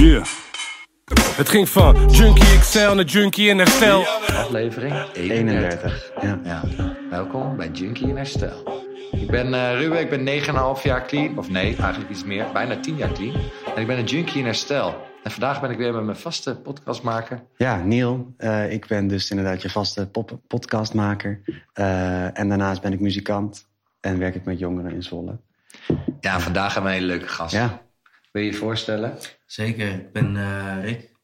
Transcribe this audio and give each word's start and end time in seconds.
Yeah. 0.00 0.24
Het 1.36 1.48
ging 1.48 1.68
van 1.68 2.10
Junkie 2.10 2.58
XL 2.58 2.78
naar 2.94 3.04
Junkie 3.04 3.48
in 3.48 3.58
herstel. 3.58 4.04
Aflevering 4.26 4.94
31. 5.12 6.12
31. 6.12 6.12
Ja. 6.22 6.40
Ja, 6.44 6.62
welkom 7.10 7.56
bij 7.56 7.68
Junkie 7.68 8.08
in 8.08 8.16
Herstel. 8.16 8.84
Ik 9.12 9.30
ben 9.30 9.54
eh 9.54 9.78
Ruben, 9.78 10.00
ik 10.00 10.10
ben 10.10 10.24
9,5 10.76 10.82
jaar 10.82 11.06
clean. 11.06 11.38
Of 11.38 11.50
nee, 11.50 11.76
eigenlijk 11.76 12.10
iets 12.10 12.24
meer. 12.24 12.46
Bijna 12.52 12.80
10 12.80 12.96
jaar 12.96 13.12
clean. 13.12 13.34
En 13.74 13.80
ik 13.80 13.86
ben 13.86 13.98
een 13.98 14.04
junkie 14.04 14.38
in 14.38 14.44
herstel. 14.44 14.94
En 15.22 15.30
vandaag 15.30 15.60
ben 15.60 15.70
ik 15.70 15.78
weer 15.78 15.94
met 15.94 16.04
mijn 16.04 16.16
vaste 16.16 16.56
podcastmaker. 16.56 17.42
Ja, 17.56 17.76
Neil. 17.76 18.34
eh, 18.36 18.72
ik 18.72 18.86
ben 18.86 19.06
dus 19.06 19.30
inderdaad 19.30 19.62
je 19.62 19.70
vaste 19.70 20.06
pop- 20.10 20.40
podcastmaker. 20.46 21.40
Eh, 21.72 22.38
en 22.38 22.48
daarnaast 22.48 22.80
ben 22.82 22.92
ik 22.92 23.00
muzikant. 23.00 23.66
En 24.00 24.18
werk 24.18 24.34
ik 24.34 24.44
met 24.44 24.58
jongeren 24.58 24.92
in 24.92 25.02
Zwolle. 25.02 25.38
Ja, 26.20 26.40
vandaag 26.40 26.74
hebben 26.74 26.90
we 26.92 26.96
een 26.96 27.02
hele 27.04 27.12
leuke 27.16 27.32
gast. 27.32 27.52
Ja. 27.54 27.80
Wil 28.30 28.42
je 28.42 28.50
je 28.50 28.56
voorstellen? 28.56 29.18
Zeker, 29.46 29.94
ik 29.94 30.12
ben 30.12 30.36
eh, 30.36 30.84
Rick, 30.84 31.16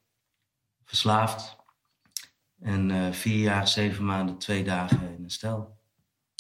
verslaafd. 0.85 1.57
En 2.61 2.91
eh, 2.91 3.13
vier 3.13 3.41
jaar, 3.41 3.69
zeven 3.69 4.05
maanden, 4.05 4.39
twee 4.39 4.65
dagen 4.65 5.15
in 5.17 5.25
een 5.25 5.31
stel. 5.31 5.79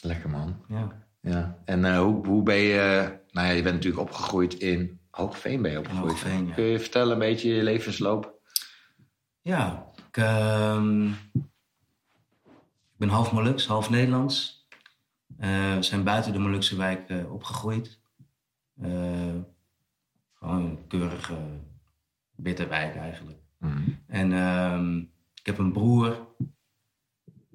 Lekker 0.03 0.31
man. 0.31 0.65
Ja, 0.69 1.05
Ja. 1.21 1.63
En 1.65 1.85
eh, 1.85 1.99
hoe, 1.99 2.27
hoe 2.27 2.43
ben 2.43 2.57
je... 2.57 3.19
Nou 3.31 3.47
ja, 3.47 3.53
je 3.53 3.63
bent 3.63 3.75
natuurlijk 3.75 4.03
opgegroeid 4.03 4.55
in... 4.55 5.01
Hoogveen 5.11 5.63
ben 5.63 5.71
je 5.71 5.79
opgegroeid. 5.79 6.11
Hoogveen, 6.11 6.47
ja. 6.47 6.55
Kun 6.55 6.65
je 6.65 6.81
vertellen 6.81 7.13
een 7.13 7.19
beetje 7.19 7.55
je 7.55 7.63
levensloop? 7.63 8.35
ja 9.43 9.93
ik, 10.09 10.17
ehm, 10.17 11.09
ik 12.93 12.97
ben 12.97 13.09
half 13.09 13.33
Molux, 13.33 13.67
half 13.67 13.91
Nederlands. 13.91 14.67
Eh, 15.39 15.75
we 15.75 15.83
zijn 15.83 16.05
buiten 16.05 16.33
de 16.33 16.39
Molukse 16.39 16.77
wijk 16.77 17.09
eh, 17.09 17.33
opgegroeid. 17.33 18.01
Eh, 20.39 20.49
gewoon 20.49 20.65
een 20.65 20.87
keurige, 20.87 21.61
witte 22.35 22.67
wijk 22.67 22.97
eigenlijk. 22.97 23.39
En 24.07 24.33
ehm, 24.33 24.99
ik 25.35 25.47
heb 25.47 25.59
een 25.59 25.73
broer. 25.73 26.27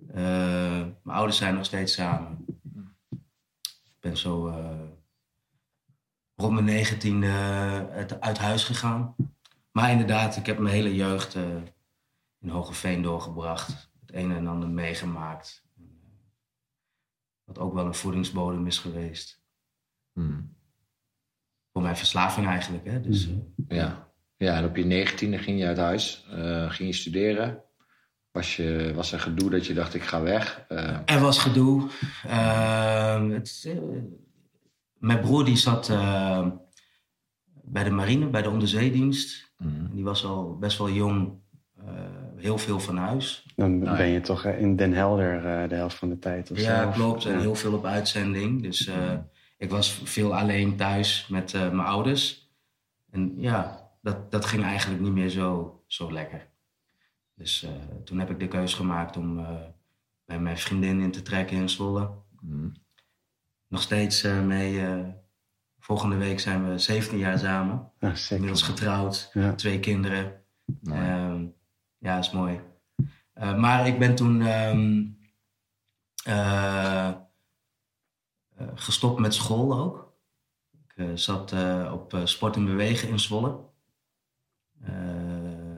Eh, 0.08 0.82
mijn 1.04 1.18
ouders 1.18 1.38
zijn 1.38 1.56
nog 1.56 1.66
steeds 1.66 1.94
samen. 1.94 2.46
Ik 3.62 4.00
ben 4.00 4.18
zo 4.18 4.48
eh, 4.48 4.90
rond 6.36 6.54
mijn 6.54 6.66
negentiende 6.66 7.28
uit, 7.92 8.22
uit 8.22 8.38
huis 8.38 8.64
gegaan. 8.64 9.16
Maar 9.72 9.92
inderdaad, 9.92 10.36
ik 10.36 10.46
heb 10.46 10.60
mijn 10.60 10.74
hele 10.74 10.96
jeugd 10.96 11.36
eh, 11.36 11.56
in 12.40 12.50
Hogeveen 12.50 13.02
doorgebracht. 13.02 13.92
Het 14.00 14.14
een 14.16 14.32
en 14.32 14.48
ander 14.48 14.70
meegemaakt. 14.70 15.66
Wat 17.44 17.60
ook 17.60 17.74
wel 17.74 17.86
een 17.86 17.96
voedingsbodem 17.96 18.68
is 18.68 18.78
geweest. 18.78 19.42
Hmm. 20.14 20.56
Voor 21.74 21.82
mijn 21.82 21.98
verslaving 21.98 22.48
eigenlijk. 22.48 22.86
Hè? 22.86 23.02
Dus, 23.02 23.28
eh, 23.68 23.78
Ja. 23.78 24.08
ja, 24.38 24.56
en 24.58 24.66
op 24.66 24.76
je 24.76 24.86
negentiende 24.86 25.38
ging 25.38 25.60
je 25.60 25.66
uit 25.66 25.78
huis. 25.78 26.26
eh, 26.32 26.70
ging 26.72 26.90
je 26.90 26.96
studeren. 26.96 27.62
Was, 28.32 28.56
je, 28.56 28.92
was 28.96 29.12
er 29.12 29.20
gedoe 29.20 29.50
dat 29.50 29.66
je 29.66 29.74
dacht, 29.74 29.94
ik 29.94 30.04
ga 30.04 30.22
weg? 30.22 30.66
Eh, 30.68 30.98
Er 31.06 31.20
was 31.20 31.38
gedoe. 31.40 31.90
Ehm, 32.28 33.30
het, 33.30 33.64
eh, 33.68 33.78
mijn 34.98 35.20
broer 35.20 35.46
die 35.46 35.56
zat 35.58 35.90
eh, 35.90 36.48
bij 37.64 37.84
de 37.84 37.90
marine, 37.90 38.26
bij 38.28 38.42
de 38.42 38.50
onderzeedienst. 38.50 39.54
mm. 39.58 39.90
Die 39.94 40.04
was 40.04 40.26
al 40.26 40.58
best 40.58 40.78
wel 40.78 40.90
jong, 40.90 41.34
eh, 41.78 41.86
heel 42.38 42.58
veel 42.58 42.80
van 42.80 42.98
huis. 42.98 43.46
Dan 43.56 43.80
Nou, 43.80 43.98
ben 43.98 44.08
je 44.08 44.22
toch 44.22 44.46
in 44.46 44.76
Den 44.76 44.94
Helder 44.94 45.46
eh, 45.46 45.70
de 45.70 45.76
helft 45.76 45.96
van 45.98 46.10
de 46.10 46.20
tijd. 46.20 46.52
Of 46.52 46.60
ja, 46.60 46.86
klopt. 46.86 47.26
En 47.26 47.32
Ja. 47.34 47.40
heel 47.40 47.56
veel 47.56 47.74
op 47.74 47.86
uitzending. 47.86 48.62
Dus 48.62 48.88
eh, 48.88 49.18
ik 49.62 49.70
was 49.70 49.92
veel 50.04 50.36
alleen 50.36 50.76
thuis 50.76 51.28
met 51.28 51.54
eh, 51.54 51.62
mijn 51.62 51.88
ouders. 51.88 52.52
En 53.10 53.34
ja, 53.38 53.90
dat, 54.02 54.32
dat 54.32 54.46
ging 54.46 54.64
eigenlijk 54.64 55.02
niet 55.02 55.12
meer 55.12 55.30
zo, 55.30 55.84
zo 55.88 56.12
lekker. 56.12 56.48
Dus 57.36 57.64
eh, 57.64 57.72
toen 58.04 58.20
heb 58.20 58.30
ik 58.30 58.40
de 58.40 58.48
keus 58.48 58.74
gemaakt 58.74 59.18
om 59.18 59.40
eh, 59.40 59.62
bij 60.26 60.40
mijn 60.40 60.58
vriendin 60.58 61.00
in 61.02 61.12
te 61.12 61.22
trekken 61.22 61.58
in 61.58 61.70
Zwolle. 61.70 62.12
Mm. 62.40 62.74
nog 63.68 63.82
steeds 63.82 64.22
mee. 64.22 64.86
volgende 65.80 66.16
week 66.16 66.40
zijn 66.40 66.70
we 66.70 66.78
17 66.78 67.18
jaar 67.18 67.40
samen. 67.40 67.92
Ja. 68.00 68.14
Inmiddels 68.30 68.62
getrouwd, 68.62 69.30
Ja. 69.34 69.54
twee 69.56 69.80
kinderen. 69.80 70.42
Mooi. 70.82 71.00
Ehm, 71.00 71.46
ja, 71.98 72.18
is 72.18 72.32
mooi. 72.32 72.62
Maar 73.34 73.88
ik 73.88 74.00
ben 74.00 74.16
toen 74.16 74.42
ehm, 74.42 75.04
eh, 76.24 77.08
eh, 77.08 77.16
gestopt 78.76 79.20
met 79.20 79.34
school 79.34 79.80
ook. 79.80 80.14
Ik 80.88 80.94
eh, 80.96 81.16
zat 81.16 81.52
eh, 81.52 81.90
op 81.94 82.14
eh, 82.14 82.26
sport 82.26 82.56
en 82.56 82.66
bewegen 82.66 83.10
in 83.10 83.20
Zwolle. 83.20 83.60
Eh, 84.82 85.78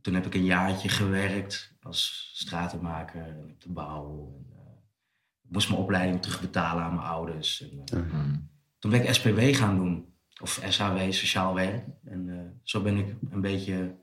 toen 0.00 0.14
heb 0.14 0.26
ik 0.26 0.34
een 0.34 0.44
jaartje 0.44 0.88
gewerkt 0.88 1.76
als 1.82 2.30
stratenmaker 2.34 3.36
op 3.50 3.60
de 3.60 3.72
bouw. 3.72 4.34
En, 4.36 4.46
eh, 4.56 4.72
ik 5.42 5.50
moest 5.50 5.68
mijn 5.68 5.80
opleiding 5.80 6.22
terugbetalen 6.22 6.82
aan 6.84 6.94
mijn 6.94 7.06
ouders. 7.06 7.60
En, 7.70 7.82
eh, 7.84 8.12
Mm. 8.12 8.48
toen 8.78 8.90
ben 8.90 9.02
ik 9.02 9.14
SPW 9.14 9.54
gaan 9.54 9.76
doen. 9.76 10.06
Of 10.42 10.60
SHW, 10.68 11.12
Sociaal 11.12 11.54
Werk. 11.54 11.86
En 12.04 12.28
eh, 12.38 12.50
zo 12.62 12.82
ben 12.82 12.96
ik 12.96 13.14
een 13.30 13.40
beetje 13.40 13.96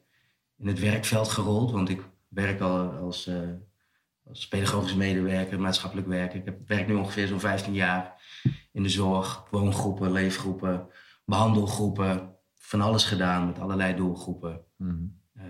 in 0.58 0.68
het 0.68 0.80
werkveld 0.80 1.28
gerold. 1.30 1.72
Want 1.72 1.90
ik 1.90 2.02
werk 2.28 2.59
al 2.62 2.92
als, 2.92 3.28
eh, 3.28 3.50
als 4.28 4.47
pedagogisch 4.47 4.96
medewerker, 4.96 5.59
maatschappelijk 5.59 6.08
werker. 6.08 6.40
Ik 6.40 6.46
heb, 6.46 6.68
werk 6.68 6.88
nu 6.88 6.94
ongeveer 6.94 7.28
zo'n 7.28 7.40
15 7.40 7.74
jaar 7.74 8.22
in 8.72 8.84
de 8.84 8.90
zorg. 8.90 9.47
Woongroepen, 9.52 10.12
leefgroepen, 10.12 10.88
behandelgroepen. 11.25 12.34
Van 12.56 12.81
alles 12.81 13.06
gedaan 13.06 13.46
met 13.46 13.59
allerlei 13.59 13.96
doelgroepen. 13.96 14.62
Mm. 14.78 15.19
Eh, 15.34 15.44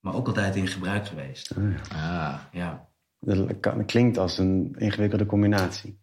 maar 0.00 0.14
ook 0.14 0.26
altijd 0.26 0.56
in 0.56 0.66
gebruik 0.66 1.06
geweest. 1.06 1.56
Ah, 1.56 1.64
ja. 1.72 2.32
Ah, 2.32 2.40
Ja. 2.52 2.86
Dat 3.20 3.84
klinkt 3.86 4.18
als 4.18 4.38
een 4.38 4.74
ingewikkelde 4.78 5.26
combinatie. 5.26 6.00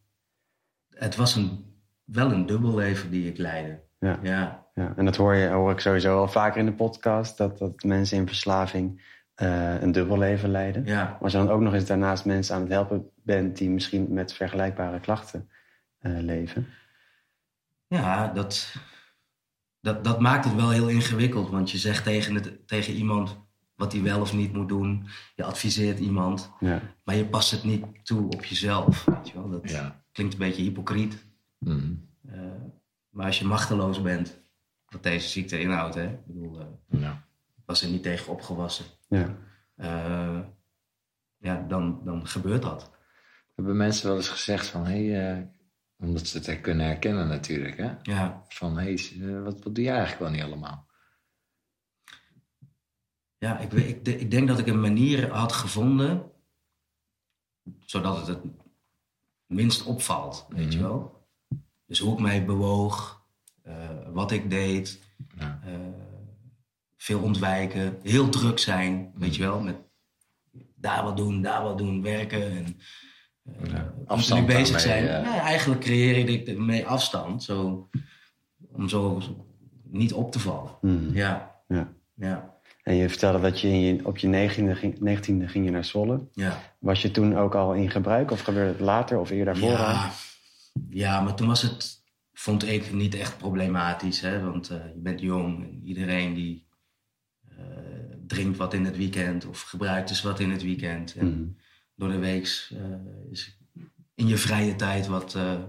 Het 0.89 1.15
was 1.15 1.35
een, 1.35 1.65
wel 2.03 2.31
een 2.31 2.45
dubbelleven 2.45 3.09
die 3.09 3.27
ik 3.27 3.38
leidde. 3.38 3.83
Ja. 3.99 4.19
Ja. 4.21 4.65
Ja, 4.73 4.94
en 4.95 5.05
dat 5.05 5.15
hoor, 5.15 5.35
je, 5.35 5.47
hoor 5.47 5.71
ik 5.71 5.79
sowieso 5.79 6.15
wel 6.15 6.27
vaker 6.27 6.59
in 6.59 6.65
de 6.65 6.73
podcast. 6.73 7.38
Dat, 7.38 7.57
dat 7.57 7.83
mensen 7.83 8.17
in 8.17 8.27
verslaving 8.27 9.14
eh, 9.35 9.81
een 9.81 9.91
dubbel 9.91 10.18
leven 10.18 10.50
leiden. 10.50 10.85
ja. 10.85 11.03
Maar 11.03 11.22
als 11.22 11.31
je 11.31 11.38
dan 11.38 11.50
ook 11.50 11.62
nog 11.62 11.73
eens 11.73 11.85
daarnaast 11.85 12.25
mensen 12.25 12.56
aan 12.56 12.62
het 12.62 12.72
helpen 12.72 13.09
bent... 13.23 13.57
die 13.57 13.69
misschien 13.69 14.13
met 14.13 14.34
vergelijkbare 14.34 15.00
klachten 15.00 15.50
eh, 15.97 16.19
leven. 16.19 16.68
Ja, 17.88 18.28
dat, 18.28 18.75
dat, 19.79 20.03
dat 20.03 20.19
maakt 20.19 20.45
het 20.45 20.56
wel 20.56 20.69
heel 20.69 20.88
ingewikkeld. 20.88 21.50
Want 21.50 21.72
je 21.72 21.78
zegt 21.78 22.03
tegen, 22.03 22.35
het, 22.35 22.68
tegen 22.68 22.94
iemand 22.94 23.38
wat 23.75 23.91
hij 23.94 24.01
wel 24.01 24.22
of 24.22 24.34
niet 24.34 24.53
moet 24.53 24.69
doen. 24.69 25.07
Je 25.35 25.44
adviseert 25.44 26.00
iemand, 26.00 26.51
Ja, 26.59 26.81
maar 27.03 27.16
je 27.16 27.25
past 27.25 27.51
het 27.51 27.63
niet 27.63 27.85
toe 28.03 28.29
op 28.29 28.45
jezelf. 28.45 29.06
Weet 29.06 29.28
je 29.28 29.34
wel? 29.34 29.50
Dat 29.50 29.69
ja. 29.69 30.03
klinkt 30.12 30.34
een 30.34 30.40
beetje 30.40 30.62
hypocriet. 30.62 31.25
Mm. 31.57 32.09
Eh, 32.28 32.40
maar 33.09 33.25
als 33.25 33.40
je 33.40 33.45
machteloos 33.45 34.01
bent, 34.01 34.40
wat 34.85 35.03
deze 35.03 35.29
ziekte 35.29 35.59
inhoudt, 35.59 35.95
hè? 35.95 36.07
Ik 36.07 36.25
bedoel, 36.25 36.59
eh, 36.59 37.01
ja. 37.01 37.25
Was 37.65 37.81
er 37.81 37.89
niet 37.89 38.03
tegen 38.03 38.31
opgewassen. 38.31 38.85
ja. 39.07 39.37
Eh, 39.75 40.39
ja, 41.37 41.65
dan, 41.67 42.01
dan 42.03 42.27
gebeurt 42.27 42.61
dat. 42.61 42.91
Hebben 43.55 43.77
mensen 43.77 44.07
wel 44.07 44.15
eens 44.15 44.29
gezegd 44.29 44.67
van... 44.67 44.85
Hey, 44.85 45.31
eh, 45.37 45.43
omdat 45.97 46.27
ze 46.27 46.37
het 46.51 46.61
kunnen 46.61 46.85
herkennen 46.85 47.27
natuurlijk, 47.27 47.77
hè? 47.77 47.93
Ja, 48.01 48.45
Van, 48.47 48.77
hé, 48.77 48.83
hey, 48.93 49.35
eh, 49.35 49.43
wat, 49.43 49.63
wat 49.63 49.75
doe 49.75 49.83
je 49.83 49.89
eigenlijk 49.89 50.19
wel 50.19 50.29
niet 50.31 50.41
allemaal? 50.41 50.87
ja 53.37 53.59
ik, 53.59 53.71
weet- 53.71 53.87
ik, 53.89 54.05
de- 54.05 54.19
ik 54.19 54.31
denk 54.31 54.47
dat 54.47 54.59
ik 54.59 54.67
een 54.67 54.79
manier 54.81 55.31
had 55.31 55.51
gevonden, 55.51 56.31
zodat 57.79 58.17
het 58.17 58.27
het 58.27 58.43
minst 59.45 59.83
opvalt, 59.85 60.45
weet 60.49 60.73
je 60.73 60.79
Mhm. 60.79 60.87
wel. 60.87 61.27
Dus 61.85 61.99
hoe 61.99 62.13
ik 62.13 62.19
mij 62.19 62.45
bewoog, 62.45 63.25
eh, 63.61 63.89
wat 64.13 64.31
ik 64.31 64.50
deed, 64.50 65.00
Ja. 65.38 65.59
eh, 65.63 65.94
veel 67.06 67.19
ontwijken, 67.19 67.98
heel 68.04 68.30
druk 68.30 68.60
zijn, 68.60 69.12
weet 69.16 69.36
je 69.36 69.42
wel, 69.42 69.60
met 69.60 69.75
daar 70.75 71.04
wat 71.04 71.18
doen, 71.18 71.42
daar 71.42 71.63
wat 71.63 71.78
doen, 71.78 72.02
werken 72.02 72.52
en 72.52 72.80
eh, 73.44 73.72
Ja, 73.72 73.94
afstand 74.06 74.46
bezig 74.46 74.81
daarmee, 74.84 75.07
zijn. 75.10 75.24
Ja, 75.24 75.40
eigenlijk 75.40 75.81
creëer 75.81 76.30
ik 76.30 76.48
ermee 76.48 76.86
afstand, 76.86 77.44
zo, 77.44 77.90
om 78.72 78.90
zo 78.90 79.22
niet 79.84 80.13
op 80.13 80.31
te 80.31 80.40
vallen. 80.40 80.72
Mhm. 80.81 81.13
Ja, 81.13 81.62
ja. 81.68 81.94
ja, 82.13 82.60
En 82.84 82.96
je 82.96 83.10
vertelde 83.10 83.40
dat 83.40 83.60
je, 83.60 83.68
in 83.68 83.80
je 83.80 84.06
op 84.06 84.18
je 84.18 84.28
negentiende 84.28 84.75
ging, 84.75 85.52
ging 85.52 85.66
je 85.66 85.72
naar 85.72 85.86
Zwolle. 85.86 86.28
ja. 86.34 86.62
Was 86.80 87.02
je 87.02 87.12
toen 87.12 87.38
ook 87.38 87.56
al 87.56 87.74
in 87.74 87.90
gebruik 87.92 88.31
of 88.31 88.42
gebeurde 88.42 88.72
het 88.72 88.80
later 88.80 89.19
of 89.19 89.30
eerder 89.30 89.54
daarvoor? 89.54 89.72
Ja, 89.72 90.12
ja, 90.90 91.22
maar 91.22 91.36
toen 91.36 91.48
was 91.48 91.62
het, 91.62 92.04
vond 92.34 92.68
ik, 92.68 92.94
niet 92.94 93.16
echt 93.16 93.38
problematisch. 93.38 94.22
Hè? 94.22 94.40
Want 94.44 94.69
eh, 94.69 94.78
je 94.78 95.02
bent 95.02 95.19
jong 95.22 95.63
en 95.63 95.81
iedereen 95.84 96.34
die 96.34 96.64
drinkt 98.28 98.57
wat 98.57 98.74
in 98.74 98.86
het 98.86 98.98
weekend 98.98 99.46
of 99.46 99.62
gebruikt 99.62 100.07
dus 100.07 100.22
wat 100.22 100.40
in 100.40 100.52
het 100.52 100.63
weekend. 100.63 101.16
En 101.16 101.28
Mhm. 101.28 101.44
door 101.96 102.10
de 102.10 102.18
week 102.19 102.68
eh, 102.72 103.31
is 103.31 103.57
in 104.16 104.28
je 104.28 104.38
vrije 104.38 104.75
tijd 104.75 105.07
wat, 105.07 105.36
eh, 105.36 105.63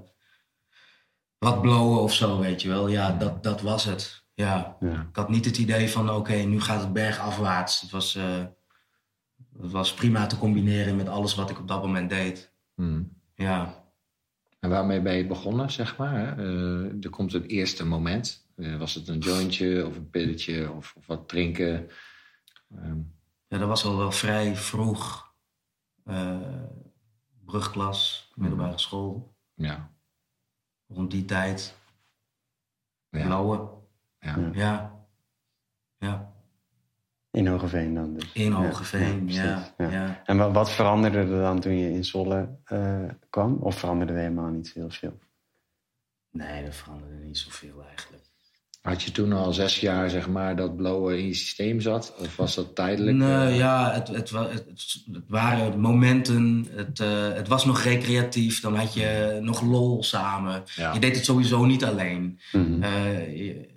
wat 1.39 1.61
blowen 1.61 2.01
of 2.01 2.15
zo, 2.15 2.39
weet 2.41 2.63
je 2.63 2.69
wel. 2.69 2.89
Ja, 2.89 3.13
dat, 3.13 3.43
dat 3.43 3.61
was 3.61 3.85
het. 3.85 4.25
Ja, 4.35 4.77
Ja. 4.81 5.07
ik 5.11 5.17
had 5.17 5.29
niet 5.29 5.45
het 5.45 5.59
idee 5.59 5.89
van 5.91 6.11
oké, 6.11 6.35
nu 6.35 6.61
gaat 6.61 6.81
het 6.81 6.93
bergafwaarts. 6.93 7.81
Het 7.81 7.91
was, 7.91 8.15
eh, 8.15 8.45
het 9.59 9.71
was 9.71 9.95
prima 9.95 10.27
te 10.27 10.39
combineren 10.39 10.97
met 10.97 11.09
alles 11.09 11.35
wat 11.35 11.51
ik 11.51 11.59
op 11.59 11.69
dat 11.69 11.83
moment 11.83 12.11
deed. 12.11 12.53
Hmm. 12.75 13.13
Ja, 13.35 13.85
En 14.61 14.71
waarmee 14.71 15.03
ben 15.03 15.17
je 15.17 15.27
begonnen, 15.27 15.71
zeg 15.71 15.97
maar? 15.97 16.39
Eh, 16.39 17.05
er 17.05 17.11
komt 17.11 17.33
een 17.35 17.45
eerste 17.45 17.87
moment. 17.87 18.46
Eh, 18.57 18.77
was 18.79 18.95
het 18.95 19.09
een 19.09 19.19
jointje 19.19 19.87
of 19.87 19.97
een 19.97 20.11
pilletje 20.11 20.73
of, 20.73 20.95
of 20.97 21.07
wat 21.07 21.29
drinken? 21.29 21.91
Ehm, 22.77 22.99
ja 23.49 23.59
dat 23.59 23.69
was 23.69 23.85
al 23.85 23.97
wel 23.97 24.13
vrij 24.13 24.57
vroeg. 24.57 25.35
eh, 26.05 26.63
brugklas, 27.45 28.33
middelbare 28.35 28.79
school. 28.79 29.35
ja. 29.55 29.95
Rond 30.89 31.11
die 31.11 31.25
tijd. 31.25 31.75
Ja. 33.11 33.25
Blauwe. 33.25 33.69
Ja. 34.19 34.37
Ja. 34.37 34.51
Ja. 34.53 35.07
Ja. 35.99 36.33
In 37.31 37.47
Hogeveen 37.47 37.95
dan 37.95 38.15
dus. 38.15 38.33
In 38.33 38.53
Hogeveen, 38.53 39.29
ja. 39.29 39.75
ja. 39.79 39.91
ja. 39.91 40.23
En 40.25 40.37
wat, 40.37 40.53
wat 40.53 40.71
veranderde 40.71 41.19
er 41.19 41.27
dan 41.29 41.61
toen 41.61 41.77
je 41.77 41.91
in 41.91 42.05
Zwolle 42.05 42.59
eh, 42.65 43.05
kwam? 43.31 43.57
Of 43.57 43.79
veranderde 43.79 44.13
er 44.13 44.19
helemaal 44.19 44.51
niet 44.51 44.73
heel 44.73 44.91
veel? 44.91 45.19
Nee, 46.31 46.65
dat 46.65 46.75
veranderde 46.75 47.15
niet 47.15 47.39
zoveel 47.39 47.85
eigenlijk. 47.85 48.26
Had 48.87 49.03
je 49.03 49.11
toen 49.11 49.33
al 49.33 49.53
zes 49.53 49.81
jaar, 49.81 50.11
zeg 50.11 50.29
maar, 50.29 50.57
dat 50.57 50.77
blowen 50.77 51.19
in 51.19 51.27
je 51.27 51.35
systeem 51.35 51.81
zat? 51.81 52.15
Of 52.19 52.37
was 52.37 52.55
dat 52.55 52.75
tijdelijk? 52.75 53.17
Nee, 53.17 53.49
eh? 53.49 53.57
ja, 53.57 53.93
het, 53.93 54.09
het, 54.09 54.31
het, 54.31 54.99
waren 55.29 55.81
momenten. 55.81 56.67
Het, 56.71 57.01
eh, 57.01 57.33
het 57.33 57.49
was 57.49 57.65
nog 57.65 57.83
recreatief. 57.83 58.61
Dan 58.61 58.77
had 58.77 58.95
je 58.95 59.39
nog 59.43 59.63
lol 59.63 60.03
samen. 60.03 60.63
Ja. 60.77 60.93
Je 60.93 61.01
deed 61.01 61.17
het 61.17 61.25
sowieso 61.25 61.65
niet 61.65 61.85
alleen. 61.85 62.41
Mhm. 62.53 62.83
Eh, 62.83 63.37
je- 63.37 63.69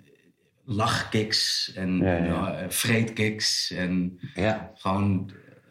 lachkicks 0.64 1.72
en 1.74 1.96
Ja, 1.98 2.64
vreedkicks 2.68 3.70
en 3.70 4.20
Ja. 4.34 4.70
gewoon 4.74 5.30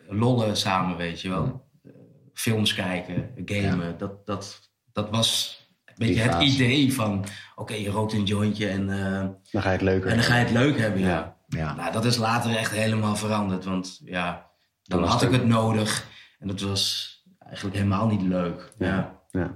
lollen 0.09 0.57
samen, 0.57 0.97
weet 0.97 1.21
je 1.21 1.29
wel. 1.29 1.65
Eh, 1.83 1.91
Films 2.33 2.73
kijken, 2.73 3.29
gamen. 3.45 3.97
Dat, 3.97 4.25
dat, 4.25 4.69
dat 4.93 5.09
was 5.09 5.58
beetje 5.99 6.13
Die 6.13 6.23
het 6.23 6.33
fase. 6.33 6.45
idee 6.45 6.93
van... 6.93 7.25
Oké, 7.55 7.73
je 7.73 7.89
rookt 7.89 8.13
een 8.13 8.23
jointje 8.23 8.67
en, 8.67 8.89
eh, 8.89 9.27
Dan 9.51 9.61
ga 9.61 9.67
je 9.69 9.75
het 9.75 9.81
leuker 9.81 10.09
en 10.09 10.15
dan 10.15 10.25
ga 10.25 10.35
je 10.37 10.43
het 10.43 10.53
leuk 10.53 10.77
hebben, 10.79 11.01
ja. 11.01 11.07
Ja. 11.07 11.37
Ja. 11.47 11.75
Nou, 11.75 11.91
dat 11.91 12.05
is 12.05 12.17
later 12.17 12.55
echt 12.55 12.71
helemaal 12.71 13.15
veranderd. 13.15 13.65
Want 13.65 13.99
ja, 14.03 14.49
dan 14.83 15.03
had 15.03 15.21
ik 15.21 15.31
het 15.31 15.45
nodig. 15.45 16.05
En 16.39 16.47
dat 16.47 16.61
was 16.61 17.13
eigenlijk 17.39 17.75
helemaal 17.75 18.07
niet 18.07 18.21
leuk. 18.21 18.71
Ja, 18.77 19.19
Ja. 19.31 19.55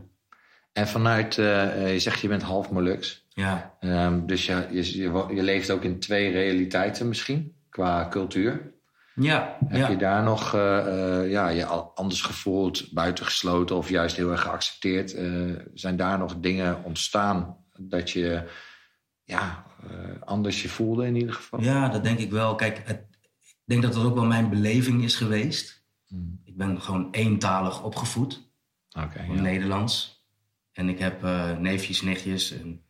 En 0.73 0.87
vanuit, 0.87 1.37
eh, 1.37 1.83
eh, 1.83 1.93
je 1.93 1.99
zegt 1.99 2.19
je 2.19 2.27
bent 2.27 2.41
half 2.41 2.71
Molux. 2.71 3.25
ja. 3.29 3.73
Ehm, 3.79 4.25
dus 4.25 4.45
je, 4.45 4.67
je, 4.71 4.91
je 5.35 5.43
leeft 5.43 5.71
ook 5.71 5.83
in 5.83 5.99
twee 5.99 6.31
realiteiten 6.31 7.07
misschien, 7.07 7.55
qua 7.69 8.07
cultuur. 8.09 8.72
Ja, 9.15 9.57
Heb 9.67 9.77
ja. 9.77 9.89
je 9.89 9.97
daar 9.97 10.23
nog 10.23 10.53
eh, 10.53 10.77
eh, 11.21 11.31
ja, 11.31 11.47
je 11.47 11.65
anders 11.65 12.21
gevoeld, 12.21 12.91
buitengesloten 12.91 13.75
of 13.75 13.89
juist 13.89 14.15
heel 14.15 14.31
erg 14.31 14.41
geaccepteerd? 14.41 15.13
Eh, 15.13 15.51
zijn 15.73 15.95
daar 15.95 16.17
nog 16.17 16.39
dingen 16.39 16.83
ontstaan 16.83 17.57
dat 17.77 18.09
je 18.09 18.49
ja, 19.23 19.65
anders 20.19 20.61
je 20.61 20.69
voelde 20.69 21.05
in 21.05 21.15
ieder 21.15 21.33
geval? 21.33 21.61
ja, 21.61 21.89
dat 21.89 22.03
denk 22.03 22.19
ik 22.19 22.31
wel. 22.31 22.55
Kijk, 22.55 22.81
het, 22.85 23.05
ik 23.41 23.63
denk 23.65 23.81
dat 23.81 23.93
dat 23.93 24.03
ook 24.03 24.15
wel 24.15 24.25
mijn 24.25 24.49
beleving 24.49 25.03
is 25.03 25.15
geweest. 25.15 25.85
Hmm. 26.07 26.41
Ik 26.43 26.57
ben 26.57 26.81
gewoon 26.81 27.07
eentalig 27.11 27.83
opgevoed. 27.83 28.51
Oké, 28.99 29.21
ja. 29.21 29.41
Nederlands. 29.41 30.21
En 30.71 30.89
ik 30.89 30.99
heb 30.99 31.21
neefjes, 31.59 32.01
nichtjes 32.01 32.51
en 32.51 32.81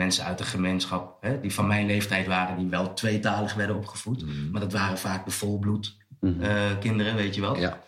mensen 0.00 0.24
uit 0.24 0.38
de 0.38 0.44
gemeenschap... 0.44 1.16
Hè, 1.20 1.40
die 1.40 1.52
van 1.54 1.66
mijn 1.66 1.86
leeftijd 1.86 2.26
waren, 2.26 2.56
die 2.58 2.66
wel 2.68 2.94
tweetalig 2.94 3.54
werden 3.54 3.76
opgevoed. 3.76 4.20
Hmm. 4.22 4.50
Maar 4.50 4.60
dat 4.60 4.72
waren 4.72 4.98
vaak 4.98 5.24
de 5.24 5.30
volbloed 5.30 5.96
Mhm. 6.20 6.42
eh, 6.42 6.78
kinderen, 6.80 7.14
weet 7.14 7.34
je 7.34 7.40
wel. 7.40 7.56
Ja, 7.56 7.80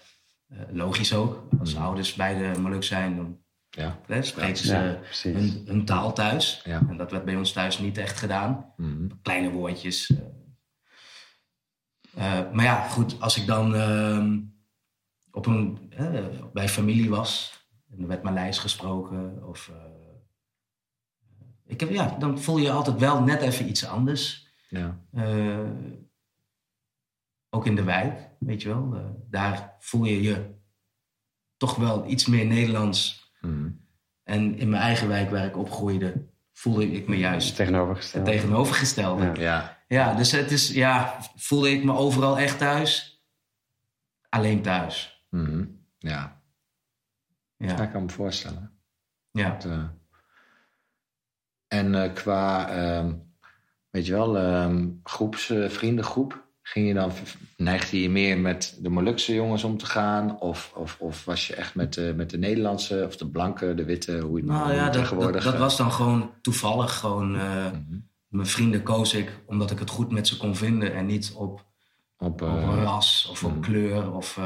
Eh, 0.49 0.59
logisch 0.73 1.15
ook. 1.15 1.43
Als 1.61 1.75
Mhm. 1.75 1.83
ouders 1.83 2.15
beide 2.15 2.61
Moluk 2.61 2.85
zijn, 2.85 3.17
dan 3.17 3.39
ja. 3.71 3.99
hè, 4.07 4.23
spreken 4.23 4.57
ze 4.57 4.99
Ja, 5.23 5.31
hun, 5.31 5.63
hun 5.67 5.85
taal 5.85 6.13
thuis. 6.13 6.63
En 6.65 6.97
dat 6.97 7.11
werd 7.11 7.25
bij 7.25 7.37
ons 7.37 7.53
thuis 7.53 7.79
niet 7.79 7.99
echt 7.99 8.19
gedaan. 8.19 8.73
Mhm. 8.77 9.09
Kleine 9.23 9.51
woordjes. 9.51 10.13
eh. 12.17 12.41
Maar 12.53 12.65
ja, 12.65 12.89
goed, 12.89 13.21
als 13.21 13.37
ik 13.41 13.47
dan 13.47 13.75
ehm, 13.75 14.39
op 15.31 15.47
een, 15.47 15.93
bij 16.53 16.69
familie 16.69 17.11
was 17.11 17.53
en 17.93 18.01
er 18.03 18.07
werd 18.09 18.23
Maleis 18.23 18.59
gesproken, 18.59 19.43
of, 19.49 19.71
ik 21.73 21.81
heb, 21.81 21.91
ja, 21.91 22.17
dan 22.19 22.39
voel 22.41 22.59
je 22.59 22.71
altijd 22.71 22.99
wel 22.99 23.23
net 23.23 23.41
even 23.41 23.69
iets 23.69 23.87
anders. 23.87 24.49
ja. 24.69 24.99
Eh, 25.13 25.71
ook 27.51 27.67
in 27.67 27.75
de 27.77 27.83
wijk, 27.85 28.29
weet 28.39 28.63
je 28.63 28.69
wel. 28.69 28.95
eh, 28.95 29.05
daar 29.31 29.77
voel 29.81 30.05
je 30.05 30.23
je 30.23 30.55
toch 31.57 31.77
wel 31.77 32.07
iets 32.11 32.27
meer 32.27 32.47
Nederlands. 32.47 33.31
Mhm. 33.41 33.71
En 34.23 34.59
in 34.59 34.69
mijn 34.69 34.83
eigen 34.83 35.09
wijk 35.09 35.31
waar 35.31 35.45
ik 35.45 35.57
opgroeide, 35.57 36.29
voelde 36.53 36.91
ik 36.93 37.07
me 37.07 37.13
Het 37.15 37.21
juist 37.23 37.57
tegenovergestelde. 37.57 38.31
het 38.31 38.41
tegenovergestelde. 38.41 39.25
Ja. 39.25 39.35
Ja. 39.35 39.79
ja. 39.89 40.15
dus 40.15 40.31
het 40.33 40.51
is, 40.51 40.69
ja, 40.71 41.19
voelde 41.37 41.71
ik 41.71 41.85
me 41.85 41.93
overal 41.93 42.39
echt 42.39 42.59
thuis. 42.59 43.23
Alleen 44.29 44.63
thuis. 44.63 45.25
Mhm. 45.31 45.65
ja. 45.99 46.41
Ja, 47.57 47.69
Ja, 47.69 47.83
ik 47.83 47.91
kan 47.91 48.05
me 48.05 48.11
voorstellen. 48.11 48.79
ja. 49.31 49.51
Dat, 49.51 49.65
eh, 49.65 49.85
en 51.73 51.95
eh, 51.95 52.13
qua, 52.13 52.69
ehm, 52.69 53.13
weet 53.91 54.07
je 54.07 54.13
wel, 54.13 54.39
ehm, 54.39 54.89
groeps, 55.03 55.51
eh, 55.51 55.69
vriendengroep, 55.69 56.47
ging 56.63 56.89
je 56.89 56.95
dan, 56.95 57.13
neigde 57.57 58.03
je 58.03 58.11
meer 58.11 58.39
met 58.39 58.79
de 58.81 58.89
Molukse 58.89 59.35
jongens 59.35 59.65
om 59.65 59.77
te 59.77 59.87
gaan? 59.87 60.41
Of, 60.41 60.73
of, 60.75 60.97
of 61.01 61.25
was 61.25 61.47
je 61.47 61.55
echt 61.55 61.75
met, 61.75 61.95
de 61.95 62.13
met 62.17 62.31
de 62.31 62.39
Nederlandse, 62.39 63.05
of 63.07 63.17
de 63.17 63.31
blanke, 63.31 63.75
de 63.75 63.85
witte, 63.85 64.19
hoe 64.19 64.39
je, 64.39 64.45
hoe 64.45 64.53
Nou 64.53 64.73
ja, 64.73 64.85
dat, 64.85 64.93
dat, 64.93 65.03
tegenwoordig... 65.03 65.45
dat 65.45 65.55
eh, 65.55 65.61
was 65.61 65.77
dan 65.77 65.93
gewoon 65.93 66.31
toevallig. 66.43 66.99
Gewoon, 66.99 67.31
mhm. 67.31 67.99
mijn 68.29 68.47
vrienden 68.47 68.83
koos 68.83 69.15
ik 69.15 69.43
omdat 69.47 69.71
ik 69.71 69.79
het 69.79 69.91
goed 69.91 70.11
met 70.11 70.29
ze 70.29 70.37
kon 70.37 70.57
vinden. 70.57 70.95
En 70.95 71.07
niet 71.07 71.33
op, 71.35 71.65
op, 72.19 72.43
op 72.43 72.51
ras 72.83 73.29
of 73.31 73.45
op 73.45 73.51
mhm. 73.51 73.61
kleur 73.61 74.13
of 74.13 74.41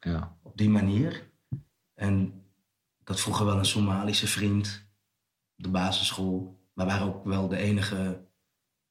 ja. 0.00 0.36
op 0.42 0.56
die 0.56 0.70
manier. 0.70 1.30
En 1.94 2.42
ik 3.00 3.08
had 3.08 3.20
vroeger 3.20 3.46
wel 3.46 3.58
een 3.58 3.64
Somalische 3.64 4.26
vriend 4.26 4.88
de 5.60 5.68
basisschool. 5.68 6.58
We 6.74 6.84
waren 6.84 7.06
ook 7.06 7.24
wel 7.24 7.48
de 7.48 7.56
enige 7.56 8.26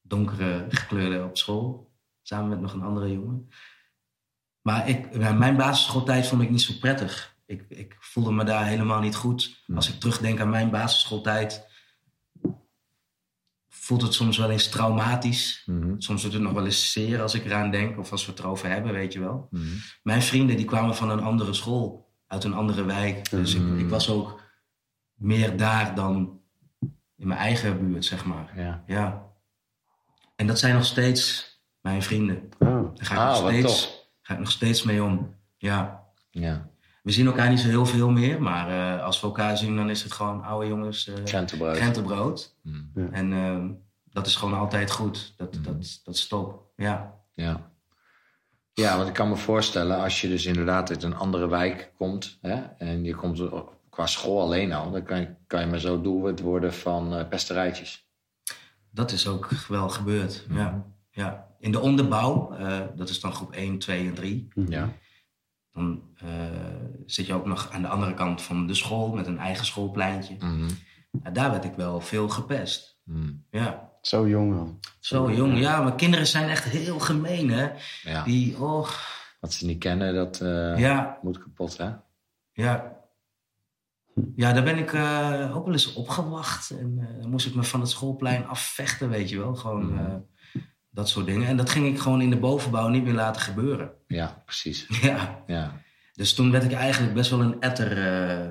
donkere 0.02 0.66
gekleurde 0.68 1.24
op 1.24 1.36
school. 1.36 1.92
Samen 2.22 2.48
met 2.48 2.60
nog 2.60 2.72
een 2.72 2.82
andere 2.82 3.12
jongen. 3.12 3.48
Maar 4.62 4.88
ik, 4.88 5.16
mijn 5.16 5.56
basisschooltijd 5.56 6.26
vond 6.26 6.42
ik 6.42 6.50
niet 6.50 6.60
zo 6.62 6.72
prettig. 6.80 7.36
Ik, 7.46 7.64
ik 7.68 7.96
voelde 7.98 8.32
me 8.32 8.44
daar 8.44 8.66
helemaal 8.66 9.00
niet 9.00 9.16
goed. 9.16 9.62
Hmm. 9.66 9.76
Als 9.76 9.88
ik 9.88 10.00
terugdenk 10.00 10.40
aan 10.40 10.50
mijn 10.50 10.70
basisschooltijd... 10.70 11.68
voelt 13.68 14.02
het 14.02 14.14
soms 14.14 14.36
wel 14.38 14.50
eens 14.50 14.68
traumatisch. 14.68 15.62
Mhm. 15.66 15.94
Soms 15.98 16.22
doet 16.22 16.32
het 16.32 16.42
nog 16.42 16.52
wel 16.52 16.64
eens 16.64 16.92
zeer 16.92 17.22
als 17.22 17.34
ik 17.34 17.44
eraan 17.44 17.70
denk. 17.70 17.98
Of 17.98 18.12
als 18.12 18.26
we 18.26 18.30
het 18.30 18.40
erover 18.40 18.68
hebben, 18.68 18.92
weet 18.92 19.12
je 19.12 19.20
wel. 19.20 19.48
Mhm. 19.50 19.64
Mijn 20.02 20.22
vrienden 20.22 20.56
die 20.56 20.64
kwamen 20.64 20.96
van 20.96 21.10
een 21.10 21.22
andere 21.22 21.52
school. 21.52 22.08
Uit 22.26 22.44
een 22.44 22.54
andere 22.54 22.84
wijk. 22.84 23.30
Dus 23.30 23.56
Mm. 23.56 23.74
ik, 23.74 23.80
ik 23.80 23.88
was 23.88 24.10
ook 24.10 24.40
meer 25.14 25.56
daar 25.56 25.94
dan 25.94 26.39
in 27.20 27.26
mijn 27.26 27.40
eigen 27.40 27.78
buurt, 27.78 28.04
zeg 28.04 28.24
maar. 28.24 28.52
Ja. 28.56 28.82
Ja. 28.86 29.22
En 30.36 30.46
dat 30.46 30.58
zijn 30.58 30.74
nog 30.74 30.84
steeds 30.84 31.48
mijn 31.80 32.02
vrienden. 32.02 32.48
Oh, 32.58 32.68
Daar 32.94 33.06
ga 33.06 33.14
ik, 33.14 33.20
Ah, 33.20 33.40
nog, 33.42 33.48
steeds, 33.50 34.08
ga 34.22 34.32
ik 34.34 34.38
nog 34.40 34.50
steeds 34.50 34.82
mee 34.82 35.02
om. 35.02 35.34
Ja. 35.58 36.04
ja, 36.30 36.68
We 37.02 37.10
zien 37.12 37.26
elkaar 37.26 37.48
niet 37.48 37.60
zo 37.60 37.68
heel 37.68 37.86
veel 37.86 38.10
meer. 38.10 38.42
Maar 38.42 38.96
eh, 38.98 39.04
als 39.04 39.20
we 39.20 39.26
elkaar 39.26 39.56
zien, 39.56 39.76
dan 39.76 39.90
is 39.90 40.02
het 40.02 40.12
gewoon 40.12 40.42
oude 40.44 40.66
jongens. 40.68 41.08
eh 41.08 41.24
krentenbrood. 41.24 41.76
krentenbrood. 41.76 42.56
Mhm. 42.62 43.12
En 43.12 43.32
ehm, 43.32 43.70
dat 44.04 44.26
is 44.26 44.36
gewoon 44.36 44.58
altijd 44.58 44.90
goed. 44.90 45.34
Dat, 45.36 45.56
Mm. 45.56 45.62
dat, 45.62 46.00
dat 46.04 46.14
is 46.14 46.26
top. 46.28 46.62
Ja. 46.76 47.14
Ja. 47.32 47.70
ja, 48.72 48.96
want 48.96 49.08
ik 49.08 49.14
kan 49.14 49.28
me 49.28 49.36
voorstellen, 49.36 50.00
als 50.00 50.20
je 50.20 50.28
dus 50.28 50.46
inderdaad 50.46 50.90
uit 50.90 51.02
een 51.02 51.16
andere 51.16 51.48
wijk 51.48 51.92
komt... 51.96 52.38
Hè, 52.40 52.54
en 52.78 53.04
je 53.04 53.14
komt 53.14 53.38
er 53.38 53.64
qua 53.90 54.06
school 54.06 54.40
alleen 54.40 54.72
al... 54.72 54.90
dan 54.90 55.02
kan 55.02 55.20
je, 55.20 55.34
kan 55.46 55.60
je 55.60 55.66
maar 55.66 55.78
zo 55.78 56.00
doelwit 56.00 56.40
worden 56.40 56.74
van 56.74 57.16
eh, 57.16 57.28
pesterijtjes. 57.28 58.08
Dat 58.90 59.12
is 59.12 59.26
ook 59.26 59.50
wel 59.68 59.88
gebeurd. 59.88 60.46
Ja. 60.50 60.84
Ja. 61.10 61.48
In 61.58 61.72
de 61.72 61.80
onderbouw, 61.80 62.52
eh, 62.52 62.80
dat 62.94 63.08
is 63.08 63.20
dan 63.20 63.32
groep 63.32 63.52
1, 63.52 63.78
2 63.78 64.06
en 64.06 64.14
3. 64.14 64.48
Ja. 64.54 64.92
Dan 65.72 66.02
eh, 66.16 66.28
zit 67.06 67.26
je 67.26 67.34
ook 67.34 67.46
nog 67.46 67.70
aan 67.72 67.82
de 67.82 67.88
andere 67.88 68.14
kant 68.14 68.42
van 68.42 68.66
de 68.66 68.74
school 68.74 69.12
met 69.12 69.26
een 69.26 69.38
eigen 69.38 69.66
schoolpleintje. 69.66 70.36
Ja, 71.22 71.30
daar 71.30 71.50
werd 71.50 71.64
ik 71.64 71.74
wel 71.74 72.00
veel 72.00 72.28
gepest. 72.28 73.00
Mhm. 73.04 73.32
Ja. 73.50 73.90
zo 74.02 74.28
jong 74.28 74.58
al. 74.58 74.78
Zo 74.98 75.30
jong. 75.30 75.58
Ja, 75.58 75.82
maar 75.82 75.94
kinderen 75.94 76.26
zijn 76.26 76.48
echt 76.48 76.64
heel 76.64 76.98
gemeen, 76.98 77.50
hè? 77.50 77.70
Ja. 78.02 78.24
Die, 78.24 78.60
oh, 78.60 78.88
Wat 79.40 79.52
ze 79.52 79.66
niet 79.66 79.78
kennen, 79.78 80.14
dat 80.14 80.40
eh, 80.40 80.78
ja, 80.78 81.18
moet 81.22 81.38
kapot, 81.38 81.76
hè? 81.76 81.90
ja. 82.52 82.99
Ja, 84.36 84.52
daar 84.52 84.62
ben 84.62 84.78
ik 84.78 84.92
eh, 84.92 85.52
ook 85.56 85.64
wel 85.64 85.72
eens 85.72 85.92
opgewacht. 85.92 86.70
En 86.70 86.98
eh, 87.00 87.20
dan 87.20 87.30
moest 87.30 87.46
ik 87.46 87.54
me 87.54 87.62
van 87.62 87.80
het 87.80 87.88
schoolplein 87.88 88.46
afvechten, 88.46 89.08
weet 89.08 89.28
je 89.30 89.38
wel. 89.38 89.54
Gewoon 89.54 89.84
Mhm. 89.92 90.04
eh, 90.04 90.14
dat 90.90 91.08
soort 91.08 91.26
dingen. 91.26 91.48
En 91.48 91.56
dat 91.56 91.70
ging 91.70 91.86
ik 91.86 91.98
gewoon 91.98 92.20
in 92.20 92.30
de 92.30 92.38
bovenbouw 92.38 92.88
niet 92.88 93.04
meer 93.04 93.12
laten 93.14 93.42
gebeuren. 93.42 93.92
Ja, 94.06 94.42
precies. 94.44 94.86
Ja. 95.02 95.42
Ja. 95.46 95.72
Dus 96.12 96.34
toen 96.34 96.50
werd 96.50 96.64
ik 96.64 96.72
eigenlijk 96.72 97.14
best 97.14 97.30
wel 97.30 97.40
een 97.40 97.60
etter. 97.60 98.06
eh, 98.06 98.50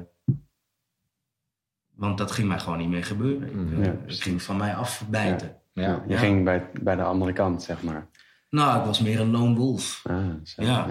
want 1.96 2.18
dat 2.18 2.32
ging 2.32 2.48
mij 2.48 2.60
gewoon 2.60 2.78
niet 2.78 2.90
meer 2.90 3.06
gebeuren. 3.06 3.50
Ik, 3.78 3.86
Ja, 3.86 3.96
het 4.06 4.22
ging 4.22 4.42
van 4.42 4.58
mij 4.58 4.76
afbijten. 4.76 5.58
Ja. 5.74 6.04
Je 6.08 6.14
Ja. 6.14 6.20
ging 6.20 6.44
bij, 6.44 6.70
bij 6.82 6.96
de 6.96 7.04
andere 7.04 7.34
kant, 7.34 7.64
zeg 7.64 7.84
maar. 7.84 8.08
Nou, 8.50 8.80
ik 8.80 8.86
was 8.86 9.00
meer 9.00 9.20
een 9.20 9.32
lone 9.32 9.56
wolf. 9.56 10.02
Ah, 10.08 10.26
zo, 10.44 10.64
Ja. 10.64 10.88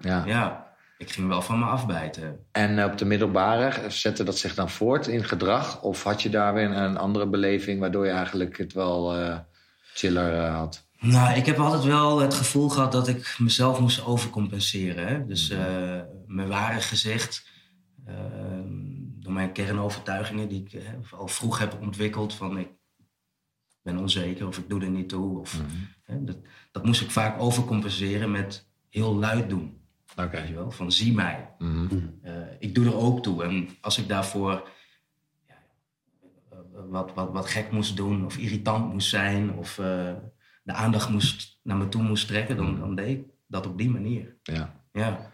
ja. 0.00 0.24
ja. 0.26 0.67
Ik 0.98 1.10
ging 1.10 1.28
wel 1.28 1.42
van 1.42 1.58
me 1.58 1.64
afbijten. 1.64 2.46
En 2.52 2.84
op 2.84 2.98
de 2.98 3.04
middelbare, 3.04 3.90
zette 3.90 4.24
dat 4.24 4.38
zich 4.38 4.54
dan 4.54 4.70
voort 4.70 5.06
in 5.06 5.24
gedrag? 5.24 5.82
Of 5.82 6.02
had 6.02 6.22
je 6.22 6.30
daar 6.30 6.54
weer 6.54 6.70
een 6.70 6.96
andere 6.96 7.26
beleving 7.26 7.80
waardoor 7.80 8.06
je 8.06 8.12
eigenlijk 8.12 8.58
het 8.58 8.72
wel 8.72 9.16
eh, 9.16 9.38
chiller 9.94 10.44
eh, 10.44 10.56
had? 10.56 10.88
Nou, 11.00 11.36
ik 11.36 11.46
heb 11.46 11.58
altijd 11.58 11.84
wel 11.84 12.20
het 12.20 12.34
gevoel 12.34 12.68
gehad 12.68 12.92
dat 12.92 13.08
ik 13.08 13.36
mezelf 13.38 13.80
moest 13.80 14.04
overcompenseren. 14.04 15.06
Hè? 15.06 15.26
Dus 15.26 15.50
eh, 15.50 16.00
mijn 16.26 16.48
ware 16.48 16.80
gezicht, 16.80 17.48
eh, 18.04 18.14
door 19.18 19.32
mijn 19.32 19.52
kernovertuigingen 19.52 20.48
die 20.48 20.62
ik 20.62 20.72
eh, 20.72 21.18
al 21.18 21.28
vroeg 21.28 21.58
heb 21.58 21.78
ontwikkeld, 21.80 22.34
van 22.34 22.58
ik 22.58 22.68
ben 23.82 23.98
onzeker 23.98 24.46
of 24.46 24.58
ik 24.58 24.68
doe 24.68 24.80
er 24.80 24.90
niet 24.90 25.08
toe. 25.08 25.38
Of, 25.38 25.60
hè, 26.02 26.24
dat, 26.24 26.36
dat 26.72 26.84
moest 26.84 27.00
ik 27.00 27.10
vaak 27.10 27.40
overcompenseren 27.40 28.30
met 28.30 28.68
heel 28.88 29.14
luid 29.14 29.48
doen. 29.48 29.77
Weet 30.14 30.48
je 30.48 30.54
wel? 30.54 30.70
Van 30.70 30.92
zie 30.92 31.14
mij. 31.14 31.54
Mhm. 31.58 31.98
Eh, 32.22 32.32
ik 32.58 32.74
doe 32.74 32.86
er 32.86 32.96
ook 32.96 33.22
toe. 33.22 33.44
En 33.44 33.68
als 33.80 33.98
ik 33.98 34.08
daarvoor 34.08 34.68
ja, 35.46 35.56
wat, 36.88 37.14
wat, 37.14 37.32
wat 37.32 37.46
gek 37.46 37.70
moest 37.72 37.96
doen, 37.96 38.24
of 38.24 38.36
irritant 38.36 38.92
moest 38.92 39.08
zijn, 39.08 39.54
of 39.54 39.78
eh, 39.78 40.14
de 40.62 40.72
aandacht 40.72 41.08
moest, 41.08 41.60
naar 41.62 41.76
me 41.76 41.88
toe 41.88 42.02
moest 42.02 42.26
trekken, 42.26 42.56
dan, 42.56 42.78
dan 42.78 42.94
deed 42.94 43.18
ik 43.18 43.24
dat 43.46 43.66
op 43.66 43.78
die 43.78 43.90
manier. 43.90 44.36
Ja. 44.42 44.82
Ja. 44.92 45.30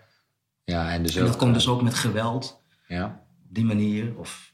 Ja, 0.65 0.93
en 0.93 1.03
dus 1.03 1.17
En 1.17 1.23
dat 1.25 1.33
ook, 1.33 1.39
komt 1.39 1.51
eh, 1.51 1.57
dus 1.57 1.69
ook 1.69 1.83
met 1.83 1.95
geweld, 1.95 2.63
Ja. 2.89 3.27
op 3.49 3.55
die 3.55 3.65
manier. 3.65 4.19
Of 4.19 4.53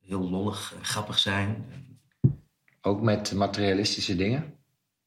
heel 0.00 0.30
lollig 0.30 0.74
en 0.78 0.84
grappig 0.84 1.18
zijn. 1.18 1.64
Ook 2.80 3.02
met 3.02 3.32
materialistische 3.32 4.16
dingen. 4.16 4.54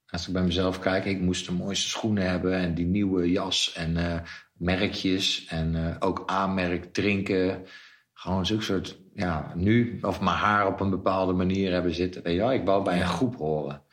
Als 0.10 0.28
ik 0.28 0.34
bij 0.34 0.44
mezelf 0.44 0.80
kijk, 0.80 1.06
ik 1.06 1.22
moest 1.22 1.46
de 1.46 1.52
mooiste 1.52 1.90
schoenen 1.90 2.30
hebben 2.30 2.54
en 2.54 2.74
die 2.74 2.86
nieuwe 2.86 3.32
jas 3.32 3.74
en 3.74 3.98
eh, 3.98 4.20
merkjes 4.54 5.46
en 5.46 5.76
eh, 5.76 5.96
ook 6.00 6.24
aanmerk 6.26 6.94
drinken. 6.94 7.66
Gewoon 8.14 8.46
zulke 8.46 8.64
soort, 8.64 9.00
ja, 9.14 9.52
nu, 9.56 10.00
of 10.02 10.22
mijn 10.22 10.36
haar 10.36 10.68
op 10.68 10.80
een 10.80 10.90
bepaalde 10.90 11.34
manier 11.34 11.72
hebben 11.72 11.94
zitten. 11.94 12.24
Weet 12.24 12.34
je 12.34 12.40
wel, 12.40 12.54
ik 12.54 12.66
wou 12.66 12.84
bij 12.84 13.02
een 13.02 13.08
groep 13.08 13.36
horen. 13.36 13.86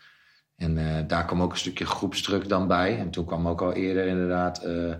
En 0.56 0.78
eh, 0.78 1.06
daar 1.06 1.24
kwam 1.24 1.42
ook 1.42 1.52
een 1.52 1.58
stukje 1.58 1.86
groepsdruk 1.86 2.48
dan 2.48 2.66
bij. 2.66 2.98
En 2.98 3.10
toen 3.10 3.24
kwam 3.24 3.48
ook 3.48 3.62
al 3.62 3.72
eerder 3.72 4.06
inderdaad 4.06 4.64
eh, 4.64 4.94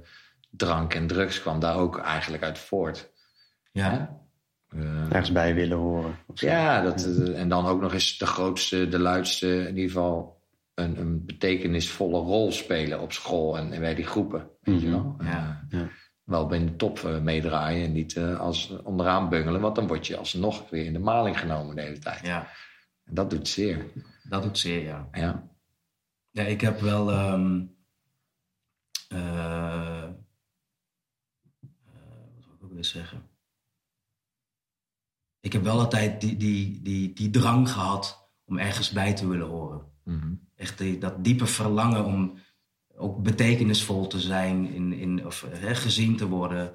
drank 0.50 0.94
en 0.94 1.06
drugs 1.06 1.40
kwam 1.40 1.60
daar 1.60 1.76
ook 1.76 1.98
eigenlijk 1.98 2.42
uit 2.42 2.58
voort. 2.58 3.12
Ja. 3.72 4.18
Eh, 4.68 5.04
Ergens 5.10 5.32
bij 5.32 5.54
willen 5.54 5.76
horen. 5.78 6.18
of 6.26 6.38
zo. 6.38 6.46
ja, 6.46 6.82
dat, 6.82 7.04
en 7.34 7.48
dan 7.48 7.66
ook 7.66 7.80
nog 7.80 7.92
eens 7.92 8.18
de 8.18 8.26
grootste, 8.26 8.88
de 8.88 8.98
luidste, 8.98 9.58
in 9.58 9.76
ieder 9.76 9.90
geval 9.90 10.42
een, 10.74 10.98
een 11.00 11.24
betekenisvolle 11.24 12.18
rol 12.18 12.52
spelen 12.52 13.00
op 13.00 13.12
school 13.12 13.58
en, 13.58 13.72
en 13.72 13.80
bij 13.80 13.94
die 13.94 14.04
groepen. 14.06 14.50
Weet 14.60 14.80
je 14.80 14.90
wel? 14.90 15.16
Ja. 15.20 15.66
Eh, 15.70 15.78
Ja. 15.80 15.88
Wel 16.24 16.46
bij 16.46 16.58
de 16.64 16.76
top 16.76 16.98
eh, 16.98 17.20
meedraaien 17.20 17.84
en 17.86 17.92
niet 17.92 18.16
eh, 18.16 18.40
als 18.40 18.70
onderaan 18.82 19.28
bungelen, 19.28 19.60
want 19.60 19.74
dan 19.76 19.86
word 19.86 20.06
je 20.06 20.16
alsnog 20.16 20.70
weer 20.70 20.84
in 20.84 20.92
de 20.92 20.98
maling 20.98 21.38
genomen 21.38 21.76
de 21.76 21.82
hele 21.82 21.98
tijd. 21.98 22.20
ja, 22.26 22.48
En 23.04 23.14
dat 23.14 23.30
doet 23.30 23.48
zeer. 23.48 23.86
dat 24.28 24.42
doet 24.42 24.58
zeer, 24.58 24.82
ja. 24.82 25.08
Ja. 25.12 25.48
Ja, 26.30 26.42
ik 26.42 26.60
heb 26.60 26.80
wel. 26.80 27.10
ehm, 27.10 27.62
eh, 29.08 30.02
eh, 30.02 30.10
wat 32.34 32.44
wil 32.46 32.54
ik 32.56 32.62
ook 32.64 32.72
weer 32.72 32.84
zeggen? 32.84 33.28
Ik 35.40 35.52
heb 35.52 35.62
wel 35.62 35.78
altijd 35.78 36.20
die, 36.20 36.36
die, 36.36 36.82
die, 36.82 37.12
die 37.12 37.30
drang 37.30 37.70
gehad 37.70 38.30
om 38.44 38.58
ergens 38.58 38.90
bij 38.90 39.14
te 39.14 39.28
willen 39.28 39.46
horen. 39.48 39.92
Mhm. 40.04 40.34
Echt 40.56 40.78
die, 40.78 40.98
dat 40.98 41.24
diepe 41.24 41.46
verlangen 41.46 42.04
om 42.04 42.38
ook 42.96 43.22
betekenisvol 43.22 44.06
te 44.06 44.20
zijn, 44.20 44.66
in, 44.72 44.92
in, 44.92 45.26
of 45.26 45.46
hè, 45.48 45.74
gezien 45.74 46.16
te 46.16 46.28
worden 46.28 46.72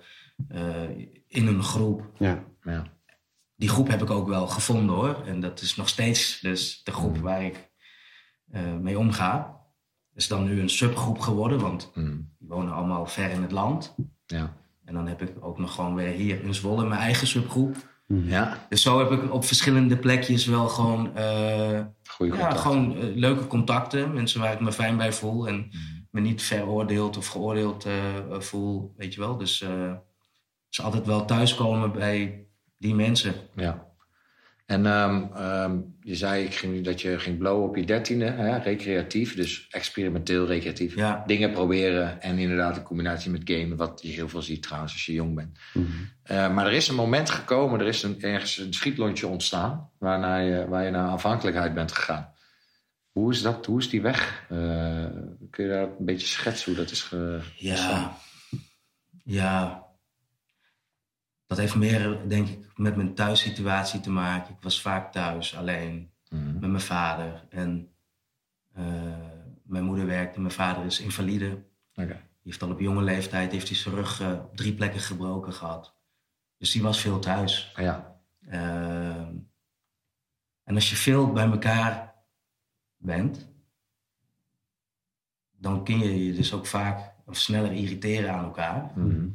eh, 0.48 0.90
in 1.28 1.48
een 1.48 1.64
groep. 1.64 2.12
Ja. 2.18 2.44
ja. 2.64 2.84
Die 3.56 3.70
groep 3.70 3.88
heb 3.88 4.02
ik 4.02 4.10
ook 4.10 4.28
wel 4.28 4.48
gevonden 4.48 4.96
hoor. 4.96 5.24
En 5.26 5.40
dat 5.40 5.62
is 5.62 5.76
nog 5.76 5.90
steeds 5.90 6.40
dus 6.40 6.84
de 6.84 6.92
groep 6.92 7.18
waar 7.18 7.44
ik 7.44 7.70
eh, 8.52 8.76
mee 8.76 9.00
omga. 9.00 9.58
is 10.14 10.28
dan 10.28 10.44
nu 10.44 10.60
een 10.62 10.70
subgroep 10.70 11.20
geworden, 11.20 11.60
want 11.60 11.92
Mhm. 11.96 12.18
die 12.40 12.48
wonen 12.48 12.74
allemaal 12.74 13.06
ver 13.06 13.30
in 13.30 13.42
het 13.42 13.52
land. 13.52 13.96
Ja. 14.26 14.58
En 14.86 14.94
dan 14.94 15.08
heb 15.08 15.22
ik 15.22 15.46
ook 15.46 15.58
nog 15.60 15.76
gewoon 15.76 15.96
weer 15.96 16.12
hier 16.12 16.44
in 16.44 16.54
Zwolle 16.54 16.88
mijn 16.88 17.02
eigen 17.02 17.28
subgroep. 17.28 17.99
Ja, 18.16 18.66
Dus 18.70 18.82
zo 18.82 19.00
heb 19.00 19.12
ik 19.12 19.34
op 19.34 19.46
verschillende 19.46 19.98
plekjes 19.98 20.46
wel 20.46 20.68
gewoon, 20.68 21.16
eh, 21.16 21.80
ja, 22.18 22.50
gewoon 22.52 22.96
eh, 22.98 23.16
leuke 23.16 23.48
contacten. 23.48 24.14
Mensen 24.14 24.42
waar 24.42 24.54
ik 24.54 24.60
me 24.60 24.72
fijn 24.72 24.98
bij 24.98 25.14
voel 25.14 25.48
en 25.48 25.56
Mhm. 25.56 25.78
me 26.12 26.20
niet 26.22 26.42
veroordeeld 26.42 27.18
of 27.18 27.28
geoordeeld 27.28 27.86
eh, 27.86 27.94
voel, 28.40 28.94
weet 28.98 29.14
je 29.14 29.20
wel. 29.20 29.38
Dus 29.38 29.66
dus 30.70 30.82
altijd 30.82 31.06
wel 31.06 31.26
thuiskomen 31.26 31.92
bij 31.92 32.46
die 32.78 32.96
mensen. 32.96 33.34
Ja. 33.56 33.88
En 34.70 34.86
ehm, 34.86 35.24
ehm, 35.36 35.78
je 36.02 36.16
zei 36.16 36.44
ik 36.46 36.56
ging, 36.56 36.86
dat 36.86 37.02
je 37.02 37.20
ging 37.20 37.38
blowen 37.38 37.68
op 37.70 37.76
je 37.76 37.86
dertiende, 37.86 38.26
hè? 38.26 38.58
recreatief, 38.58 39.36
dus 39.36 39.68
experimenteel 39.70 40.46
recreatief. 40.46 40.96
Ja. 40.96 41.24
Dingen 41.28 41.52
proberen 41.52 42.22
en 42.22 42.38
inderdaad 42.38 42.78
in 42.78 42.84
combinatie 42.84 43.32
met 43.32 43.42
gamen, 43.46 43.78
wat 43.78 44.00
je 44.04 44.10
heel 44.12 44.30
veel 44.30 44.42
ziet 44.42 44.62
trouwens 44.62 44.94
als 44.94 45.06
je 45.06 45.14
jong 45.14 45.36
bent. 45.36 45.58
Mhm. 45.74 45.86
Eh, 46.24 46.54
maar 46.54 46.66
er 46.66 46.74
is 46.74 46.88
een 46.88 46.96
moment 46.96 47.30
gekomen, 47.30 47.80
er 47.80 47.88
is 47.88 48.04
een, 48.04 48.22
ergens 48.22 48.58
een 48.58 48.74
schietlontje 48.74 49.28
ontstaan, 49.28 49.90
waarna 50.00 50.38
je, 50.38 50.68
waar 50.68 50.84
je 50.86 50.92
naar 50.92 51.08
afhankelijkheid 51.10 51.74
bent 51.74 51.92
gegaan. 51.92 52.34
Hoe 53.12 53.32
is, 53.32 53.42
dat, 53.42 53.66
hoe 53.66 53.80
is 53.80 53.90
die 53.90 54.02
weg? 54.02 54.46
Eh, 54.50 55.06
kun 55.50 55.64
je 55.64 55.70
daar 55.70 55.84
een 55.84 56.06
beetje 56.06 56.28
schetsen 56.28 56.72
hoe 56.74 56.82
dat 56.84 56.92
is 56.92 57.02
ge- 57.04 57.42
ontstaan? 57.68 58.00
Ja, 58.00 58.18
ja. 59.24 59.88
Dat 61.50 61.58
heeft 61.58 61.76
meer, 61.76 62.28
denk 62.28 62.48
ik, 62.48 62.78
met 62.78 62.96
mijn 62.96 63.14
thuissituatie 63.14 64.00
te 64.00 64.12
maken. 64.12 64.54
Ik 64.54 64.62
was 64.62 64.82
vaak 64.82 65.12
thuis, 65.12 65.56
alleen, 65.56 66.12
Mhm. 66.30 66.52
met 66.60 66.70
mijn 66.70 66.82
vader. 66.82 67.46
En 67.50 67.92
eh, 68.74 68.84
mijn 69.64 69.84
moeder 69.84 70.06
werkte, 70.06 70.40
mijn 70.42 70.54
vader 70.54 70.86
is 70.86 71.00
invalide. 71.00 71.50
Oké. 71.96 72.06
Die 72.06 72.18
heeft 72.44 72.62
al 72.62 72.72
op 72.72 72.80
jonge 72.80 73.02
leeftijd 73.04 73.52
heeft 73.52 73.68
hij 73.68 73.78
zijn 73.78 73.96
rug 73.96 74.22
eh, 74.22 74.32
op 74.32 74.58
drie 74.58 74.74
plekken 74.74 75.00
gebroken 75.00 75.54
gehad. 75.54 75.94
Dus 76.58 76.72
die 76.72 76.82
was 76.82 77.00
veel 77.02 77.20
thuis. 77.20 77.72
Ja, 77.76 78.18
Ehm, 78.50 79.36
en 80.64 80.76
als 80.76 80.90
je 80.90 80.96
veel 80.96 81.32
bij 81.32 81.46
elkaar 81.46 82.14
bent, 82.98 83.48
dan 85.58 85.84
kun 85.84 86.00
je 86.00 86.26
je 86.26 86.34
dus 86.34 86.54
ook 86.54 86.66
vaak 86.66 87.14
of 87.26 87.38
sneller 87.38 87.72
irriteren 87.72 88.34
aan 88.34 88.44
elkaar. 88.44 88.92
Mhm. 88.96 89.28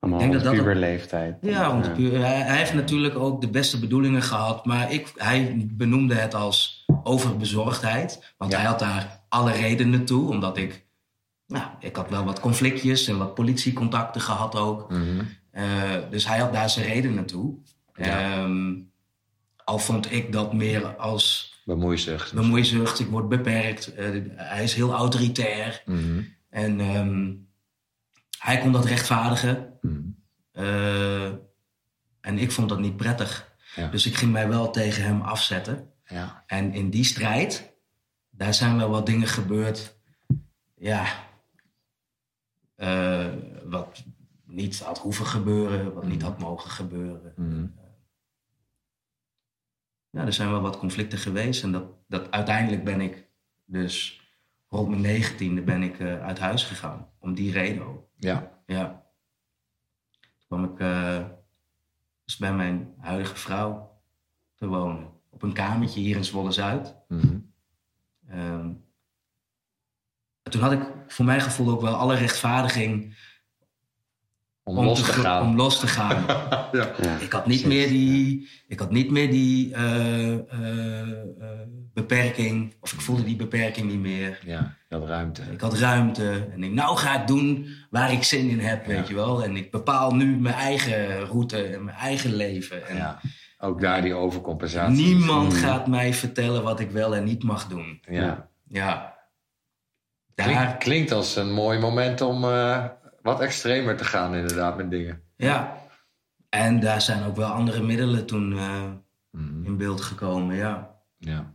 Allemaal 0.00 0.20
denk 0.20 0.32
dat 0.32 0.42
dat- 0.44 0.54
puberleeftijd. 0.54 1.36
Ja, 1.40 1.68
want 1.68 1.94
puur- 1.94 2.20
hij, 2.20 2.40
hij 2.40 2.56
heeft 2.56 2.74
natuurlijk 2.74 3.18
ook 3.18 3.40
de 3.40 3.48
beste 3.48 3.78
bedoelingen 3.80 4.22
gehad, 4.22 4.64
maar 4.64 4.92
ik, 4.92 5.12
hij 5.16 5.66
benoemde 5.72 6.14
het 6.14 6.34
als 6.34 6.84
overbezorgdheid. 7.02 8.34
Want 8.38 8.52
Ja. 8.52 8.58
hij 8.58 8.66
had 8.66 8.78
daar 8.78 9.20
alle 9.28 9.52
redenen 9.52 10.04
toe, 10.04 10.28
omdat 10.28 10.56
ik, 10.56 10.86
nou, 11.46 11.64
ik 11.80 11.96
had 11.96 12.10
wel 12.10 12.24
wat 12.24 12.40
conflictjes 12.40 13.08
en 13.08 13.18
wat 13.18 13.34
politiecontacten 13.34 14.20
gehad 14.20 14.56
ook. 14.56 14.90
Mhm. 14.90 15.24
Eh, 15.50 15.64
dus 16.10 16.26
hij 16.26 16.38
had 16.38 16.52
daar 16.52 16.70
zijn 16.70 16.86
redenen 16.86 17.26
toe. 17.26 17.54
Ja. 17.94 18.20
Ehm, 18.32 18.72
al 19.64 19.78
vond 19.78 20.12
ik 20.12 20.32
dat 20.32 20.52
meer 20.52 20.96
als 20.96 21.54
bemoeizucht. 21.64 22.32
bemoeizucht, 22.34 22.98
ik 23.00 23.06
word 23.08 23.28
beperkt. 23.28 23.94
Eh, 23.94 24.06
hij 24.36 24.62
is 24.62 24.74
heel 24.74 24.92
autoritair. 24.92 25.82
Mhm. 25.86 26.20
En 26.50 26.80
ehm, 26.80 27.30
hij 28.40 28.58
kon 28.58 28.72
dat 28.72 28.84
rechtvaardigen. 28.84 29.78
Mhm. 29.80 30.00
Eh, 30.52 31.26
en 32.20 32.38
ik 32.38 32.52
vond 32.52 32.68
dat 32.68 32.78
niet 32.78 32.96
prettig. 32.96 33.54
Ja. 33.74 33.88
Dus 33.88 34.06
ik 34.06 34.14
ging 34.14 34.32
mij 34.32 34.48
wel 34.48 34.70
tegen 34.70 35.02
hem 35.02 35.20
afzetten. 35.20 35.92
Ja. 36.04 36.44
En 36.46 36.72
in 36.72 36.90
die 36.90 37.04
strijd, 37.04 37.72
daar 38.30 38.54
zijn 38.54 38.76
wel 38.76 38.90
wat 38.90 39.06
dingen 39.06 39.28
gebeurd. 39.28 39.98
Ja. 40.76 41.28
eh, 42.76 43.28
wat 43.64 44.04
niet 44.46 44.80
had 44.80 44.98
hoeven 44.98 45.26
gebeuren, 45.26 45.94
wat 45.94 46.06
niet 46.06 46.22
had 46.22 46.38
mogen 46.38 46.70
gebeuren. 46.70 47.32
Mhm. 47.36 47.66
Ja, 50.10 50.24
er 50.26 50.32
zijn 50.32 50.50
wel 50.50 50.60
wat 50.60 50.78
conflicten 50.78 51.18
geweest. 51.18 51.62
En 51.62 51.72
dat, 51.72 51.84
dat 52.08 52.30
uiteindelijk 52.30 52.84
ben 52.84 53.00
ik 53.00 53.26
dus 53.64 54.19
rond 54.70 54.88
mijn 54.88 55.00
negentiende 55.00 55.62
ben 55.62 55.82
ik 55.82 55.98
eh, 55.98 56.22
uit 56.22 56.38
huis 56.38 56.64
gegaan. 56.64 57.08
Om 57.18 57.34
die 57.34 57.52
reden 57.52 57.86
ook. 57.86 58.08
ja. 58.18 58.58
Ja. 58.66 59.08
Toen 60.20 60.46
kwam 60.46 60.64
ik 60.64 60.78
eh, 60.80 61.24
dus 62.24 62.36
bij 62.36 62.54
mijn 62.54 62.94
huidige 62.98 63.36
vrouw 63.36 64.00
te 64.54 64.66
wonen. 64.66 65.10
Op 65.30 65.42
een 65.42 65.52
kamertje 65.52 66.00
hier 66.00 66.16
in 66.16 66.24
Zwolle-Zuid. 66.24 66.96
Mhm. 67.08 67.38
Ehm, 68.28 68.72
en 70.42 70.50
toen 70.50 70.60
had 70.60 70.72
ik 70.72 70.82
voor 71.06 71.24
mijn 71.24 71.40
gevoel 71.40 71.68
ook 71.70 71.80
wel 71.80 71.94
alle 71.94 72.14
rechtvaardiging 72.14 73.16
Om, 74.78 74.84
los 74.84 75.02
te 75.04 75.12
gaan. 75.12 75.42
Om 75.42 75.56
los 75.56 75.80
te 75.80 75.86
gaan. 75.86 76.24
ja. 76.72 76.90
Ja. 77.02 77.18
ik 77.20 77.32
had 77.32 77.46
niet 77.46 77.66
meer 77.66 77.88
die, 77.88 78.48
ik 78.66 78.78
had 78.78 78.90
niet 78.90 79.10
meer 79.10 79.30
die 79.30 79.74
eh, 79.74 80.32
eh, 80.34 80.40
eh, 80.40 81.08
beperking, 81.94 82.74
of 82.80 82.92
ik 82.92 83.00
voelde 83.00 83.24
die 83.24 83.36
beperking 83.36 83.90
niet 83.90 84.00
meer. 84.00 84.38
ja, 84.44 84.76
je 84.88 84.94
had 84.96 85.08
ruimte. 85.08 85.42
Ik 85.52 85.60
had 85.60 85.74
ruimte 85.78 86.48
en 86.52 86.62
ik, 86.62 86.72
nou 86.72 86.96
ga 86.96 87.20
ik 87.20 87.26
doen 87.26 87.66
waar 87.90 88.12
ik 88.12 88.22
zin 88.22 88.48
in 88.48 88.60
heb, 88.60 88.86
weet 88.86 89.08
je 89.08 89.14
wel. 89.14 89.44
En 89.44 89.56
ik 89.56 89.70
bepaal 89.70 90.14
nu 90.14 90.36
mijn 90.36 90.54
eigen 90.54 91.24
route 91.26 91.62
en 91.62 91.84
mijn 91.84 91.96
eigen 91.96 92.34
leven. 92.34 92.88
En 92.88 92.96
Ja. 92.96 93.20
Ook 93.62 93.80
daar 93.80 94.02
die 94.02 94.14
overcompensatie. 94.14 95.04
niemand 95.06 95.54
gaat 95.54 95.86
mij 95.86 96.14
vertellen 96.14 96.62
wat 96.62 96.80
ik 96.80 96.90
wel 96.90 97.16
en 97.16 97.24
niet 97.24 97.42
mag 97.42 97.66
doen. 97.68 98.00
Ja. 98.10 98.48
Ja. 98.68 99.18
Klink- 100.34 100.78
klinkt 100.80 101.12
als 101.12 101.36
een 101.36 101.52
mooi 101.52 101.78
moment 101.78 102.20
om 102.20 102.44
eh, 102.44 102.84
wat 103.22 103.40
extremer 103.40 103.96
te 103.96 104.04
gaan, 104.04 104.34
inderdaad, 104.34 104.76
met 104.76 104.90
dingen. 104.90 105.22
ja. 105.36 105.78
En 106.48 106.80
daar 106.80 107.00
zijn 107.00 107.22
ook 107.24 107.36
wel 107.36 107.48
andere 107.48 107.82
middelen 107.82 108.26
toen 108.26 108.58
eh, 108.58 108.82
Mhm. 109.30 109.64
in 109.64 109.76
beeld 109.76 110.00
gekomen, 110.00 110.56
ja. 110.56 110.96
Ja. 111.18 111.54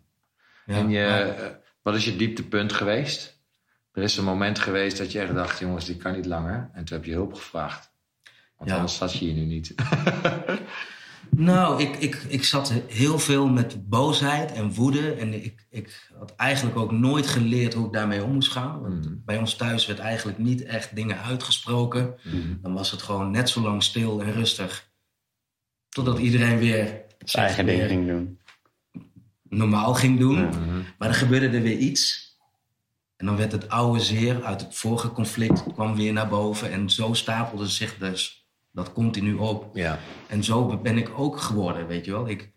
ja. 0.65 0.75
En 0.75 0.89
je, 0.89 1.05
eh, 1.05 1.45
wat 1.81 1.95
is 1.95 2.05
je 2.05 2.15
dieptepunt 2.15 2.73
geweest? 2.73 3.39
Er 3.91 4.03
is 4.03 4.17
een 4.17 4.23
moment 4.23 4.59
geweest 4.59 4.97
dat 4.97 5.11
je 5.11 5.19
echt 5.19 5.33
dacht, 5.33 5.59
jongens, 5.59 5.85
dit 5.85 5.97
kan 5.97 6.13
niet 6.13 6.25
langer. 6.25 6.69
En 6.73 6.85
toen 6.85 6.97
heb 6.97 7.05
je 7.05 7.13
hulp 7.13 7.33
gevraagd. 7.33 7.91
Want 8.57 8.69
Ja. 8.69 8.75
anders 8.75 8.97
zat 8.97 9.13
je 9.13 9.25
hier 9.25 9.33
nu 9.33 9.45
niet. 9.45 9.75
Nou, 11.29 11.81
ik, 11.81 11.95
ik, 11.95 12.15
ik 12.27 12.43
zat 12.43 12.73
heel 12.87 13.19
veel 13.19 13.47
met 13.47 13.89
boosheid 13.89 14.51
en 14.51 14.73
woede. 14.73 15.11
En 15.13 15.43
ik, 15.43 15.65
ik 15.69 16.09
had 16.19 16.35
eigenlijk 16.35 16.77
ook 16.77 16.91
nooit 16.91 17.27
geleerd 17.27 17.73
hoe 17.73 17.85
ik 17.85 17.93
daarmee 17.93 18.23
om 18.23 18.31
moest 18.33 18.51
gaan. 18.51 18.81
Want 18.81 19.05
Mhm. 19.05 19.15
bij 19.25 19.37
ons 19.37 19.55
thuis 19.55 19.85
werd 19.85 19.99
eigenlijk 19.99 20.37
niet 20.37 20.63
echt 20.63 20.95
dingen 20.95 21.21
uitgesproken. 21.21 22.15
Mhm. 22.23 22.61
Dan 22.61 22.73
was 22.73 22.91
het 22.91 23.01
gewoon 23.01 23.31
net 23.31 23.49
zo 23.49 23.61
lang 23.61 23.83
stil 23.83 24.21
en 24.21 24.33
rustig. 24.33 24.89
Totdat 25.89 26.19
iedereen 26.19 26.57
weer 26.57 27.01
Zijn 27.19 27.45
eigen 27.45 27.65
ding 27.65 27.77
weer 27.79 27.87
ging 27.87 28.07
doen. 28.07 28.39
normaal 29.49 29.93
ging 29.93 30.19
doen. 30.19 30.45
Mhm. 30.45 30.75
Maar 30.97 31.07
dan 31.07 31.13
gebeurde 31.17 31.57
er 31.57 31.61
weer 31.63 31.77
iets. 31.77 32.23
En 33.15 33.25
dan 33.25 33.37
werd 33.37 33.51
het 33.51 33.69
oude 33.69 33.99
zeer 33.99 34.43
uit 34.43 34.61
het 34.61 34.75
vorige 34.75 35.11
conflict 35.11 35.63
kwam 35.73 35.95
weer 35.95 36.13
naar 36.13 36.27
boven. 36.27 36.71
En 36.71 36.89
zo 36.89 37.13
stapelde 37.13 37.67
zich 37.67 37.97
dus 37.97 38.44
dat 38.75 38.93
continu 38.93 39.33
op. 39.33 39.75
Ja. 39.75 39.99
En 40.27 40.43
zo 40.43 40.77
ben 40.77 40.97
ik 40.97 41.19
ook 41.19 41.37
geworden, 41.39 41.87
weet 41.87 42.05
je 42.05 42.11
wel. 42.11 42.29
Ik, 42.29 42.53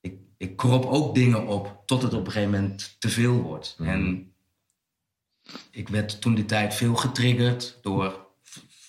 ik, 0.00 0.18
ik 0.36 0.56
krop 0.56 0.84
ook 0.84 1.14
dingen 1.14 1.46
op 1.46 1.82
tot 1.86 2.02
het 2.02 2.12
op 2.12 2.26
een 2.26 2.32
gegeven 2.32 2.60
moment 2.60 2.96
te 2.98 3.08
veel 3.08 3.42
wordt. 3.42 3.76
Mhm. 3.78 3.88
En 3.88 4.32
ik 5.70 5.88
werd 5.88 6.20
toen 6.20 6.34
die 6.34 6.44
tijd 6.44 6.74
veel 6.74 6.94
getriggerd 6.94 7.78
door 7.82 8.28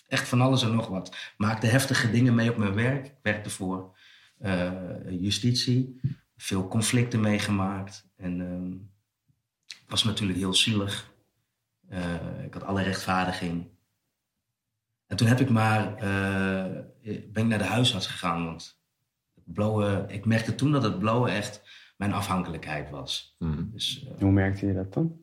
echt 0.07 0.27
van 0.27 0.41
alles 0.41 0.63
en 0.63 0.75
nog 0.75 0.87
wat. 0.87 1.15
Maakte 1.37 1.67
heftige 1.67 2.11
dingen 2.11 2.35
mee 2.35 2.49
op 2.49 2.57
mijn 2.57 2.73
werk. 2.73 3.05
Ik 3.05 3.17
werkte 3.21 3.49
voor 3.49 3.97
eh, 4.37 4.71
justitie. 5.09 5.99
Veel 6.37 6.67
conflicten 6.67 7.19
meegemaakt. 7.19 8.09
En 8.15 8.39
het 9.67 9.89
was 9.89 10.03
natuurlijk 10.03 10.39
heel 10.39 10.53
zielig. 10.53 11.13
Eh, 11.87 12.43
ik 12.45 12.53
had 12.53 12.63
alle 12.63 12.81
rechtvaardiging. 12.81 13.70
En 15.11 15.17
toen 15.17 15.27
heb 15.27 15.39
ik 15.39 15.49
maar, 15.49 15.95
eh, 15.95 16.65
ben 17.03 17.43
ik 17.43 17.45
naar 17.45 17.57
de 17.57 17.63
huisarts 17.63 18.07
gegaan. 18.07 18.45
Want 18.45 18.81
blowen, 19.33 20.09
ik 20.09 20.25
merkte 20.25 20.55
toen 20.55 20.71
dat 20.71 20.83
het 20.83 20.99
blowen 20.99 21.31
echt 21.31 21.61
mijn 21.97 22.13
afhankelijkheid 22.13 22.89
was. 22.89 23.35
Mhm. 23.39 23.63
Dus 23.71 24.05
eh, 24.07 24.19
Hoe 24.19 24.31
merkte 24.31 24.65
je 24.65 24.73
dat 24.73 24.93
dan? 24.93 25.19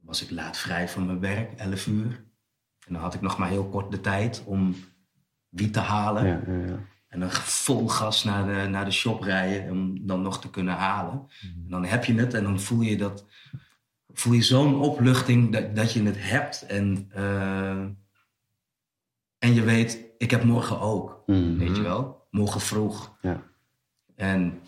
was 0.00 0.22
ik 0.22 0.30
laat 0.30 0.56
vrij 0.56 0.88
van 0.88 1.06
mijn 1.06 1.20
werk, 1.20 1.52
11 1.52 1.86
uur. 1.86 2.24
En 2.86 2.92
dan 2.92 3.02
had 3.02 3.14
ik 3.14 3.20
nog 3.20 3.38
maar 3.38 3.48
heel 3.48 3.68
kort 3.68 3.90
de 3.90 4.00
tijd 4.00 4.42
om 4.44 4.74
wiet 5.48 5.72
te 5.72 5.80
halen. 5.80 6.26
Ja, 6.26 6.42
ja, 6.46 6.66
ja. 6.66 6.78
En 7.08 7.20
dan 7.20 7.30
vol 7.30 7.88
gas 7.88 8.24
naar 8.24 8.46
de, 8.46 8.68
naar 8.68 8.84
de 8.84 8.90
shop 8.90 9.22
rijden 9.22 9.70
om 9.70 10.06
dan 10.06 10.22
nog 10.22 10.40
te 10.40 10.50
kunnen 10.50 10.74
halen. 10.74 11.26
En 11.40 11.66
dan 11.68 11.84
heb 11.84 12.04
je 12.04 12.14
het 12.14 12.34
en 12.34 12.42
dan 12.42 12.60
voel 12.60 12.80
je 12.80 12.96
dat. 12.96 13.26
Voel 14.18 14.32
je 14.32 14.42
zo'n 14.42 14.80
opluchting 14.80 15.52
dat, 15.52 15.76
dat 15.76 15.92
je 15.92 16.02
het 16.02 16.16
hebt. 16.18 16.66
En, 16.66 17.06
eh, 17.12 17.80
en 19.38 19.54
je 19.54 19.62
weet, 19.62 20.04
ik 20.18 20.30
heb 20.30 20.44
morgen 20.44 20.80
ook. 20.80 21.22
Mhm. 21.26 21.56
Weet 21.58 21.76
je 21.76 21.82
wel? 21.82 22.26
Morgen 22.30 22.60
vroeg. 22.60 23.16
Ja. 23.22 23.42
En 24.16 24.60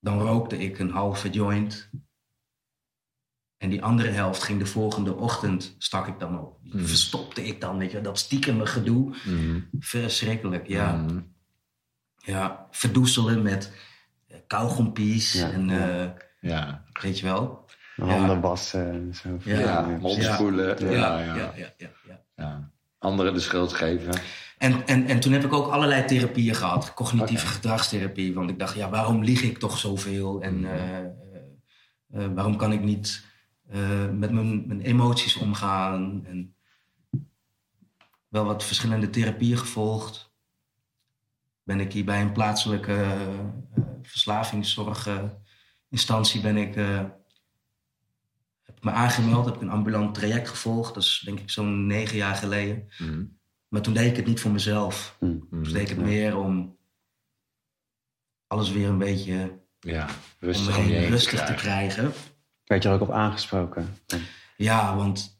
dan 0.00 0.20
rookte 0.20 0.58
ik 0.58 0.78
een 0.78 0.90
halve 0.90 1.30
joint. 1.30 1.90
En 3.56 3.70
die 3.70 3.82
andere 3.82 4.08
helft 4.10 4.42
ging 4.42 4.58
de 4.58 4.66
volgende 4.66 5.14
ochtend, 5.14 5.74
stak 5.78 6.06
ik 6.06 6.18
dan 6.18 6.38
op. 6.40 6.58
Die 6.62 6.74
Mhm. 6.74 6.84
verstopte 6.84 7.44
ik 7.46 7.60
dan, 7.60 7.78
weet 7.78 7.90
je, 7.90 8.00
dat 8.00 8.18
stiekeme 8.18 8.66
gedoe. 8.66 9.16
Mhm. 9.24 9.60
Verschrikkelijk, 9.78 10.66
ja. 10.68 11.06
Ja. 12.16 12.66
Verdoezelen 12.70 13.42
met 13.42 13.72
eh, 14.26 14.38
kauwgompies 14.46 15.32
Ja, 15.32 15.50
en 15.50 15.68
ja. 15.68 16.14
Ja. 16.40 16.84
weet 17.02 17.18
je 17.18 17.26
wel. 17.26 17.68
Handen 17.96 18.40
wassen 18.40 18.90
en 18.92 19.14
zo. 19.14 19.38
Ja. 19.44 19.80
Mond 20.00 20.22
Ja. 20.22 20.34
spoelen. 20.34 20.84
Ja, 20.84 20.90
Ja, 20.90 21.18
ja, 21.20 21.34
ja, 21.34 21.52
ja, 21.56 21.72
ja, 21.76 21.90
ja. 22.06 22.20
Ja. 22.36 22.70
Anderen 22.98 23.34
de 23.34 23.40
schuld 23.40 23.72
geven. 23.72 24.20
En, 24.58 24.86
en, 24.86 25.06
en 25.06 25.20
toen 25.20 25.32
heb 25.32 25.44
ik 25.44 25.52
ook 25.52 25.70
allerlei 25.72 26.04
therapieën 26.04 26.54
gehad. 26.54 26.94
Cognitieve 26.94 27.46
gedragstherapie. 27.46 28.34
Want 28.34 28.50
ik 28.50 28.58
dacht, 28.58 28.74
ja, 28.74 28.90
waarom 28.90 29.22
lieg 29.24 29.42
ik 29.42 29.58
toch 29.58 29.78
zoveel? 29.78 30.40
En 30.42 30.60
Mhm. 30.60 30.64
eh, 30.72 30.98
eh, 30.98 31.04
eh, 32.10 32.30
waarom 32.34 32.56
kan 32.56 32.72
ik 32.72 32.82
niet 32.82 33.24
eh, 33.70 34.08
met 34.10 34.30
mijn, 34.30 34.66
mijn 34.66 34.80
emoties 34.80 35.36
omgaan? 35.36 36.24
En 36.26 36.54
wel 38.28 38.44
wat 38.44 38.64
verschillende 38.64 39.10
therapieën 39.10 39.58
gevolgd. 39.58 40.32
Ben 41.62 41.80
ik 41.80 41.92
hier 41.92 42.04
bij 42.04 42.20
een 42.20 42.32
plaatselijke 42.32 43.02
eh, 43.02 43.18
verslavingszorginstantie 45.90 46.40
ben 46.40 46.56
ik... 46.56 46.76
eh, 46.76 47.10
heb 48.62 48.76
ik 48.76 48.84
me 48.84 48.90
aangemeld, 48.90 49.44
heb 49.44 49.54
ik 49.54 49.60
een 49.60 49.70
ambulant 49.70 50.14
traject 50.14 50.48
gevolgd. 50.48 50.94
Dat 50.94 51.02
is 51.02 51.22
denk 51.24 51.40
ik 51.40 51.50
zo'n 51.50 51.86
negen 51.86 52.16
jaar 52.16 52.34
geleden. 52.34 52.88
Mhm. 52.98 53.24
Maar 53.68 53.80
toen 53.80 53.94
deed 53.94 54.10
ik 54.10 54.16
het 54.16 54.26
niet 54.26 54.40
voor 54.40 54.50
mezelf. 54.50 55.16
Mhm. 55.20 55.32
Mhm. 55.32 55.62
Toen 55.62 55.72
deed 55.72 55.82
ik 55.82 55.88
het 55.88 56.06
meer 56.06 56.36
om 56.36 56.78
alles 58.46 58.70
weer 58.70 58.88
een 58.88 58.98
beetje 58.98 59.58
Ja, 59.80 60.04
om 60.06 60.10
rustig 60.38 60.76
me 60.76 60.76
om 60.76 60.86
je 60.86 60.92
heen 60.92 61.00
heen 61.00 61.10
rustig 61.10 61.44
te 61.46 61.54
krijgen. 61.54 62.12
Werd 62.64 62.82
je 62.82 62.88
er 62.88 62.94
ook 62.94 63.00
op 63.00 63.10
aangesproken? 63.10 63.96
Ja, 64.56 64.96
want 64.96 65.39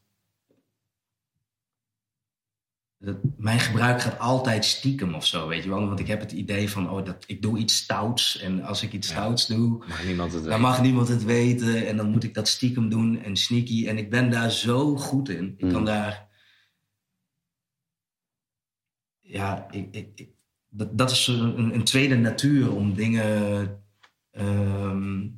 dat, 3.02 3.16
mijn 3.36 3.58
gebruik 3.60 4.00
gaat 4.00 4.18
altijd 4.18 4.64
stiekem 4.64 5.14
of 5.14 5.26
zo, 5.26 5.48
weet 5.48 5.62
je 5.62 5.68
wel. 5.68 5.86
Want 5.86 6.00
ik 6.00 6.06
heb 6.06 6.20
het 6.20 6.32
idee 6.32 6.70
van, 6.70 6.90
oh, 6.90 7.04
dat, 7.04 7.24
ik 7.26 7.42
doe 7.42 7.58
iets 7.58 7.76
stouts. 7.76 8.38
En 8.38 8.62
als 8.62 8.82
ik 8.82 8.92
iets 8.92 9.08
Ja. 9.08 9.14
stouts 9.14 9.46
doe, 9.46 9.78
Mag 9.88 10.04
niemand 10.04 10.32
het 10.32 10.40
dan 10.42 10.48
weten. 10.50 10.60
mag 10.60 10.82
niemand 10.82 11.08
het 11.08 11.24
weten. 11.24 11.86
En 11.86 11.96
dan 11.96 12.10
moet 12.10 12.24
ik 12.24 12.34
dat 12.34 12.48
stiekem 12.48 12.88
doen 12.88 13.22
en 13.22 13.36
sneaky. 13.36 13.86
En 13.88 13.98
ik 13.98 14.10
ben 14.10 14.30
daar 14.30 14.50
zo 14.50 14.96
goed 14.96 15.28
in. 15.28 15.54
Ik 15.56 15.68
kan 15.68 15.78
Mm. 15.80 15.84
daar... 15.84 16.28
Ja, 19.20 19.66
ik, 19.70 19.94
ik, 19.94 20.08
ik- 20.14 20.28
dat, 20.68 20.98
dat 20.98 21.10
is 21.10 21.26
een, 21.26 21.74
een 21.74 21.84
tweede 21.84 22.16
natuur 22.16 22.72
om 22.74 22.94
dingen... 22.94 23.82
ehm, 24.30 25.28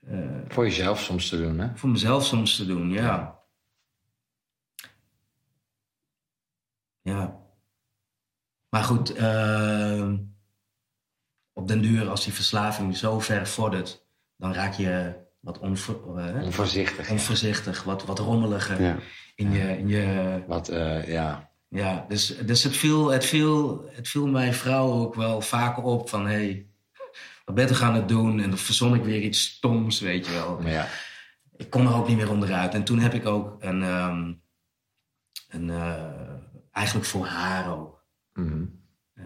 eh, 0.00 0.40
Voor 0.48 0.64
jezelf 0.64 1.00
soms 1.00 1.28
te 1.28 1.36
doen, 1.36 1.58
hè? 1.58 1.76
voor 1.76 1.88
mezelf 1.88 2.24
soms 2.26 2.56
te 2.56 2.66
doen, 2.66 2.90
ja. 2.90 3.02
Ja. 3.02 3.39
Maar 7.02 8.82
goed, 8.84 9.14
eh, 9.14 10.12
op 11.52 11.68
den 11.68 11.80
duur, 11.80 12.08
als 12.08 12.24
die 12.24 12.32
verslaving 12.32 12.96
zo 12.96 13.20
ver 13.20 13.46
vordert, 13.46 14.04
dan 14.36 14.52
raak 14.54 14.74
je 14.74 15.14
wat 15.40 15.58
onvo- 15.58 16.16
eh, 16.16 16.42
Onvoorzichtig. 16.42 17.06
ja. 17.06 17.12
onvoorzichtig, 17.12 17.82
wat, 17.82 18.04
wat 18.04 18.18
rommeliger 18.18 18.82
Ja. 18.82 18.96
in, 19.34 19.52
je, 19.52 19.78
in 19.78 19.88
je. 19.88 20.42
Wat, 20.46 20.68
eh, 20.68 21.08
ja. 21.08 21.48
Ja, 21.68 22.04
dus, 22.08 22.26
dus 22.38 22.62
het, 22.62 22.76
viel, 22.76 23.08
het, 23.08 23.24
viel, 23.24 23.84
het 23.92 24.08
viel 24.08 24.26
mijn 24.26 24.54
vrouw 24.54 24.92
ook 24.92 25.14
wel 25.14 25.40
vaker 25.40 25.82
op 25.82 26.08
van 26.08 26.26
hé, 26.26 26.32
hey, 26.32 26.66
wat 27.44 27.54
ben 27.54 27.68
je 27.68 27.80
aan 27.84 27.94
het 27.94 28.08
doen? 28.08 28.40
En 28.40 28.48
dan 28.48 28.58
verzon 28.58 28.94
ik 28.94 29.04
weer 29.04 29.20
iets 29.22 29.42
stoms, 29.44 30.00
weet 30.00 30.26
je 30.26 30.32
wel 30.32 30.58
Maar 30.60 30.70
ja. 30.72 30.88
ik 31.56 31.70
kon 31.70 31.86
er 31.86 31.94
ook 31.94 32.08
niet 32.08 32.16
meer 32.16 32.30
onderuit. 32.30 32.74
En 32.74 32.84
toen 32.84 32.98
heb 32.98 33.14
ik 33.14 33.26
ook 33.26 33.56
een, 33.62 33.82
ehm, 33.82 34.32
een 35.48 35.70
eh, 35.70 36.29
eigenlijk 36.80 37.06
voor 37.06 37.26
haar 37.26 37.72
ook, 37.78 38.04
Mhm. 38.32 38.64
eh, 39.14 39.24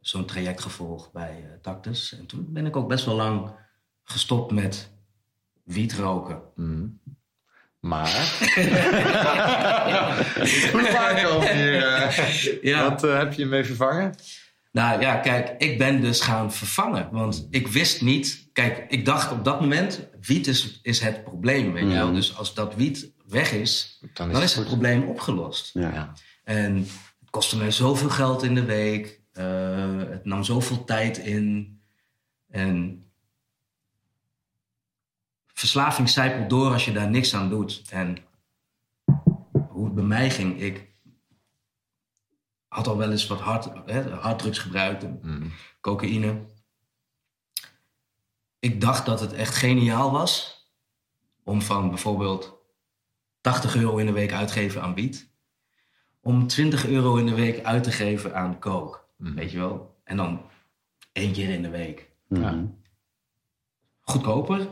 zo'n 0.00 0.26
traject 0.26 0.62
gevolgd 0.62 1.12
bij 1.12 1.44
eh, 1.44 1.50
Tactus. 1.62 2.16
En 2.18 2.26
toen 2.26 2.46
ben 2.52 2.66
ik 2.66 2.76
ook 2.76 2.88
best 2.88 3.04
wel 3.04 3.14
lang 3.14 3.50
gestopt 4.04 4.52
met 4.52 4.90
wiet 5.64 5.94
roken. 5.94 6.40
Mhm. 6.54 6.86
Maar. 7.80 8.10
Hoe 10.72 10.86
vaak 10.90 11.18
hier? 11.18 11.86
eh, 11.86 12.62
Ja. 12.62 12.88
Wat 12.90 13.00
heb 13.02 13.32
je 13.32 13.46
mee 13.46 13.64
vervangen? 13.64 14.14
Nou 14.72 15.00
ja, 15.00 15.16
kijk, 15.16 15.54
ik 15.58 15.78
ben 15.78 16.00
dus 16.00 16.20
gaan 16.20 16.52
vervangen. 16.52 17.08
Want 17.12 17.46
ik 17.50 17.68
wist 17.68 18.02
niet... 18.02 18.48
Kijk, 18.52 18.84
ik 18.88 19.04
dacht 19.04 19.32
op 19.32 19.44
dat 19.44 19.60
moment... 19.60 20.08
Wiet 20.20 20.46
is, 20.46 20.78
is 20.82 21.00
het 21.00 21.24
probleem, 21.24 21.72
weet 21.72 21.82
je 21.88 21.94
wel. 21.94 22.12
Dus 22.12 22.36
als 22.36 22.54
dat 22.54 22.74
wiet 22.74 23.12
weg 23.26 23.52
is... 23.52 24.02
Dan 24.14 24.32
dan 24.32 24.42
is 24.42 24.54
het 24.54 24.66
probleem 24.66 25.02
opgelost. 25.02 25.70
Ja. 25.74 25.92
Ja. 25.92 26.12
En 26.48 26.76
het 27.20 27.30
kostte 27.30 27.56
mij 27.56 27.70
zoveel 27.70 28.10
geld 28.10 28.42
in 28.42 28.54
de 28.54 28.64
week. 28.64 29.16
eh, 29.32 29.98
het 29.98 30.24
nam 30.24 30.44
zoveel 30.44 30.84
tijd 30.84 31.18
in. 31.18 31.80
En 32.48 33.04
verslaving 35.46 36.08
zijpelt 36.08 36.50
door 36.50 36.72
als 36.72 36.84
je 36.84 36.92
daar 36.92 37.10
niks 37.10 37.34
aan 37.34 37.48
doet. 37.48 37.82
En 37.90 38.16
hoe 39.68 39.84
het 39.84 39.94
bij 39.94 40.04
mij 40.04 40.30
ging, 40.30 40.60
ik 40.60 40.90
had 42.68 42.86
al 42.86 42.96
wel 42.96 43.10
eens 43.10 43.26
wat 43.26 43.40
hard, 43.40 43.68
hè, 43.86 44.10
harddrugs 44.14 44.58
gebruikt, 44.58 45.22
Mm. 45.22 45.52
cocaïne. 45.80 46.44
Ik 48.58 48.80
dacht 48.80 49.06
dat 49.06 49.20
het 49.20 49.32
echt 49.32 49.54
geniaal 49.54 50.10
was 50.10 50.66
om 51.44 51.62
van 51.62 51.88
bijvoorbeeld 51.88 52.58
80 53.40 53.74
euro 53.76 53.96
in 53.96 54.06
de 54.06 54.12
week 54.12 54.32
uitgeven 54.32 54.82
aan 54.82 54.94
wiet, 54.94 55.30
om 56.28 56.46
20 56.46 56.86
euro 56.86 57.16
in 57.16 57.26
de 57.26 57.34
week 57.34 57.64
uit 57.64 57.82
te 57.82 57.92
geven 57.92 58.34
aan 58.34 58.58
coke. 58.58 58.98
Mhm. 59.16 59.34
Weet 59.34 59.50
je 59.50 59.58
wel? 59.58 59.96
En 60.04 60.16
dan 60.16 60.40
één 61.12 61.32
keer 61.32 61.48
in 61.48 61.62
de 61.62 61.70
week. 61.70 62.08
Mhm. 62.28 62.64
Goedkoper 64.00 64.68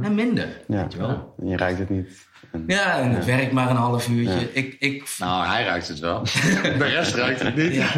en 0.00 0.14
minder. 0.14 0.60
Ja. 0.68 0.82
Weet 0.82 0.92
je 0.92 0.98
wel? 0.98 1.34
En 1.38 1.48
je 1.48 1.56
ruikt 1.56 1.78
het 1.78 1.90
niet. 1.90 2.28
En- 2.52 2.64
Ja, 2.66 2.98
en 3.00 3.10
het 3.10 3.24
werkt 3.24 3.52
maar 3.52 3.70
een 3.70 3.76
half 3.76 4.08
uurtje. 4.08 4.40
Ja. 4.40 4.46
Ik, 4.52 4.76
ik, 4.78 5.14
Nou, 5.18 5.46
hij 5.46 5.64
ruikt 5.64 5.88
het 5.88 5.98
wel. 5.98 6.22
De 6.78 6.84
rest 6.84 7.14
ruikt 7.14 7.40
het 7.42 7.56
niet. 7.56 7.74
ja. 7.74 7.90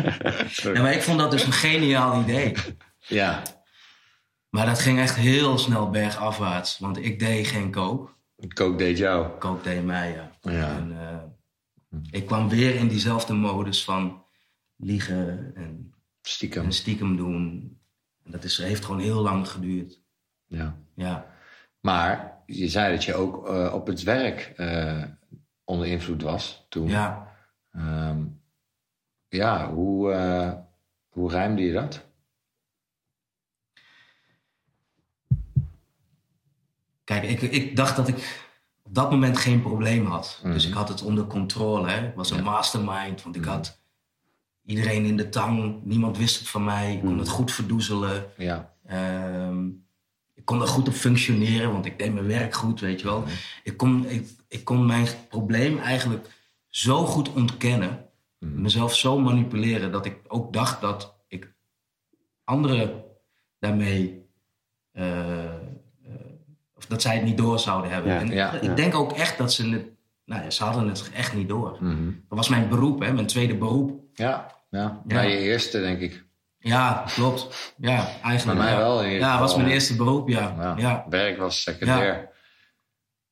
Ja, 0.72 0.82
maar 0.82 0.92
ik 0.92 1.02
vond 1.02 1.18
dat 1.18 1.30
dus 1.30 1.44
een 1.46 1.52
geniaal 1.52 2.20
idee. 2.20 2.52
Ja. 2.98 3.42
Maar 4.50 4.66
dat 4.66 4.78
ging 4.78 4.98
echt 4.98 5.16
heel 5.16 5.58
snel 5.58 5.90
bergafwaarts. 5.90 6.78
Want 6.78 7.04
ik 7.04 7.18
deed 7.18 7.46
geen 7.46 7.72
coke. 7.72 8.10
Coke 8.54 8.76
deed 8.76 8.98
jou. 8.98 9.26
Coke 9.38 9.62
deed 9.62 9.84
mij, 9.84 10.10
ja. 10.12 10.30
Ja. 10.52 10.68
En, 10.76 10.96
eh, 11.00 11.16
ik 12.10 12.26
kwam 12.26 12.48
weer 12.48 12.74
in 12.74 12.88
diezelfde 12.88 13.34
modus 13.34 13.84
van 13.84 14.24
liegen 14.76 15.54
en, 15.54 15.94
Stiekem. 16.22 16.64
en 16.64 16.72
stiekem 16.72 17.16
doen. 17.16 17.76
En 18.24 18.30
dat 18.30 18.44
is, 18.44 18.58
heeft 18.58 18.84
gewoon 18.84 19.00
heel 19.00 19.22
lang 19.22 19.48
geduurd. 19.48 20.00
Ja. 20.46 20.78
Ja. 20.94 21.36
Maar 21.80 22.42
je 22.46 22.68
zei 22.68 22.94
dat 22.94 23.04
je 23.04 23.14
ook 23.14 23.48
eh, 23.48 23.72
op 23.74 23.86
het 23.86 24.02
werk 24.02 24.52
eh, 24.56 25.04
onder 25.64 25.86
invloed 25.86 26.22
was 26.22 26.66
toen. 26.68 26.88
Ja. 26.88 27.36
Ehm, 27.70 28.24
ja, 29.28 29.72
hoe, 29.72 30.12
eh, 30.12 30.52
hoe 31.08 31.30
ruimde 31.30 31.62
je 31.62 31.72
dat? 31.72 32.06
Kijk, 37.04 37.22
ik, 37.22 37.42
ik 37.42 37.76
dacht 37.76 37.96
dat 37.96 38.08
ik 38.08 38.47
op 38.88 38.94
dat 38.94 39.10
moment 39.10 39.38
geen 39.38 39.62
probleem 39.62 40.06
had. 40.06 40.40
Dus 40.42 40.62
Mhm. 40.62 40.72
ik 40.72 40.78
had 40.78 40.88
het 40.88 41.02
onder 41.02 41.24
controle. 41.26 41.88
Hè? 41.88 42.06
Ik 42.06 42.14
was 42.14 42.30
een 42.30 42.44
mastermind, 42.44 43.22
want 43.22 43.36
ik 43.36 43.44
had 43.44 43.80
iedereen 44.64 45.04
in 45.04 45.16
de 45.16 45.28
tang. 45.28 45.80
Niemand 45.84 46.18
wist 46.18 46.38
het 46.38 46.48
van 46.48 46.64
mij. 46.64 46.92
Ik 46.94 47.00
kon 47.00 47.18
het 47.18 47.28
goed 47.28 47.52
verdoezelen. 47.52 48.24
Ja. 48.36 48.74
Ehm, 48.86 49.66
ik 50.34 50.44
kon 50.44 50.60
er 50.60 50.66
goed 50.68 50.88
op 50.88 50.94
functioneren, 50.94 51.72
want 51.72 51.86
ik 51.86 51.98
deed 51.98 52.14
mijn 52.14 52.26
werk 52.26 52.54
goed, 52.54 52.80
weet 52.80 53.00
je 53.00 53.06
wel. 53.06 53.24
Ik 53.62 53.76
kon, 53.76 54.06
ik, 54.08 54.28
ik 54.48 54.64
kon 54.64 54.86
mijn 54.86 55.06
probleem 55.28 55.78
eigenlijk 55.78 56.28
zo 56.68 57.04
goed 57.06 57.32
ontkennen. 57.32 58.04
Mezelf 58.38 58.94
zo 58.96 59.18
manipuleren 59.18 59.92
dat 59.92 60.06
ik 60.06 60.16
ook 60.28 60.52
dacht 60.52 60.80
dat 60.80 61.14
ik 61.28 61.52
anderen 62.44 63.02
daarmee... 63.58 64.26
eh, 64.92 65.54
of 66.78 66.86
dat 66.86 67.02
zij 67.02 67.14
het 67.14 67.24
niet 67.24 67.36
door 67.36 67.58
zouden 67.58 67.90
hebben. 67.90 68.12
Ja, 68.12 68.18
en 68.20 68.28
ja, 68.28 68.52
ik 68.52 68.62
ja. 68.62 68.74
denk 68.74 68.94
ook 68.94 69.12
echt 69.12 69.38
dat 69.38 69.52
ze 69.52 69.68
het... 69.70 69.86
Nou 70.24 70.42
ja, 70.42 70.50
ze 70.50 70.64
hadden 70.64 70.88
het 70.88 71.10
echt 71.14 71.34
niet 71.34 71.48
door. 71.48 71.76
Mhm. 71.80 72.04
Dat 72.04 72.38
was 72.38 72.48
mijn 72.48 72.68
beroep, 72.68 73.00
hè, 73.00 73.12
mijn 73.12 73.26
tweede 73.26 73.54
beroep. 73.54 74.00
Ja, 74.14 74.54
ja. 74.70 75.00
Je 75.06 75.38
eerste, 75.38 75.80
denk 75.80 76.00
ik. 76.00 76.24
Ja, 76.58 77.04
klopt. 77.14 77.74
Ja, 77.76 78.08
eigenlijk. 78.22 78.58
Bij 78.58 78.68
mij 78.68 78.72
ja. 78.72 78.78
wel 78.78 79.04
Ja, 79.04 79.24
geval, 79.24 79.38
was 79.38 79.54
mijn 79.54 79.68
ja. 79.68 79.74
eerste 79.74 79.96
beroep, 79.96 80.28
ja. 80.28 80.54
Ja. 80.58 80.74
ja. 80.76 81.06
Werk 81.08 81.38
was 81.38 81.62
secundair. 81.62 82.28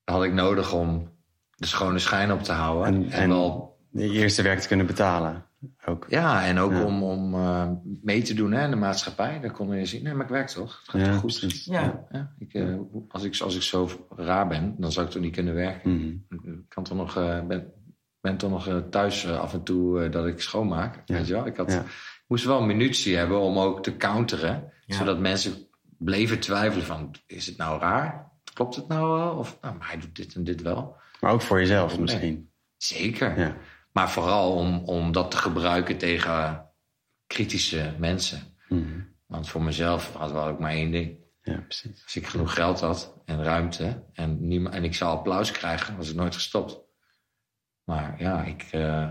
Dat 0.05 0.15
had 0.15 0.25
ik 0.25 0.33
nodig 0.33 0.73
om 0.73 1.11
de 1.57 1.67
schone 1.67 1.99
schijn 1.99 2.33
op 2.33 2.43
te 2.43 2.53
houden. 2.53 2.87
En, 2.87 3.11
En- 3.11 3.11
en- 3.11 3.29
wel, 3.29 3.77
Je 3.93 4.11
eerste 4.11 4.43
werk 4.43 4.61
te 4.61 4.69
kunnen 4.69 4.87
betalen. 4.87 5.46
Ook. 5.87 6.07
ja, 6.09 6.47
en 6.47 6.59
ook 6.59 6.71
Ja. 6.73 6.85
om, 6.85 7.03
om 7.03 7.35
eh, 7.35 7.71
mee 8.03 8.23
te 8.23 8.35
doen 8.35 8.53
hè, 8.53 8.65
in 8.65 8.71
de 8.71 8.77
maatschappij. 8.77 9.41
Dan 9.41 9.53
kon 9.53 9.77
je 9.77 9.87
zien, 9.87 10.03
nee, 10.03 10.15
maar 10.15 10.25
ik 10.25 10.31
werk 10.31 10.49
toch? 10.49 10.79
Het 10.81 10.91
gaat 10.91 11.01
Ja, 11.01 11.07
toch 11.11 11.21
goed? 11.21 11.39
precies. 11.39 11.65
Ja. 11.65 12.07
Ja, 12.11 12.35
ik, 12.39 12.55
eh, 12.55 12.75
als, 13.09 13.25
ik, 13.25 13.41
als 13.41 13.57
ik 13.57 13.63
zo 13.63 13.89
raar 14.17 14.49
ben, 14.49 14.75
dan 14.79 14.93
zou 14.93 15.07
ik 15.07 15.13
toch 15.13 15.23
niet 15.23 15.35
kunnen 15.35 15.55
werken. 15.55 15.91
Mhm. 16.29 16.49
Ik 16.51 16.69
kan 16.69 16.85
toch 16.85 16.97
nog, 16.97 17.17
eh, 17.17 17.47
ben, 17.47 17.73
ben 18.21 18.37
toch 18.37 18.51
nog 18.51 18.67
eh, 18.69 18.77
thuis 18.77 19.29
af 19.29 19.53
en 19.53 19.63
toe 19.63 20.03
eh, 20.05 20.11
dat 20.13 20.27
ik 20.27 20.41
schoonmaak. 20.41 21.03
Ja. 21.05 21.15
Weet 21.15 21.27
je 21.27 21.33
wel? 21.33 21.47
Ik 21.47 21.57
had, 21.57 21.73
Ja. 21.73 21.85
moest 22.27 22.45
wel 22.45 22.63
munitie 22.63 23.17
hebben 23.17 23.41
om 23.41 23.59
ook 23.59 23.83
te 23.83 23.97
counteren. 23.97 24.73
Ja. 24.87 24.97
Zodat 24.97 25.19
mensen 25.19 25.55
bleven 25.99 26.41
twijfelen 26.41 26.87
van, 26.87 27.15
is 27.27 27.47
het 27.47 27.57
nou 27.57 27.81
raar? 27.81 28.31
Klopt 28.55 28.77
het 28.77 28.89
nou 28.89 29.19
wel? 29.19 29.35
Of, 29.37 29.59
nou, 29.61 29.77
maar 29.79 29.89
hij 29.89 29.99
doet 29.99 30.17
dit 30.17 30.35
en 30.35 30.45
dit 30.45 30.63
wel. 30.63 30.97
Maar 31.21 31.33
ook 31.33 31.43
voor 31.43 31.59
jezelf 31.59 31.93
Nee. 31.93 32.01
misschien. 32.01 32.51
Zeker. 32.77 33.39
Ja. 33.39 33.57
Maar 33.97 34.11
vooral 34.11 34.53
om, 34.53 34.83
om 34.85 35.13
dat 35.13 35.31
te 35.31 35.37
gebruiken 35.37 35.99
tegen 35.99 36.71
kritische 37.27 37.95
mensen. 37.99 38.57
Mhm. 38.69 39.01
Want 39.27 39.49
voor 39.49 39.63
mezelf 39.63 40.13
had 40.15 40.33
wel 40.33 40.47
ook 40.47 40.59
maar 40.59 40.71
één 40.71 40.91
ding. 40.91 41.19
Ja, 41.43 41.61
precies. 41.61 42.03
Als 42.05 42.17
ik 42.17 42.27
genoeg 42.27 42.55
geld 42.55 42.81
had 42.81 43.15
en 43.25 43.43
ruimte 43.43 44.05
en, 44.13 44.47
niemand, 44.47 44.75
en 44.75 44.85
ik 44.85 44.95
zou 44.95 45.11
applaus 45.11 45.51
krijgen, 45.51 45.97
was 45.97 46.09
ik 46.11 46.15
nooit 46.17 46.35
gestopt. 46.35 46.81
Maar 47.85 48.23
ja, 48.23 48.43
ik. 48.45 48.63
eh, 48.63 49.11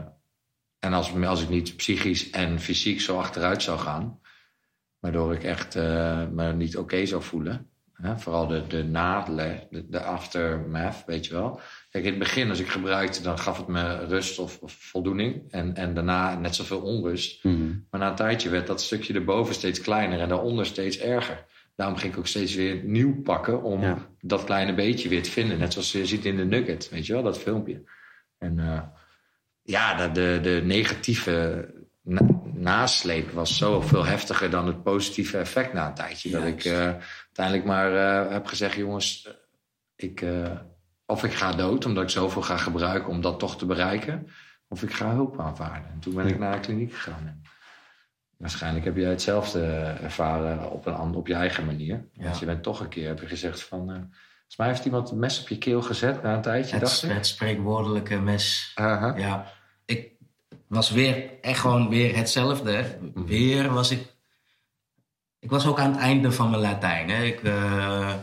en 0.80 0.94
als, 0.94 1.16
als 1.16 1.42
ik 1.42 1.50
niet 1.50 1.76
psychisch 1.76 2.30
en 2.30 2.60
fysiek 2.60 3.02
zo 3.02 3.18
achteruit 3.18 3.62
zou 3.64 3.80
gaan, 3.80 4.20
waardoor 5.00 5.34
ik 5.34 5.44
echt 5.44 5.76
eh, 5.76 6.28
me 6.28 6.54
niet 6.54 6.78
oké 6.78 7.06
zou 7.06 7.24
voelen. 7.24 7.70
Hè, 8.02 8.18
vooral 8.18 8.48
de, 8.48 8.68
de 8.68 8.84
nadelen, 8.84 9.68
de, 9.70 9.90
de 9.90 10.00
aftermath, 10.02 11.04
weet 11.06 11.26
je 11.26 11.34
wel. 11.34 11.60
Kijk, 11.90 12.04
in 12.04 12.10
het 12.10 12.20
begin, 12.20 12.50
als 12.50 12.60
ik 12.60 12.68
gebruikte, 12.68 13.22
dan 13.22 13.40
gaf 13.40 13.58
het 13.58 13.68
me 13.68 14.06
rust 14.06 14.40
of, 14.40 14.60
of 14.62 14.74
voldoening. 14.74 15.52
En, 15.52 15.76
en 15.76 15.94
daarna 15.94 16.36
net 16.40 16.56
zoveel 16.56 16.82
onrust. 16.82 17.44
Mhm. 17.44 17.74
Maar 17.90 18.00
na 18.00 18.10
een 18.10 18.16
tijdje 18.16 18.50
werd 18.50 18.68
dat 18.68 18.82
stukje 18.82 19.14
erboven 19.14 19.54
steeds 19.56 19.82
kleiner 19.82 20.20
en 20.20 20.30
daaronder 20.30 20.66
steeds 20.66 20.98
erger. 21.00 21.46
Daarom 21.76 21.98
ging 21.98 22.14
ik 22.14 22.20
ook 22.20 22.28
steeds 22.28 22.56
weer 22.56 22.84
nieuw 22.84 23.22
pakken 23.22 23.64
om 23.64 23.82
Ja. 23.82 23.98
dat 24.22 24.44
kleine 24.44 24.74
beetje 24.74 25.10
weer 25.10 25.24
te 25.24 25.32
vinden. 25.32 25.58
Net 25.60 25.74
zoals 25.74 25.92
je 25.92 26.06
ziet 26.06 26.26
in 26.26 26.36
de 26.36 26.46
Nugget, 26.46 26.90
weet 26.90 27.06
je 27.06 27.14
wel, 27.14 27.24
dat 27.24 27.40
filmpje. 27.40 27.84
En 28.38 28.60
eh, 28.60 28.82
ja, 29.62 29.96
de, 29.96 30.12
de, 30.12 30.40
de 30.42 30.62
negatieve 30.66 31.68
nasleep 32.66 33.32
was 33.32 33.58
zoveel 33.58 34.06
heftiger 34.06 34.50
dan 34.50 34.68
het 34.68 34.84
positieve 34.84 35.38
effect 35.38 35.74
na 35.74 35.88
een 35.88 35.94
tijdje. 35.94 36.30
Dat 36.30 36.44
ik 36.44 36.66
eh, 36.66 36.94
uiteindelijk 37.26 37.66
maar 37.66 37.96
eh, 37.96 38.32
heb 38.32 38.46
gezegd, 38.46 38.76
jongens, 38.76 39.28
eh, 39.28 39.34
ik, 39.96 40.26
of 41.06 41.24
ik 41.24 41.34
ga 41.34 41.52
dood 41.52 41.86
omdat 41.86 42.04
ik 42.04 42.10
zoveel 42.10 42.42
ga 42.42 42.58
gebruiken 42.58 43.10
om 43.10 43.22
dat 43.22 43.40
toch 43.40 43.58
te 43.58 43.66
bereiken. 43.66 44.28
Of 44.68 44.84
ik 44.84 44.94
ga 44.94 45.14
hulp 45.14 45.40
aanvaarden. 45.40 45.92
En 45.92 46.00
toen 46.00 46.14
ben 46.14 46.28
ik 46.28 46.40
naar 46.40 46.54
de 46.54 46.60
kliniek 46.60 46.94
gegaan. 46.94 47.42
Waarschijnlijk 48.38 48.86
heb 48.86 48.96
jij 48.96 49.10
hetzelfde 49.10 49.66
ervaren 50.02 50.72
op, 50.72 50.86
een, 50.86 50.94
ander- 50.94 51.18
op 51.18 51.28
je 51.28 51.34
eigen 51.34 51.66
manier. 51.66 52.06
Ja. 52.14 52.24
Want 52.24 52.40
je 52.40 52.46
bent 52.46 52.64
toch 52.64 52.80
een 52.80 52.90
keer, 52.90 53.08
heb 53.08 53.20
je 53.20 53.28
gezegd 53.28 53.64
van... 53.64 53.86
volgens 53.86 54.58
mij 54.58 54.68
heeft 54.68 54.86
iemand 54.86 55.12
een 55.12 55.20
mes 55.20 55.42
op 55.42 55.48
je 55.48 55.58
keel 55.58 55.82
gezet 55.82 56.24
na 56.24 56.34
een 56.34 56.42
tijdje, 56.42 56.72
Het, 56.72 56.84
dacht 56.84 57.04
ik. 57.04 57.12
het 57.12 57.28
spreekwoordelijke 57.28 58.20
mes. 58.20 58.72
Ja, 58.76 59.46
was 60.68 60.90
weer 60.92 61.30
echt 61.42 61.60
gewoon 61.60 61.90
weer 61.90 62.16
hetzelfde. 62.16 62.98
Weer 63.14 63.74
was 63.74 63.92
ik. 63.92 64.14
Ik 65.40 65.50
was 65.50 65.68
ook 65.68 65.80
aan 65.80 65.92
het 65.92 66.00
einde 66.00 66.32
van 66.32 66.50
mijn 66.50 66.62
Latijn. 66.62 67.10
Hè. 67.10 67.24
Ik, 67.24 67.44
eh, 67.44 68.14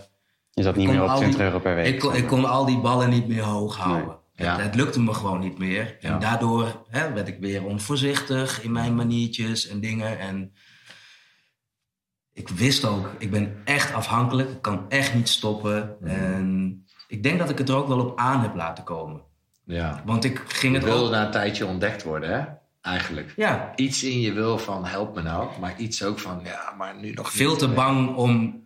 Je 0.51 0.63
zat 0.63 0.77
niet 0.77 0.89
meer 0.89 1.03
op 1.03 1.09
al 1.09 1.15
die- 1.15 1.23
20 1.25 1.41
euro 1.41 1.59
per 1.59 1.75
week. 1.75 1.87
ik, 1.95 1.99
kon, 2.01 2.15
ik 2.15 2.27
kon 2.27 2.45
al 2.45 2.65
die 2.67 2.79
ballen 2.81 3.11
niet 3.11 3.29
meer 3.29 3.43
hoog 3.43 3.77
houden. 3.77 4.17
Ja. 4.35 4.53
Het, 4.57 4.63
het 4.65 4.75
lukte 4.75 5.01
me 5.01 5.15
gewoon 5.15 5.41
niet 5.41 5.59
meer. 5.59 5.97
Ja. 6.01 6.13
En 6.13 6.21
daardoor 6.21 6.85
hè, 6.89 7.13
werd 7.13 7.29
ik 7.29 7.39
weer 7.41 7.65
onvoorzichtig 7.65 8.63
in 8.63 8.73
mijn 8.73 8.95
maniertjes 8.95 9.69
en 9.69 9.81
dingen. 9.81 10.19
En 10.19 10.55
ik 12.33 12.49
wist 12.49 12.85
ook, 12.85 13.11
ik 13.19 13.31
ben 13.31 13.61
echt 13.65 13.93
afhankelijk. 13.95 14.51
Ik 14.51 14.63
kan 14.63 14.85
echt 14.91 15.15
niet 15.15 15.29
stoppen. 15.29 15.97
En 16.05 16.87
ik 17.09 17.23
denk 17.23 17.39
dat 17.39 17.51
ik 17.51 17.59
het 17.59 17.69
er 17.69 17.77
ook 17.77 17.89
wel 17.89 18.01
op 18.01 18.19
aan 18.19 18.41
heb 18.41 18.55
laten 18.55 18.85
komen. 18.85 19.23
Ja. 19.65 20.03
Want 20.05 20.25
ik 20.25 20.43
ging 20.47 20.73
Je 20.75 20.79
het 20.81 20.89
wilde 20.89 21.11
na 21.11 21.25
een 21.25 21.31
tijdje 21.31 21.67
ontdekt 21.67 22.03
worden, 22.03 22.31
hè? 22.41 22.45
Eigenlijk. 22.81 23.33
Ja, 23.37 23.73
Iets 23.77 24.03
in 24.05 24.21
je 24.21 24.33
wil 24.33 24.59
van 24.59 24.85
help 24.85 25.15
me 25.15 25.23
nou, 25.23 25.49
maar 25.61 25.79
iets 25.79 26.03
ook 26.05 26.19
van 26.19 26.41
ja, 26.45 26.75
maar 26.79 26.97
nu 27.01 27.13
nog 27.13 27.33
veel 27.33 27.57
te 27.57 27.69
bang 27.69 28.15
om 28.17 28.61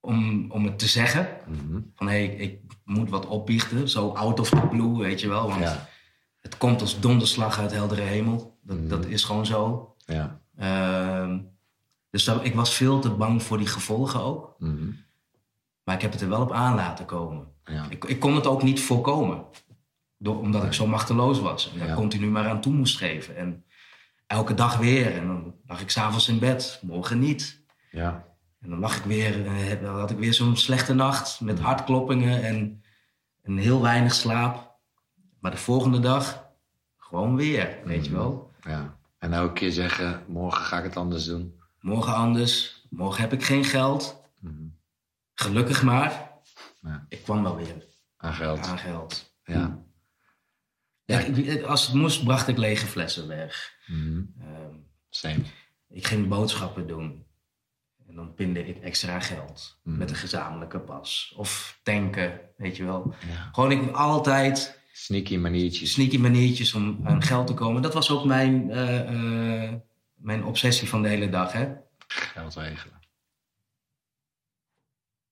om, 0.00 0.50
om 0.50 0.64
het 0.64 0.78
te 0.78 0.86
zeggen. 0.86 1.28
Mhm. 1.46 1.80
Van 1.94 2.08
hé, 2.08 2.16
ik, 2.18 2.38
ik 2.38 2.58
moet 2.84 3.10
wat 3.10 3.26
opbiechten. 3.26 3.88
Zo 3.88 4.08
out 4.08 4.40
of 4.40 4.48
the 4.48 4.66
blue, 4.70 4.96
weet 4.98 5.20
je 5.20 5.28
wel. 5.28 5.48
Want 5.48 5.60
Ja. 5.60 5.88
het 6.40 6.56
komt 6.56 6.80
als 6.80 7.00
donderslag 7.00 7.58
uit 7.58 7.72
heldere 7.72 8.00
hemel. 8.02 8.58
Dat, 8.62 8.76
Mhm. 8.78 8.88
dat 8.88 9.06
is 9.06 9.24
gewoon 9.24 9.46
zo. 9.46 9.94
Ja. 10.06 10.40
Ehm, 10.56 11.38
dus 12.10 12.24
dat, 12.24 12.44
ik 12.44 12.54
was 12.54 12.74
veel 12.74 12.98
te 13.00 13.10
bang 13.10 13.42
voor 13.42 13.58
die 13.58 13.66
gevolgen 13.66 14.20
ook. 14.20 14.54
Mhm. 14.58 14.90
Maar 15.84 15.94
ik 15.94 16.02
heb 16.02 16.12
het 16.12 16.20
er 16.20 16.28
wel 16.28 16.40
op 16.42 16.52
aan 16.52 16.74
laten 16.74 17.04
komen. 17.04 17.46
Ja. 17.64 17.86
Ik, 17.88 18.04
ik 18.04 18.20
kon 18.20 18.34
het 18.34 18.46
ook 18.46 18.62
niet 18.62 18.80
voorkomen. 18.80 19.44
Door, 20.22 20.38
omdat 20.40 20.64
ik 20.64 20.72
zo 20.72 20.86
machteloos 20.86 21.40
was. 21.40 21.72
En 21.72 21.78
daar 21.78 21.88
Ja. 21.88 21.94
continu 21.94 22.26
maar 22.30 22.48
aan 22.48 22.60
toe 22.60 22.72
moest 22.72 22.96
geven. 22.98 23.36
En 23.36 23.64
elke 24.26 24.54
dag 24.54 24.76
weer. 24.76 25.16
En 25.16 25.26
dan 25.26 25.54
lag 25.66 25.80
ik 25.80 25.90
s'avonds 25.90 26.28
in 26.28 26.38
bed. 26.38 26.78
Morgen 26.82 27.18
niet. 27.18 27.62
Ja. 27.90 28.24
En 28.60 28.70
dan 28.70 28.78
lag 28.78 28.96
ik 28.96 29.02
weer. 29.04 29.44
Dan 29.82 29.98
had 29.98 30.10
ik 30.10 30.18
weer 30.18 30.34
zo'n 30.34 30.56
slechte 30.56 30.94
nacht. 30.94 31.40
Met 31.40 31.58
hartkloppingen 31.60 32.42
en, 32.42 32.82
en 33.42 33.56
heel 33.56 33.82
weinig 33.82 34.14
slaap. 34.14 34.70
Maar 35.40 35.50
de 35.50 35.56
volgende 35.56 36.00
dag 36.00 36.48
gewoon 36.96 37.36
weer. 37.36 37.78
Weet 37.84 38.04
je 38.04 38.12
wel. 38.12 38.50
ja. 38.60 38.96
En 39.18 39.32
elke 39.32 39.52
keer 39.52 39.72
zeggen, 39.72 40.24
morgen 40.28 40.64
ga 40.64 40.78
ik 40.78 40.84
het 40.84 40.96
anders 40.96 41.24
doen. 41.24 41.60
Morgen 41.80 42.14
anders. 42.14 42.84
Morgen 42.90 43.20
heb 43.22 43.32
ik 43.32 43.44
geen 43.44 43.64
geld. 43.64 44.22
Mhm. 44.38 44.54
Gelukkig 45.34 45.82
maar. 45.82 46.30
Ja. 46.80 47.06
Ik 47.08 47.22
kwam 47.22 47.42
wel 47.42 47.56
weer 47.56 47.86
Aan 48.16 48.34
geld. 48.34 48.66
aan 48.66 48.78
geld. 48.78 49.34
Ja. 49.44 49.78
Ja, 51.12 51.18
ik- 51.18 51.62
als 51.62 51.86
het 51.86 51.94
moest, 51.94 52.24
bracht 52.24 52.48
ik 52.48 52.56
lege 52.58 52.86
flessen 52.86 53.28
weg. 53.28 53.72
Ehm, 53.86 54.22
Same. 55.08 55.42
ik 55.88 56.06
ging 56.06 56.28
boodschappen 56.28 56.86
doen. 56.86 57.26
En 58.08 58.14
dan 58.14 58.34
pinde 58.34 58.66
ik 58.66 58.82
extra 58.82 59.20
geld. 59.20 59.80
Mhm. 59.82 59.96
Met 59.98 60.10
een 60.10 60.16
gezamenlijke 60.16 60.80
pas. 60.80 61.32
Of 61.36 61.80
tanken, 61.82 62.40
weet 62.56 62.76
je 62.76 62.84
wel. 62.84 63.14
Ja. 63.32 63.48
Gewoon 63.52 63.70
ik 63.70 63.90
altijd 63.90 64.80
Sneaky 64.92 65.36
maniertjes. 65.36 65.92
sneaky 65.92 66.18
maniertjes 66.18 66.74
om 66.74 67.00
aan 67.04 67.22
geld 67.22 67.46
te 67.46 67.54
komen. 67.54 67.82
Dat 67.82 67.94
was 67.94 68.10
ook 68.10 68.24
mijn, 68.24 68.70
eh, 68.70 69.64
eh, 69.64 69.74
mijn 70.14 70.44
obsessie 70.44 70.88
van 70.88 71.02
de 71.02 71.08
hele 71.08 71.28
dag. 71.30 71.52
Hè? 71.52 71.72
Geld 72.06 72.54
regelen. 72.54 73.00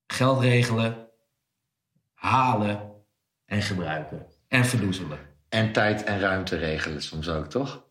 Geld 0.06 0.40
regelen, 0.40 1.08
halen 2.14 2.92
en 3.44 3.62
gebruiken. 3.62 4.26
En 4.48 4.64
verdoezelen. 4.64 5.18
En 5.50 5.72
tijd 5.72 6.04
en 6.04 6.20
ruimte 6.20 6.56
regelen 6.56 7.02
soms 7.02 7.28
ook, 7.28 7.46
toch? 7.46 7.82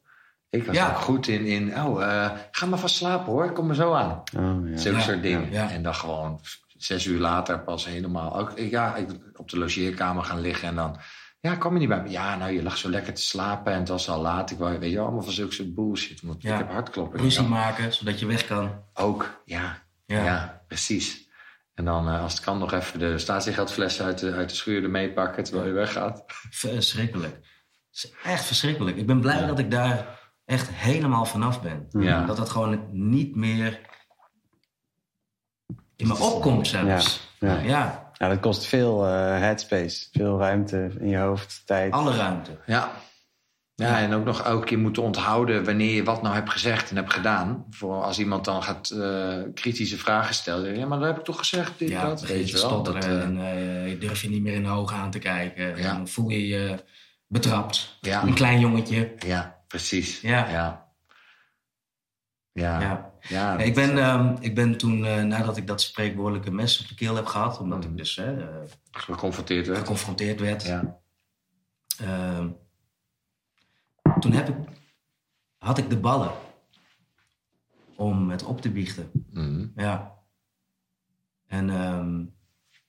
Ik 0.49 0.65
was 0.65 0.75
Ja. 0.75 0.89
ook 0.89 0.97
goed 0.97 1.27
in, 1.27 1.45
in 1.45 1.81
oh, 1.81 2.03
eh, 2.03 2.31
ga 2.51 2.65
maar 2.65 2.79
vast 2.79 2.95
slapen 2.95 3.31
hoor, 3.31 3.51
kom 3.51 3.69
er 3.69 3.75
zo 3.75 3.93
aan. 3.93 4.23
Oh, 4.37 4.69
ja. 4.69 4.77
Zulke 4.77 4.97
Ja, 4.97 5.03
soort 5.03 5.21
dingen. 5.21 5.51
ja. 5.51 5.69
En 5.71 5.83
dan 5.83 5.95
gewoon 5.95 6.39
zes 6.77 7.05
uur 7.05 7.19
later 7.19 7.59
pas 7.59 7.85
helemaal. 7.85 8.37
Ook, 8.39 8.59
ja, 8.59 8.95
ik, 8.95 9.07
op 9.35 9.49
de 9.49 9.57
logeerkamer 9.59 10.23
gaan 10.23 10.39
liggen 10.41 10.67
en 10.67 10.75
dan. 10.75 10.97
Ja, 11.41 11.55
kwam 11.55 11.73
je 11.73 11.79
niet 11.79 11.87
bij 11.89 12.01
me? 12.01 12.09
Ja, 12.09 12.35
nou, 12.35 12.51
je 12.51 12.63
lag 12.63 12.77
zo 12.77 12.89
lekker 12.89 13.13
te 13.13 13.21
slapen 13.21 13.73
en 13.73 13.79
het 13.79 13.87
was 13.87 14.09
al 14.09 14.21
laat. 14.21 14.51
Ik 14.51 14.57
wou, 14.57 14.79
weet 14.79 14.91
je, 14.91 14.99
allemaal 14.99 15.21
van 15.21 15.33
zulke 15.33 15.53
soort 15.53 15.75
bullshit. 15.75 16.21
Want 16.21 16.43
ik 16.43 16.49
heb 16.51 16.71
hartkloppingen. 16.71 17.23
Ruzie 17.25 17.43
maken, 17.47 17.93
zodat 17.93 18.19
je 18.19 18.25
weg 18.25 18.45
kan. 18.47 18.83
Ook. 18.93 19.41
Ja, 19.45 19.77
Ja. 20.05 20.61
precies. 20.67 21.28
En 21.79 21.85
dan, 21.85 22.07
eh, 22.07 22.21
als 22.21 22.33
het 22.33 22.41
kan, 22.41 22.57
nog 22.57 22.73
even 22.73 22.99
de 22.99 23.17
statiegeldfles 23.17 24.01
uit 24.01 24.19
de, 24.19 24.33
uit 24.33 24.49
de 24.49 24.55
schuur 24.55 24.83
ermee 24.83 25.13
pakken 25.13 25.43
terwijl 25.43 25.67
je 25.67 25.73
weggaat. 25.73 26.23
Verschrikkelijk. 26.49 27.33
Het 27.33 27.43
is 27.91 28.11
echt 28.23 28.45
verschrikkelijk. 28.45 28.97
Ik 28.97 29.05
ben 29.05 29.19
blij 29.19 29.39
Ja. 29.39 29.47
dat 29.47 29.59
ik 29.59 29.71
daar 29.71 30.19
echt 30.45 30.69
helemaal 30.69 31.25
vanaf 31.25 31.61
ben. 31.61 31.87
Ja. 31.89 32.25
Dat 32.25 32.37
dat 32.37 32.49
gewoon 32.49 32.87
niet 32.91 33.35
meer 33.35 33.79
in 35.95 36.07
me 36.07 36.17
opkomt 36.17 36.67
zelfs. 36.67 37.33
Ja, 37.39 37.53
ja. 37.53 37.59
ja. 37.59 38.11
Ja, 38.13 38.27
dat 38.27 38.39
kost 38.39 38.65
veel 38.65 39.05
eh, 39.05 39.11
headspace, 39.37 40.07
veel 40.11 40.39
ruimte 40.39 40.91
in 40.99 41.07
je 41.07 41.17
hoofd, 41.17 41.61
tijd. 41.65 41.91
alle 41.93 42.15
ruimte. 42.15 42.57
Ja. 42.65 42.91
Ja, 43.87 43.99
en 43.99 44.13
ook 44.13 44.25
nog 44.25 44.41
elke 44.41 44.65
keer 44.65 44.79
moeten 44.79 45.03
onthouden 45.03 45.65
wanneer 45.65 45.93
je 45.95 46.03
wat 46.03 46.21
nou 46.21 46.35
hebt 46.35 46.49
gezegd 46.49 46.89
en 46.89 46.95
hebt 46.95 47.13
gedaan. 47.13 47.65
Voor 47.69 48.03
als 48.03 48.19
iemand 48.19 48.45
dan 48.45 48.63
gaat 48.63 48.89
eh, 48.89 49.37
kritische 49.53 49.97
vragen 49.97 50.33
stellen. 50.33 50.77
Ja, 50.77 50.85
maar 50.85 50.99
dat 50.99 51.07
heb 51.07 51.17
ik 51.17 51.23
toch 51.23 51.37
gezegd, 51.37 51.79
dit, 51.79 51.89
Ja, 51.89 52.05
dat. 52.05 52.21
Weet 52.21 52.49
je 52.49 52.57
wel. 52.57 52.83
Dat, 52.83 53.05
eh, 53.05 53.21
en 53.21 53.37
je 53.89 53.97
durf 53.97 54.21
je 54.21 54.29
niet 54.29 54.41
meer 54.41 54.53
in 54.53 54.63
de 54.63 54.69
ogen 54.69 54.97
aan 54.97 55.11
te 55.11 55.19
kijken. 55.19 55.77
Ja. 55.77 55.93
Dan 55.93 56.07
voel 56.07 56.29
je 56.29 56.47
je 56.47 56.83
betrapt. 57.27 57.97
Ja. 58.01 58.23
Een 58.23 58.33
klein 58.33 58.59
jongetje. 58.59 59.13
ja, 59.25 59.61
precies. 59.67 60.21
Ja. 60.21 60.49
Ja. 60.49 60.87
Ja. 62.51 62.81
Ja. 62.81 63.07
Ja, 63.27 63.57
ik, 63.57 63.73
ben, 63.73 63.97
ehm, 63.97 64.35
ik 64.39 64.55
ben 64.55 64.77
toen, 64.77 65.27
nadat 65.27 65.57
ik 65.57 65.67
dat 65.67 65.81
spreekwoordelijke 65.81 66.51
mes 66.51 66.81
op 66.81 66.87
de 66.87 66.95
keel 66.95 67.15
heb 67.15 67.25
gehad, 67.25 67.59
omdat 67.59 67.83
ik 67.83 67.97
dus 67.97 68.17
eh, 68.17 68.39
eh, 68.39 68.45
geconfronteerd 68.91 69.67
werd. 69.67 69.79
geconfronteerd 69.79 70.39
werd, 70.39 70.63
Ja. 70.63 70.99
Toen 74.19 74.31
heb 74.31 74.49
ik, 74.49 74.55
had 75.57 75.77
ik 75.77 75.89
de 75.89 75.97
ballen 75.97 76.31
om 77.95 78.29
het 78.29 78.43
op 78.43 78.61
te 78.61 78.69
biechten. 78.71 79.11
Mhm. 79.31 79.67
Ja. 79.75 80.17
En 81.45 81.69
ehm, 81.69 82.19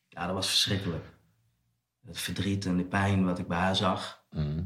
ja, 0.09 0.27
dat 0.27 0.35
was 0.35 0.49
verschrikkelijk. 0.49 1.05
Het 2.07 2.19
verdriet 2.19 2.67
en 2.67 2.77
de 2.77 2.85
pijn 2.85 3.25
wat 3.25 3.39
ik 3.39 3.49
bij 3.49 3.59
haar 3.59 3.77
zag. 3.77 4.25
Mhm. 4.31 4.63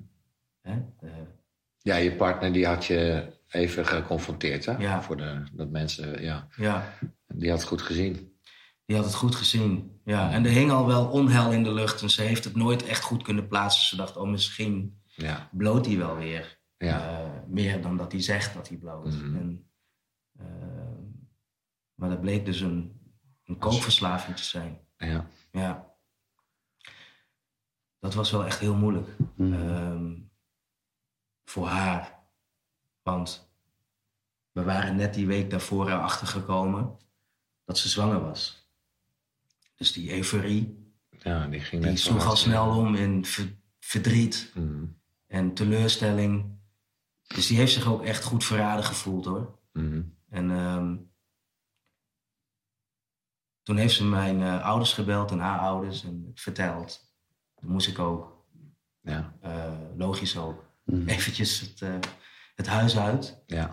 Hè? 0.61 0.73
eh, 1.01 1.11
Ja, 1.79 1.97
je 1.97 2.13
partner 2.17 2.53
die 2.53 2.67
had 2.67 2.85
je 2.85 3.33
even 3.49 3.87
geconfronteerd, 3.87 4.65
hè? 4.65 4.77
Ja. 4.77 5.03
Voor 5.03 5.17
de, 5.17 5.43
dat 5.53 5.71
mensen, 5.71 6.23
ja. 6.23 6.49
ja, 6.57 6.93
Die 7.27 7.51
had 7.51 7.59
het 7.59 7.69
goed 7.69 7.83
gezien. 7.83 8.33
die 8.87 8.97
had 8.97 9.05
het 9.05 9.15
goed 9.15 9.35
gezien. 9.35 10.01
Ja. 10.05 10.31
En 10.31 10.45
er 10.45 10.51
hing 10.51 10.71
al 10.71 10.87
wel 10.87 11.07
onheil 11.09 11.53
in 11.53 11.63
de 11.63 11.73
lucht. 11.73 12.03
En 12.03 12.11
ze 12.11 12.23
heeft 12.23 12.45
het 12.45 12.57
nooit 12.57 12.83
echt 12.85 13.03
goed 13.03 13.23
kunnen 13.23 13.49
plaatsen. 13.49 13.85
Ze 13.87 13.97
dacht, 13.97 14.17
oh, 14.17 14.29
misschien 14.29 15.03
Ja. 15.15 15.49
bloot 15.53 15.87
hij 15.87 15.97
wel 15.97 16.17
weer. 16.17 16.59
Ja. 16.77 17.19
Eh, 17.25 17.43
meer 17.47 17.83
dan 17.83 17.97
dat 17.97 18.13
hij 18.13 18.21
zegt 18.23 18.55
dat 18.55 18.69
hij 18.69 18.77
bloot. 18.77 19.05
Mhm. 19.07 19.37
En, 19.37 19.71
ehm, 20.39 21.03
maar 21.95 22.09
dat 22.09 22.21
bleek 22.21 22.45
dus 22.45 22.61
een, 22.61 23.01
een 23.45 23.59
kookverslaving 23.59 24.37
te 24.37 24.45
zijn. 24.45 24.79
ja. 24.97 25.27
Ja. 25.53 25.93
Dat 27.99 28.15
was 28.15 28.31
wel 28.31 28.45
echt 28.45 28.59
heel 28.59 28.75
moeilijk. 28.77 29.09
Mhm. 29.37 29.53
Ehm, 29.53 30.15
voor 31.45 31.67
haar. 31.67 32.19
Want 33.03 33.53
we 34.53 34.63
waren 34.63 34.97
net 34.97 35.15
die 35.15 35.27
week 35.27 35.51
daarvoor 35.51 35.89
erachter 35.91 36.27
gekomen 36.27 36.97
dat 37.65 37.79
ze 37.79 37.89
zwanger 37.89 38.21
was. 38.21 38.69
Dus 39.77 39.93
die 39.93 40.17
euforie, 40.17 40.93
Ja, 41.11 41.47
die 41.47 41.61
ging 41.61 41.83
die 41.85 41.97
sloeg 41.97 42.27
al 42.27 42.37
snel 42.37 42.77
om 42.79 42.95
in 42.95 43.25
ver- 43.25 43.57
verdriet 43.81 44.53
Mhm. 44.55 44.85
En 45.27 45.55
teleurstelling. 45.55 46.59
Dus 47.27 47.47
die 47.47 47.57
heeft 47.57 47.73
zich 47.73 47.87
ook 47.87 48.03
echt 48.03 48.25
goed 48.25 48.45
verraden 48.45 48.85
gevoeld 48.85 49.25
hoor. 49.25 49.59
Mhm. 49.73 50.03
En 50.29 50.51
ehm, 50.51 50.97
toen 53.63 53.77
heeft 53.77 53.95
ze 53.95 54.05
mijn 54.05 54.43
eh, 54.43 54.65
ouders 54.65 54.93
gebeld 54.93 55.31
en 55.31 55.39
haar 55.39 55.59
ouders 55.59 56.05
en 56.05 56.31
verteld. 56.35 57.13
Toen 57.55 57.71
moest 57.71 57.89
ik 57.89 57.99
ook, 57.99 58.47
Ja. 59.01 59.37
eh, 59.41 59.73
logisch 59.97 60.37
ook, 60.37 60.65
Mhm. 60.85 61.09
eventjes 61.09 61.61
het, 61.61 61.83
eh, 61.83 61.99
het 62.55 62.67
huis 62.67 62.99
uit. 62.99 63.43
Ja. 63.47 63.71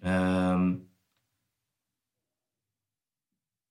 Ehm, 0.00 0.76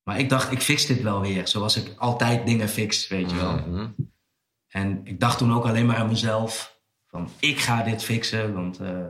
maar 0.04 0.20
ik 0.20 0.30
dacht, 0.30 0.52
ik 0.52 0.62
fix 0.62 0.86
dit 0.86 1.02
wel 1.02 1.22
weer. 1.22 1.48
Zoals 1.48 1.76
ik 1.86 1.98
altijd 1.98 2.46
dingen 2.46 2.70
fix, 2.70 3.08
weet 3.08 3.30
je 3.30 3.36
wel. 3.36 3.58
Mhm. 3.58 3.92
En 4.68 5.06
ik 5.06 5.20
dacht 5.20 5.38
toen 5.38 5.54
ook 5.54 5.66
alleen 5.66 5.86
maar 5.86 5.98
aan 5.98 6.08
mezelf. 6.08 6.77
Van, 7.18 7.30
ik 7.40 7.60
ga 7.60 7.84
dit 7.84 8.04
fixen, 8.04 8.54
want 8.54 8.80
eh, 8.80 9.08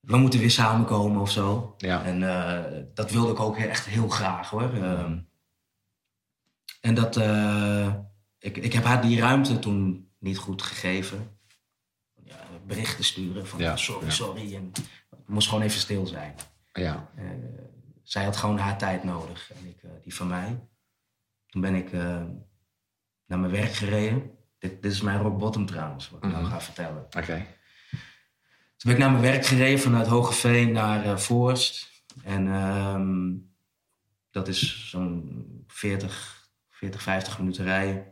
we 0.00 0.16
moeten 0.16 0.40
weer 0.40 0.50
samenkomen 0.50 1.20
of 1.20 1.30
zo. 1.30 1.74
Ja. 1.78 2.04
En 2.04 2.22
eh, 2.22 2.82
dat 2.94 3.10
wilde 3.10 3.32
ik 3.32 3.40
ook 3.40 3.56
echt 3.56 3.86
heel 3.86 4.08
graag 4.08 4.50
hoor. 4.50 4.74
Ehm, 4.74 5.18
en 6.80 6.94
dat, 6.94 7.16
eh, 7.16 7.94
ik, 8.38 8.56
ik 8.56 8.72
heb 8.72 8.84
haar 8.84 9.02
die 9.02 9.20
ruimte 9.20 9.58
toen 9.58 10.10
niet 10.18 10.38
goed 10.38 10.62
gegeven. 10.62 11.38
Ja, 12.24 12.36
berichten 12.66 13.04
sturen 13.04 13.46
van 13.46 13.60
Ja, 13.60 13.76
sorry, 13.76 14.10
sorry. 14.10 14.54
En 14.54 14.72
ik 15.10 15.28
moest 15.28 15.48
gewoon 15.48 15.64
even 15.64 15.80
stil 15.80 16.06
zijn. 16.06 16.34
Ja. 16.72 17.10
Zij 18.02 18.24
had 18.24 18.36
gewoon 18.36 18.58
haar 18.58 18.78
tijd 18.78 19.04
nodig 19.04 19.52
en 19.52 19.66
ik 19.66 19.80
die 20.02 20.14
van 20.14 20.28
mij. 20.28 20.68
Toen 21.46 21.60
ben 21.60 21.74
ik 21.74 21.92
naar 23.26 23.38
mijn 23.38 23.50
werk 23.50 23.72
gereden. 23.72 24.30
Dit, 24.64 24.82
dit 24.82 24.92
is 24.92 25.00
mijn 25.00 25.20
rock 25.20 25.38
bottom 25.38 25.66
trouwens, 25.66 26.10
wat 26.10 26.24
ik 26.24 26.30
nou 26.30 26.42
Mhm. 26.42 26.52
ga 26.52 26.60
vertellen. 26.60 27.02
Oké. 27.04 27.46
Toen 28.76 28.92
ben 28.92 28.92
ik 28.92 28.98
naar 28.98 29.10
mijn 29.10 29.22
werk 29.22 29.46
gereden 29.46 29.78
vanuit 29.80 30.06
Hogeveen 30.06 30.72
naar 30.72 31.04
eh 31.04 31.16
Voorst. 31.16 32.02
En 32.22 32.48
ehm, 32.48 33.32
dat 34.30 34.48
is 34.48 34.90
zo'n 34.90 35.64
40, 35.66 36.48
40, 36.70 37.02
50 37.02 37.38
minuten 37.38 37.64
rijden. 37.64 38.06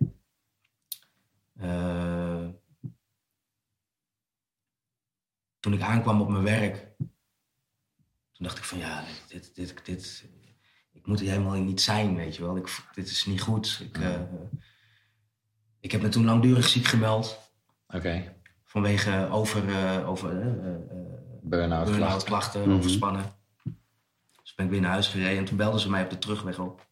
Eh, 1.57 2.49
toen 5.61 5.73
ik 5.73 5.81
aankwam 5.81 6.21
op 6.21 6.29
mijn 6.29 6.45
werk, 6.45 6.95
toen 8.33 8.47
dacht 8.47 8.59
ik 8.59 8.65
van 8.65 8.79
ja, 8.79 9.05
dit, 9.29 9.55
dit, 9.55 9.85
dit, 9.85 10.25
ik 10.93 11.07
moet 11.07 11.21
hier 11.21 11.31
helemaal 11.31 11.63
niet 11.63 11.81
zijn, 11.81 12.17
weet 12.17 12.37
je 12.37 12.43
wel. 12.43 12.57
Ik, 12.57 12.85
dit 12.95 13.09
is 13.11 13.25
niet 13.27 13.41
goed. 13.41 13.81
Ik, 13.83 13.99
eh, 13.99 14.21
ik 15.83 15.91
heb 15.93 16.03
me 16.03 16.09
toen 16.09 16.25
langdurig 16.25 16.69
ziek 16.69 16.87
gemeld. 16.87 17.51
Oké. 17.89 18.35
Vanwege 18.65 19.29
over, 19.31 19.69
eh, 19.69 20.09
over 20.09 20.41
eh, 20.41 20.47
Burn-out 21.43 21.91
klachten. 21.97 22.25
klachten, 22.29 22.61
Mhm. 22.61 22.73
overspannen. 22.79 23.25
Dus 24.43 24.55
ben 24.55 24.65
ik 24.65 24.71
weer 24.73 24.81
naar 24.81 24.91
huis 24.91 25.09
gereden 25.09 25.39
en 25.39 25.45
toen 25.45 25.57
belden 25.57 25.81
ze 25.81 25.91
mij 25.91 26.05
op 26.05 26.11
de 26.11 26.19
terugweg 26.19 26.59
op. 26.59 26.87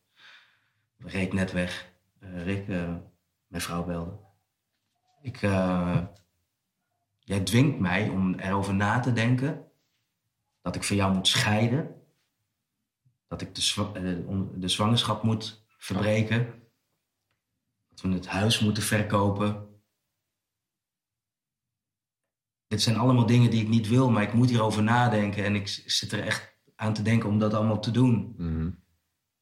Reed 0.99 1.33
net 1.33 1.53
weg. 1.53 1.89
Rick, 2.21 2.67
mijn 3.47 3.63
vrouw 3.63 3.85
belde. 3.85 4.13
Ik, 5.23 5.37
jij 7.19 7.41
dwingt 7.45 7.79
mij 7.79 8.09
om 8.09 8.35
erover 8.35 8.75
na 8.75 9.01
te 9.01 9.13
denken 9.13 9.65
dat 10.63 10.75
ik 10.77 10.85
van 10.85 10.97
jou 10.97 11.15
moet 11.15 11.29
scheiden. 11.29 11.95
Dat 13.29 13.41
ik 13.41 13.55
de, 13.55 14.25
on- 14.27 14.51
de 14.57 14.69
zwangerschap 14.69 15.23
moet 15.23 15.65
verbreken. 15.79 16.60
We 18.01 18.09
het 18.09 18.27
huis 18.27 18.61
moeten 18.61 18.83
verkopen. 18.83 19.69
Dit 22.67 22.83
zijn 22.83 22.97
allemaal 22.97 23.27
dingen 23.27 23.51
die 23.51 23.63
ik 23.63 23.69
niet 23.69 23.89
wil, 23.89 24.11
maar 24.11 24.23
ik 24.23 24.33
moet 24.33 24.49
hierover 24.49 24.83
nadenken. 24.83 25.45
En 25.45 25.55
ik 25.55 25.69
zit 25.69 26.13
er 26.13 26.23
echt 26.25 26.59
aan 26.75 26.95
te 26.95 27.03
denken 27.03 27.29
om 27.29 27.39
dat 27.39 27.55
allemaal 27.55 27.81
te 27.81 27.91
doen. 27.91 28.35
Mhm. 28.37 28.71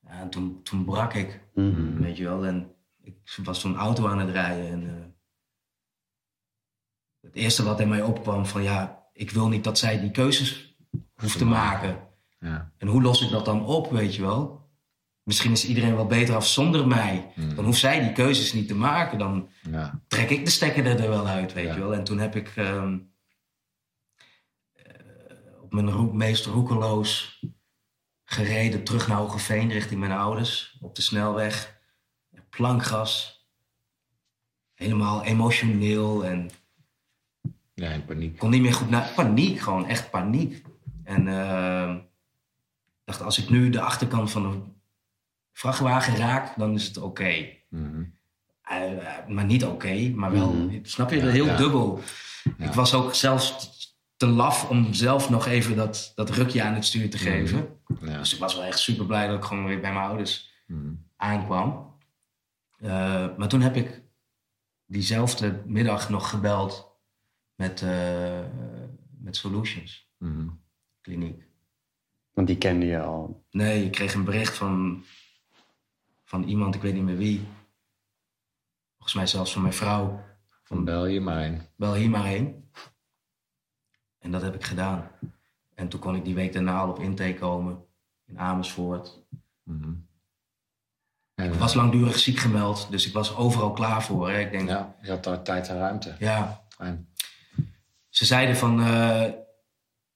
Ja, 0.01 0.21
en 0.21 0.31
toen, 0.31 0.63
toen 0.63 0.85
brak 0.85 1.15
ik, 1.15 1.47
Mhm. 1.55 1.97
weet 2.01 2.17
je 2.17 2.25
wel. 2.25 2.47
En 2.47 2.75
ik 3.01 3.39
was 3.43 3.61
zo'n 3.61 3.77
auto 3.77 4.07
aan 4.09 4.19
het 4.19 4.31
rijden. 4.31 4.69
En 4.69 4.97
eh, 4.99 5.07
het 7.21 7.35
eerste 7.35 7.63
wat 7.65 7.81
in 7.81 7.89
mij 7.89 8.03
opkwam 8.03 8.47
van 8.47 8.63
ja, 8.63 9.09
ik 9.13 9.31
wil 9.31 9.49
niet 9.49 9.65
dat 9.65 9.79
zij 9.79 10.01
die 10.01 10.11
keuzes 10.11 10.77
hoeft 11.15 11.39
te 11.39 11.45
maken. 11.45 12.09
Ja. 12.39 12.73
En 12.77 12.89
hoe 12.89 13.03
los 13.03 13.23
ik 13.23 13.31
dat 13.31 13.45
dan 13.45 13.65
op, 13.67 13.91
weet 13.91 14.15
je 14.15 14.23
wel? 14.23 14.68
Misschien 15.29 15.53
is 15.53 15.67
iedereen 15.67 15.95
wel 15.95 16.07
beter 16.07 16.35
af 16.35 16.47
zonder 16.47 16.87
mij. 16.87 17.33
Mhm. 17.37 17.55
Dan 17.55 17.65
hoeft 17.65 17.79
zij 17.79 18.01
die 18.01 18.13
keuzes 18.13 18.53
niet 18.53 18.69
te 18.69 18.75
maken. 18.75 19.19
Dan 19.19 19.49
Ja. 19.71 20.01
trek 20.07 20.31
ik 20.31 20.45
de 20.45 20.51
stekker 20.51 20.87
er, 20.87 21.01
er 21.01 21.09
wel 21.09 21.27
uit, 21.27 21.53
weet 21.53 21.67
Ja. 21.67 21.75
je 21.75 21.81
wel. 21.81 21.95
En 21.95 22.05
toen 22.05 22.19
heb 22.19 22.37
ik 22.37 22.53
ehm, 22.57 22.99
eh, 24.73 24.83
op 25.63 25.73
mijn 25.73 25.91
roep, 25.91 26.13
meest 26.13 26.47
roekeloos 26.47 27.41
gereden 28.25 28.85
terug 28.85 29.09
naar 29.09 29.17
Hogeveen 29.17 29.71
richting 29.71 30.01
mijn 30.01 30.13
ouders. 30.13 30.77
Op 30.81 30.95
de 30.95 31.03
snelweg. 31.03 31.77
Plankgas. 32.51 33.47
Helemaal 34.75 35.25
emotioneel 35.25 36.25
en 36.25 36.51
ja, 37.75 37.91
in 37.91 38.05
paniek. 38.05 38.39
kon 38.39 38.51
niet 38.51 38.63
meer 38.63 38.75
goed 38.75 38.91
naar. 38.91 39.13
Paniek, 39.15 39.61
gewoon 39.61 39.87
echt 39.87 40.11
paniek. 40.11 40.63
En 41.05 41.29
ehm, 41.29 41.99
dacht, 43.05 43.23
als 43.23 43.39
ik 43.39 43.49
nu 43.51 43.71
de 43.71 43.81
achterkant 43.81 44.31
van 44.31 44.45
een 44.45 44.77
vrachtwagen 45.59 46.17
raak, 46.17 46.57
dan 46.59 46.75
is 46.75 46.85
het 46.87 46.97
oké. 46.97 47.47
Mhm. 47.69 48.05
Eh, 48.63 48.93
eh, 49.19 49.27
maar 49.29 49.45
niet 49.45 49.65
oké, 49.65 50.11
maar 50.15 50.33
wel, 50.33 50.53
Mhm. 50.53 50.79
snap 50.85 51.11
je, 51.11 51.17
Ja, 51.17 51.27
heel 51.27 51.47
ja. 51.47 51.57
dubbel. 51.57 52.01
Ja. 52.59 52.67
Ik 52.67 52.73
was 52.73 52.95
ook 52.95 53.15
zelfs 53.15 53.77
te 54.17 54.27
laf 54.27 54.71
om 54.71 54.95
zelf 54.95 55.31
nog 55.31 55.47
even 55.47 55.77
dat, 55.77 56.13
dat 56.15 56.31
rukje 56.31 56.63
aan 56.63 56.75
het 56.75 56.85
stuur 56.85 57.11
te 57.11 57.19
geven. 57.19 57.79
Ja. 58.01 58.19
Dus 58.19 58.33
ik 58.35 58.39
was 58.41 58.55
wel 58.55 58.65
echt 58.65 58.79
super 58.79 59.07
blij 59.07 59.27
dat 59.27 59.37
ik 59.37 59.45
gewoon 59.45 59.65
weer 59.67 59.81
bij 59.81 59.93
mijn 59.93 60.05
ouders 60.07 60.51
Mhm. 60.67 60.93
aankwam. 61.17 61.97
Eh, 62.79 63.27
maar 63.37 63.49
toen 63.49 63.61
heb 63.61 63.77
ik 63.77 64.03
diezelfde 64.87 65.63
middag 65.67 66.09
nog 66.09 66.31
gebeld 66.31 66.97
met, 67.55 67.83
eh, 67.83 68.41
met 69.21 69.37
Solutions 69.37 70.11
Mhm. 70.19 70.49
Kliniek. 71.01 71.43
Want 72.33 72.47
die 72.47 72.59
kende 72.59 72.87
je 72.87 73.01
al. 73.01 73.45
Nee, 73.51 73.85
ik 73.85 73.93
kreeg 73.93 74.15
een 74.15 74.25
bericht 74.25 74.57
van, 74.57 75.05
van 76.29 76.43
iemand, 76.43 76.75
ik 76.75 76.83
weet 76.83 76.95
niet 76.95 77.03
meer 77.03 77.17
wie. 77.17 77.49
Volgens 78.95 79.15
mij 79.15 79.27
zelfs 79.27 79.53
van 79.53 79.63
mijn 79.63 79.75
vrouw. 79.75 80.25
Van 80.63 80.85
bel 80.85 81.07
je 81.07 81.21
maar 81.21 81.45
in. 81.45 81.63
Bel 81.77 81.95
hier 81.95 82.11
maar 82.11 82.25
heen. 82.25 82.71
En 84.19 84.31
dat 84.31 84.43
heb 84.43 84.55
ik 84.55 84.65
gedaan. 84.65 85.11
En 85.75 85.89
toen 85.89 86.01
kon 86.01 86.15
ik 86.15 86.25
die 86.25 86.35
week 86.35 86.53
daarna 86.53 86.79
al 86.79 86.89
op 86.89 86.99
intake 86.99 87.35
komen. 87.35 87.85
In 88.25 88.39
Amersfoort. 88.39 89.23
Mhm. 89.63 89.95
En, 91.35 91.53
Ik 91.53 91.59
was 91.59 91.75
langdurig 91.75 92.19
ziek 92.19 92.39
gemeld, 92.39 92.91
dus 92.91 93.07
ik 93.07 93.13
was 93.13 93.37
overal 93.37 93.73
klaar 93.73 94.03
voor. 94.03 94.31
Hè. 94.31 94.39
Ik 94.39 94.51
denk, 94.51 94.69
ja. 94.69 94.77
ja, 94.77 94.97
je 95.03 95.11
had 95.11 95.25
daar 95.25 95.43
tijd 95.43 95.69
en 95.69 95.79
ruimte. 95.79 96.17
Fijn. 96.69 97.09
Ze 98.09 98.25
zeiden 98.25 98.57
van, 98.57 98.81
eh, 98.81 99.33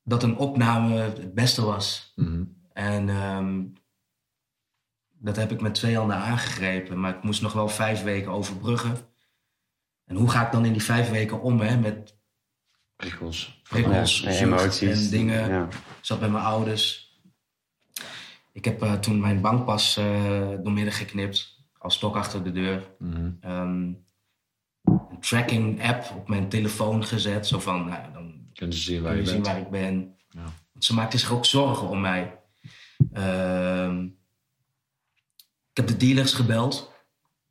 dat 0.02 0.22
een 0.22 0.36
opname 0.36 0.94
het 0.94 1.34
beste 1.34 1.64
was. 1.64 2.12
Mhm. 2.16 2.44
En 2.72 3.08
ehm, 3.08 3.64
dat 5.22 5.36
heb 5.36 5.50
ik 5.52 5.60
met 5.60 5.74
twee 5.74 5.96
handen 5.96 6.16
aangegrepen. 6.16 7.00
Maar 7.00 7.16
ik 7.16 7.22
moest 7.22 7.42
nog 7.42 7.52
wel 7.52 7.68
vijf 7.68 8.02
weken 8.02 8.30
overbruggen. 8.32 8.96
En 10.04 10.16
hoe 10.16 10.30
ga 10.30 10.46
ik 10.46 10.52
dan 10.52 10.64
in 10.64 10.72
die 10.72 10.82
vijf 10.82 11.10
weken 11.10 11.40
om 11.40 11.60
hè, 11.60 11.76
met 11.76 12.16
Prikkels. 12.96 13.60
prikkels, 13.68 14.20
Ja, 14.20 14.30
emoties. 14.30 15.04
en 15.04 15.10
dingen. 15.10 15.48
Ja. 15.50 15.64
Ik 15.64 15.76
zat 16.00 16.20
bij 16.20 16.28
mijn 16.28 16.44
ouders. 16.44 17.10
Ik 18.52 18.64
heb 18.64 18.82
eh, 18.82 18.92
toen 18.94 19.20
mijn 19.20 19.40
bankpas 19.40 19.96
eh 19.96 20.48
doormidden 20.62 20.92
geknipt. 20.92 21.60
Als 21.78 21.94
stok 21.94 22.16
achter 22.16 22.44
de 22.44 22.52
deur. 22.52 22.90
Mhm. 22.98 23.30
Ehm, 23.40 23.92
een 24.82 25.20
tracking 25.20 25.82
app 25.88 26.10
op 26.16 26.28
mijn 26.28 26.48
telefoon 26.48 27.04
gezet. 27.04 27.46
Zo 27.46 27.58
van, 27.58 27.86
nou, 27.88 28.12
dan 28.12 28.46
Kunnen 28.54 28.76
ze 28.76 28.82
zien 28.82 29.02
waar 29.02 29.12
kun 29.12 29.20
je 29.20 29.26
zien 29.26 29.34
bent. 29.42 29.46
waar 29.46 29.58
ik 29.58 29.70
ben. 29.70 30.16
Ja. 30.28 30.42
Want 30.72 30.84
ze 30.84 30.94
maakten 30.94 31.18
zich 31.18 31.32
ook 31.32 31.44
zorgen 31.46 31.88
om 31.88 32.00
mij. 32.00 32.40
Ehm, 33.12 34.08
heb 35.72 35.86
de 35.86 35.96
dealers 35.96 36.32
gebeld. 36.34 36.92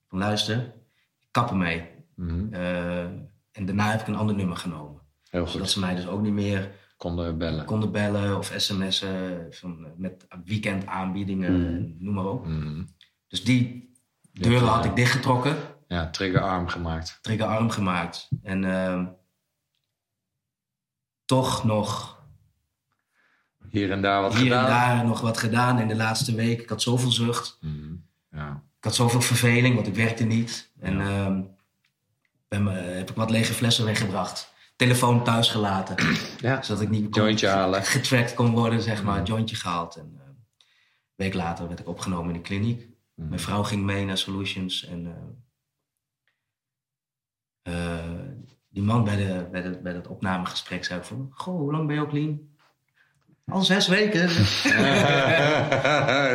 Van 0.08 0.20
luister, 0.20 0.58
ik 1.20 1.28
kap 1.32 1.50
ermee. 1.50 1.90
Mhm. 2.16 2.54
Eh, 2.54 3.04
en 3.52 3.66
daarna 3.66 3.92
heb 3.92 4.02
ik 4.02 4.08
een 4.08 4.16
ander 4.16 4.36
nummer 4.36 4.58
genomen. 4.58 5.02
Heel 5.30 5.48
Zodat 5.48 5.62
goed. 5.62 5.70
ze 5.70 5.80
mij 5.80 5.96
dus 5.96 6.08
ook 6.08 6.22
niet 6.22 6.34
meer 6.34 6.72
Konden 6.98 7.38
bellen. 7.38 7.66
konden 7.66 7.92
bellen 7.92 8.38
of 8.38 8.54
sms'en 8.58 9.48
van, 9.50 9.86
eh, 9.86 9.92
met 9.98 10.28
weekendaanbiedingen, 10.46 11.52
Mm. 11.54 11.96
noem 12.00 12.14
maar 12.14 12.26
op. 12.26 12.46
Mhm. 12.48 12.84
Dus 13.28 13.44
die 13.44 13.94
deuren 14.34 14.68
had 14.68 14.86
ik 14.86 14.96
dichtgetrokken, 14.96 15.58
Ja, 15.88 16.10
triggerarm 16.10 16.68
gemaakt. 16.68 17.20
triggerarm 17.22 17.70
gemaakt. 17.70 18.30
En 18.44 18.64
ehm, 18.66 19.06
toch 21.26 21.64
nog 21.64 22.20
Hier 23.70 23.92
en 23.92 24.02
daar 24.02 24.22
wat 24.22 24.34
hier 24.34 24.44
gedaan. 24.44 24.64
en 24.66 24.70
daar 24.98 25.06
nog 25.06 25.22
wat 25.22 25.38
gedaan 25.38 25.80
in 25.80 25.88
de 25.88 25.96
laatste 25.96 26.36
week. 26.36 26.62
Ik 26.62 26.70
had 26.70 26.82
zoveel 26.82 27.12
zucht. 27.12 27.58
Mhm. 27.62 27.94
Ja. 28.32 28.63
Ik 28.78 28.84
had 28.84 28.96
zoveel 28.96 29.22
verveling, 29.22 29.76
want 29.76 29.88
ik 29.88 29.96
werkte 29.96 30.24
niet. 30.24 30.72
En 30.80 30.98
Ja. 30.98 31.26
ehm, 31.26 31.41
ben 32.48 32.65
heb 32.98 33.10
ik 33.10 33.15
wat 33.15 33.30
lege 33.30 33.54
flessen 33.54 33.86
weggebracht. 33.86 34.54
Telefoon 34.76 35.24
thuis 35.24 35.50
gelaten. 35.50 35.96
ja. 36.39 36.62
zodat 36.62 36.82
ik 36.82 36.89
niet 36.89 37.10
kon- 37.10 37.22
Jointje 37.22 37.48
halen. 37.48 37.84
getracked 37.98 38.34
kon 38.34 38.52
worden, 38.52 38.82
zeg 38.82 39.04
maar. 39.04 39.24
Jointje 39.24 39.56
gehaald. 39.56 39.96
En 39.96 40.13
eh, 40.20 40.26
een 40.28 40.36
week 41.15 41.34
later 41.34 41.67
werd 41.67 41.80
ik 41.80 41.88
opgenomen 41.88 42.28
in 42.28 42.34
de 42.41 42.48
kliniek. 42.48 42.88
Mhm. 43.15 43.28
Mijn 43.28 43.39
vrouw 43.41 43.63
ging 43.63 43.84
mee 43.84 44.06
naar 44.06 44.17
Solutions. 44.17 44.86
En 44.86 45.15
eh, 47.63 47.74
eh, 47.74 48.10
die 48.70 48.84
man 48.84 49.04
bij, 49.04 49.15
de, 49.15 49.48
bij, 49.52 49.62
de, 49.62 49.80
bij 49.82 49.94
dat 49.94 50.08
opnamegesprek 50.08 50.86
zei 50.86 51.04
van... 51.04 51.28
Goh, 51.32 51.58
hoe 51.60 51.72
lang 51.72 51.88
ben 51.88 51.96
je 51.96 52.02
ook 52.02 52.10
clean? 52.10 52.39
Al 53.48 53.62
zes 53.62 53.88
weken. 53.88 54.24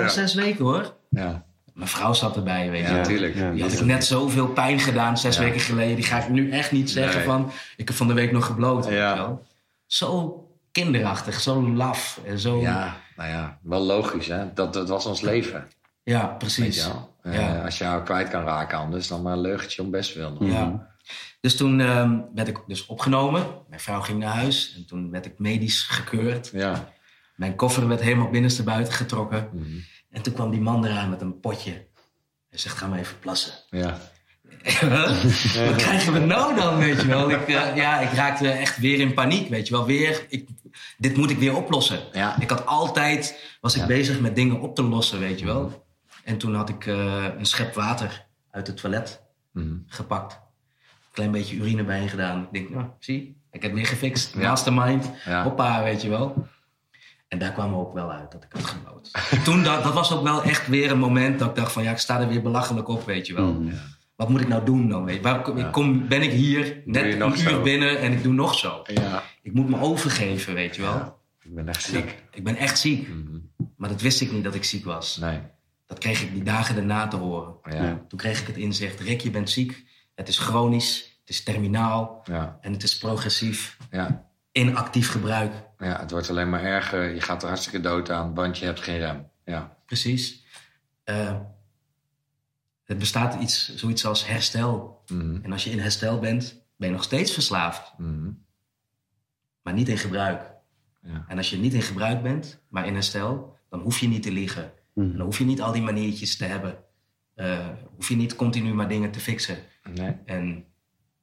Al 0.02 0.11
zes 0.11 0.35
weken 0.35 0.64
hoor. 0.64 0.96
Ja, 1.11 1.45
Mijn 1.76 1.88
vrouw 1.88 2.12
zat 2.12 2.36
erbij, 2.36 2.70
weet 2.70 2.80
je. 2.80 2.86
ja, 2.86 2.92
wel. 2.92 3.00
natuurlijk. 3.02 3.34
Ja. 3.34 3.50
Die 3.50 3.62
had 3.62 3.72
ik 3.72 3.80
net 3.84 4.04
zoveel 4.04 4.46
pijn 4.48 4.78
gedaan 4.80 5.18
zes 5.18 5.36
Ja. 5.36 5.42
weken 5.42 5.60
geleden. 5.60 5.94
Die 5.96 6.04
ga 6.04 6.18
ik 6.22 6.28
nu 6.28 6.50
echt 6.50 6.72
niet 6.72 6.90
zeggen 6.90 7.16
Nee. 7.16 7.24
van... 7.26 7.50
Ik 7.76 7.88
heb 7.88 7.96
van 7.96 8.06
de 8.08 8.14
week 8.14 8.32
nog 8.32 8.46
gebloot. 8.46 8.86
Ja. 8.88 9.14
wel. 9.16 9.46
Zo 9.86 10.40
kinderachtig, 10.72 11.40
zo 11.40 11.68
laf. 11.72 12.20
En 12.24 12.38
zo... 12.38 12.60
Ja, 12.60 12.96
nou 13.16 13.30
ja, 13.30 13.58
wel 13.62 13.80
logisch 13.80 14.26
hè. 14.26 14.52
Dat, 14.54 14.72
dat 14.72 14.88
was 14.88 15.06
ons 15.06 15.20
leven. 15.20 15.68
Ja, 16.02 16.26
precies. 16.26 16.76
je 16.84 16.88
wel. 16.88 17.14
Eh, 17.22 17.34
Ja. 17.34 17.62
Als 17.64 17.78
je 17.78 17.84
haar 17.84 18.02
kwijt 18.02 18.28
kan 18.28 18.44
raken 18.44 18.78
anders, 18.78 19.08
dan 19.08 19.22
maar 19.22 19.32
een 19.32 19.40
leugentje 19.40 19.82
om 19.82 19.90
best 19.90 20.14
wil. 20.14 20.30
nog. 20.40 20.50
Ja. 20.50 20.94
Dus 21.40 21.56
toen 21.56 21.80
ehm, 21.80 22.18
werd 22.34 22.48
ik 22.48 22.59
dus 22.66 22.86
opgenomen. 22.86 23.46
Mijn 23.68 23.80
vrouw 23.80 24.01
ging 24.01 24.18
naar 24.18 24.34
huis. 24.34 24.74
En 24.76 24.86
toen 24.86 25.11
werd 25.11 25.26
ik 25.26 25.38
medisch 25.38 25.82
gekeurd. 25.82 26.51
Ja. 26.53 26.92
Mijn 27.36 27.55
koffer 27.55 27.88
werd 27.88 28.01
helemaal 28.01 28.30
binnenstebuiten 28.30 28.92
getrokken. 28.92 29.48
Mhm. 29.53 29.64
En 30.16 30.22
toen 30.22 30.32
kwam 30.32 30.50
die 30.50 30.60
man 30.60 30.84
eraan 30.84 31.10
met 31.10 31.20
een 31.20 31.40
potje. 31.40 31.70
Hij 32.50 32.58
zegt, 32.58 32.76
ga 32.76 32.86
maar 32.86 32.98
even 32.98 33.18
plassen. 33.18 33.52
ja. 33.70 33.98
Wat 35.66 35.76
krijgen 35.76 36.12
we 36.12 36.18
nou 36.18 36.54
dan, 36.54 36.76
weet 36.78 37.00
je 37.00 37.06
wel? 37.06 37.30
Ik, 37.30 37.48
eh, 37.48 37.76
ja, 37.76 38.00
ik 38.00 38.12
raakte 38.12 38.48
echt 38.50 38.78
weer 38.78 39.00
in 39.00 39.14
paniek, 39.14 39.48
weet 39.48 39.68
je 39.68 39.74
wel. 39.74 39.86
Weer, 39.86 40.26
ik, 40.28 40.48
dit 40.98 41.16
moet 41.16 41.30
ik 41.30 41.38
weer 41.38 41.56
oplossen. 41.56 41.98
Ja. 42.12 42.40
Ik 42.40 42.50
had 42.50 42.66
altijd, 42.66 43.56
was 43.60 43.74
ik 43.74 43.80
Ja. 43.80 43.86
bezig 43.86 44.20
met 44.20 44.34
dingen 44.36 44.60
op 44.60 44.74
te 44.74 44.82
lossen, 44.82 45.18
weet 45.18 45.38
je 45.38 45.44
wel. 45.46 45.86
En 46.24 46.38
toen 46.38 46.54
had 46.54 46.68
ik 46.68 46.86
eh, 46.86 47.24
een 47.38 47.46
schep 47.46 47.74
water 47.74 48.26
uit 48.50 48.66
het 48.66 48.76
toilet 48.76 49.22
Mhm. 49.52 49.74
gepakt. 49.86 50.32
Een 50.32 51.12
klein 51.12 51.30
beetje 51.30 51.56
urine 51.56 51.84
bij 51.84 52.08
gedaan. 52.08 52.42
Ik 52.42 52.52
denk, 52.52 52.70
nou, 52.70 52.86
zie, 52.98 53.40
ik 53.50 53.62
heb 53.62 53.70
het 53.70 53.80
weer 53.80 53.86
gefixt. 53.88 54.34
Ja. 54.34 54.48
Mastermind, 54.48 55.10
hoppa, 55.42 55.82
weet 55.82 56.02
je 56.02 56.08
wel. 56.08 56.46
En 57.29 57.39
daar 57.39 57.53
kwam 57.53 57.74
ook 57.74 57.93
wel 57.95 58.11
uit 58.12 58.33
dat 58.33 58.45
ik 58.45 58.53
had 58.53 58.64
gebouwd. 58.64 59.11
Toen, 59.45 59.62
dat, 59.62 59.83
dat 59.83 59.93
was 59.93 60.12
ook 60.12 60.22
wel 60.22 60.43
echt 60.43 60.66
weer 60.68 60.91
een 60.91 60.99
moment 60.99 61.39
dat 61.39 61.49
ik 61.49 61.55
dacht 61.55 61.72
van... 61.72 61.83
ja, 61.83 61.91
ik 61.91 61.99
sta 61.99 62.20
er 62.20 62.29
weer 62.29 62.43
belachelijk 62.43 62.89
op, 62.89 63.07
weet 63.07 63.27
je 63.27 63.35
wel. 63.35 63.53
Mhm. 63.53 63.74
Wat 64.16 64.29
moet 64.29 64.41
ik 64.41 64.49
nou 64.49 64.64
doen 64.64 64.89
dan? 64.89 65.05
Weet 65.05 65.16
je? 65.16 65.22
Waar, 65.22 65.43
kom- 65.43 65.57
ik 65.59 65.72
kom, 65.72 66.09
ben 66.09 66.22
ik 66.22 66.31
hier 66.31 66.83
net 66.85 67.05
een 67.20 67.29
uur 67.31 67.37
zo? 67.37 67.62
binnen 67.62 67.99
en 68.01 68.12
ik 68.12 68.22
doe 68.22 68.33
nog 68.33 68.55
zo. 68.55 68.83
Ja. 68.85 69.22
Ik 69.43 69.53
moet 69.55 69.68
me 69.68 69.81
overgeven, 69.81 70.55
weet 70.55 70.77
je 70.77 70.83
wel. 70.83 70.93
Ja. 70.95 71.14
Ik 71.43 71.55
ben 71.55 71.68
echt 71.68 71.83
ziek. 71.83 72.22
Ik 72.31 72.45
ben 72.45 72.57
echt 72.57 72.79
ziek. 72.79 73.09
Mhm. 73.09 73.39
Maar 73.77 73.89
dat 73.89 74.01
wist 74.01 74.20
ik 74.20 74.33
niet 74.33 74.45
dat 74.45 74.55
ik 74.55 74.64
ziek 74.64 74.85
was. 74.85 75.16
Nee. 75.16 75.39
Dat 75.87 75.99
kreeg 75.99 76.22
ik 76.22 76.33
die 76.33 76.43
dagen 76.43 76.74
daarna 76.74 77.09
te 77.09 77.16
horen. 77.16 77.55
Ja. 77.70 77.74
Ja. 77.83 78.05
Toen 78.09 78.18
kreeg 78.18 78.41
ik 78.41 78.47
het 78.47 78.57
inzicht. 78.57 79.01
Rick, 79.01 79.20
je 79.20 79.31
bent 79.31 79.51
ziek. 79.51 79.85
Het 80.14 80.29
is 80.29 80.39
chronisch. 80.39 81.18
Het 81.20 81.29
is 81.29 81.43
terminaal. 81.43 82.20
Ja. 82.24 82.59
En 82.61 82.72
het 82.72 82.83
is 82.83 82.99
progressief. 82.99 83.77
Ja. 83.91 84.24
In 84.53 84.77
actief 84.77 85.11
gebruik. 85.11 85.53
Ja, 85.79 86.01
het 86.01 86.11
wordt 86.11 86.31
alleen 86.31 86.51
maar 86.51 86.62
erger. 86.62 87.14
Je 87.14 87.20
gaat 87.20 87.43
er 87.43 87.49
hartstikke 87.49 87.81
dood 87.81 88.11
aan, 88.11 88.35
want 88.35 88.59
je 88.59 88.64
hebt 88.64 88.81
geen 88.81 88.99
rem. 88.99 89.29
Ja. 89.45 89.77
Precies. 89.87 90.45
Eh, 91.05 91.41
het 92.85 92.99
bestaat 92.99 93.43
iets, 93.43 93.77
zoiets 93.77 94.07
als 94.07 94.27
herstel. 94.27 95.03
Mhm. 95.07 95.39
En 95.43 95.53
als 95.53 95.64
je 95.64 95.70
in 95.70 95.79
herstel 95.79 96.18
bent, 96.18 96.64
ben 96.77 96.89
je 96.89 96.95
nog 96.95 97.05
steeds 97.05 97.33
verslaafd. 97.33 97.93
Mhm. 97.99 98.31
Maar 99.62 99.74
niet 99.74 99.89
in 99.89 99.99
gebruik. 99.99 100.55
Ja. 101.03 101.24
En 101.29 101.37
als 101.37 101.51
je 101.51 101.57
niet 101.57 101.74
in 101.74 101.83
gebruik 101.83 102.22
bent, 102.22 102.61
maar 102.68 102.87
in 102.87 102.95
herstel, 102.95 103.59
dan 103.70 103.81
hoef 103.81 103.99
je 103.99 104.09
niet 104.09 104.22
te 104.22 104.33
liegen. 104.33 104.72
Mhm. 104.93 105.11
En 105.11 105.16
dan 105.16 105.27
hoef 105.27 105.39
je 105.39 105.45
niet 105.45 105.61
al 105.61 105.72
die 105.72 105.83
maniertjes 105.83 106.37
te 106.37 106.45
hebben. 106.45 106.79
Eh, 107.35 107.68
hoef 107.95 108.09
je 108.09 108.16
niet 108.16 108.37
continu 108.37 108.74
maar 108.74 108.89
dingen 108.89 109.11
te 109.11 109.20
fixen. 109.20 109.57
Nee. 109.95 110.16
En 110.24 110.64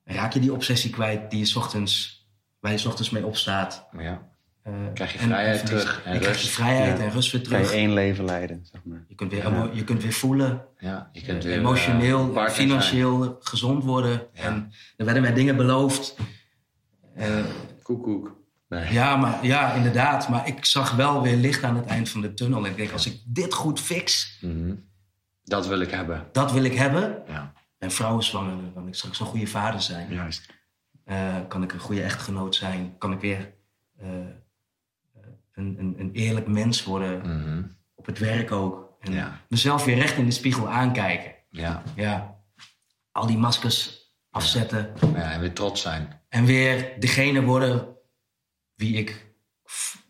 raak 0.03 0.33
je 0.33 0.39
die 0.39 0.53
obsessie 0.53 0.91
kwijt 0.91 1.29
die 1.29 1.39
je 1.39 1.45
's 1.45 1.55
ochtends, 1.55 2.27
waar 2.59 2.71
je 2.71 2.77
's 2.77 2.85
ochtends 2.85 3.09
mee 3.09 3.25
opstaat. 3.25 3.87
Ja. 3.97 4.31
Eh, 4.63 4.73
Krijg 4.93 5.11
je 5.13 5.19
en- 5.19 5.25
vrijheid 5.25 5.59
en 5.59 5.65
terug 5.65 6.01
en 6.05 6.13
je 6.13 6.19
rust. 6.27 6.41
je 6.43 6.49
vrijheid 6.49 6.97
Ja. 6.97 7.03
en 7.03 7.11
rust 7.11 7.31
weer 7.31 7.41
Kan 7.41 7.51
je 7.51 7.57
terug. 7.65 7.79
één 7.79 7.93
leven 7.93 8.25
leiden, 8.25 8.65
zeg 8.71 8.81
maar. 8.83 9.03
Je 9.07 9.15
kunt 9.15 9.31
weer, 9.31 9.41
Ja. 9.41 9.47
emo- 9.49 9.69
je 9.73 9.83
kunt 9.83 10.01
weer 10.03 10.13
voelen. 10.13 10.65
ja. 10.79 11.09
Je 11.11 11.21
kunt 11.21 11.43
eh, 11.43 11.49
weer 11.49 11.57
emotioneel, 11.59 12.35
eh, 12.37 12.49
financieel 12.49 13.37
gezond 13.39 13.83
worden. 13.83 14.27
Ja. 14.33 14.41
En 14.43 14.71
er 14.97 15.05
werden 15.05 15.23
mij 15.23 15.33
dingen 15.33 15.55
beloofd. 15.55 16.15
Eh, 17.15 17.25
zijn. 17.25 17.45
Koek, 17.81 18.03
koek. 18.03 18.35
Nee. 18.69 18.93
ja, 18.93 19.15
maar, 19.15 19.45
ja, 19.45 19.73
inderdaad. 19.73 20.29
Maar 20.29 20.47
ik 20.47 20.65
zag 20.65 20.95
wel 20.95 21.21
weer 21.21 21.35
licht 21.35 21.63
aan 21.63 21.75
het 21.75 21.85
eind 21.85 22.09
van 22.09 22.21
de 22.21 22.33
tunnel. 22.33 22.65
En 22.65 22.71
ik 22.71 22.77
denk, 22.77 22.91
als 22.91 23.05
ik 23.05 23.21
dit 23.25 23.53
goed 23.53 23.79
fix, 23.79 24.37
Mhm. 24.41 24.75
Dat 25.43 25.67
wil 25.67 25.79
ik 25.79 25.91
hebben. 25.91 26.25
dat 26.31 26.51
wil 26.51 26.63
ik 26.63 26.73
hebben. 26.73 27.23
Ja. 27.27 27.53
Mijn 27.79 27.91
vrouw 27.91 28.17
is 28.17 28.27
zwanger, 28.27 28.55
dan 28.55 28.73
kan 28.73 28.87
ik 28.87 28.95
straks 28.95 29.19
een 29.19 29.25
goede 29.25 29.47
vader 29.47 29.81
zijn. 29.81 30.13
Juist. 30.13 30.53
Eh, 31.05 31.35
kan 31.47 31.63
ik 31.63 31.73
een 31.73 31.79
goede 31.79 32.01
echtgenoot 32.03 32.55
zijn? 32.55 32.95
Kan 32.97 33.11
ik 33.11 33.19
weer 33.19 33.53
een, 35.53 35.79
een, 35.79 35.95
een 35.99 36.11
eerlijk 36.13 36.47
mens 36.47 36.83
worden? 36.83 37.19
Mhm. 37.39 37.63
Op 37.95 38.05
het 38.05 38.19
werk 38.19 38.51
ook. 38.51 38.95
En 38.99 39.11
Ja. 39.13 39.41
mezelf 39.49 39.85
weer 39.85 39.95
recht 39.95 40.17
in 40.17 40.25
de 40.25 40.31
spiegel 40.31 40.69
aankijken. 40.69 41.33
Ja. 41.49 41.83
Ja. 41.95 42.39
Al 43.11 43.27
die 43.27 43.37
maskers 43.37 44.01
afzetten. 44.29 44.93
ja. 45.13 45.31
En 45.31 45.39
weer 45.39 45.53
trots 45.53 45.81
zijn. 45.81 46.21
En 46.29 46.45
weer 46.45 46.99
degene 46.99 47.43
worden 47.43 47.95
wie 48.75 48.95
ik 48.97 49.31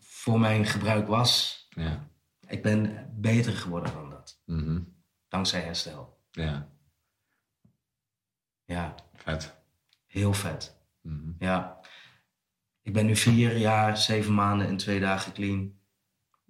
voor 0.00 0.40
mijn 0.40 0.66
gebruik 0.66 1.06
was. 1.08 1.66
Ja. 1.70 2.08
Ik 2.48 2.62
ben 2.62 3.08
beter 3.14 3.52
geworden 3.52 3.92
dan 3.92 4.10
dat. 4.10 4.40
Mhm. 4.46 4.80
Dankzij 5.28 5.60
herstel. 5.60 6.22
Ja. 6.30 6.68
Ja, 8.64 8.94
Vet. 9.14 9.54
heel 10.06 10.32
vet. 10.32 10.76
Mhm. 11.00 11.30
Ja. 11.38 11.80
Ik 12.84 12.92
ben 12.92 13.06
nu 13.06 13.16
vier 13.16 13.56
jaar, 13.56 13.98
zeven 13.98 14.34
maanden 14.34 14.66
en 14.66 14.76
twee 14.76 15.00
dagen 15.00 15.32
clean. 15.32 15.72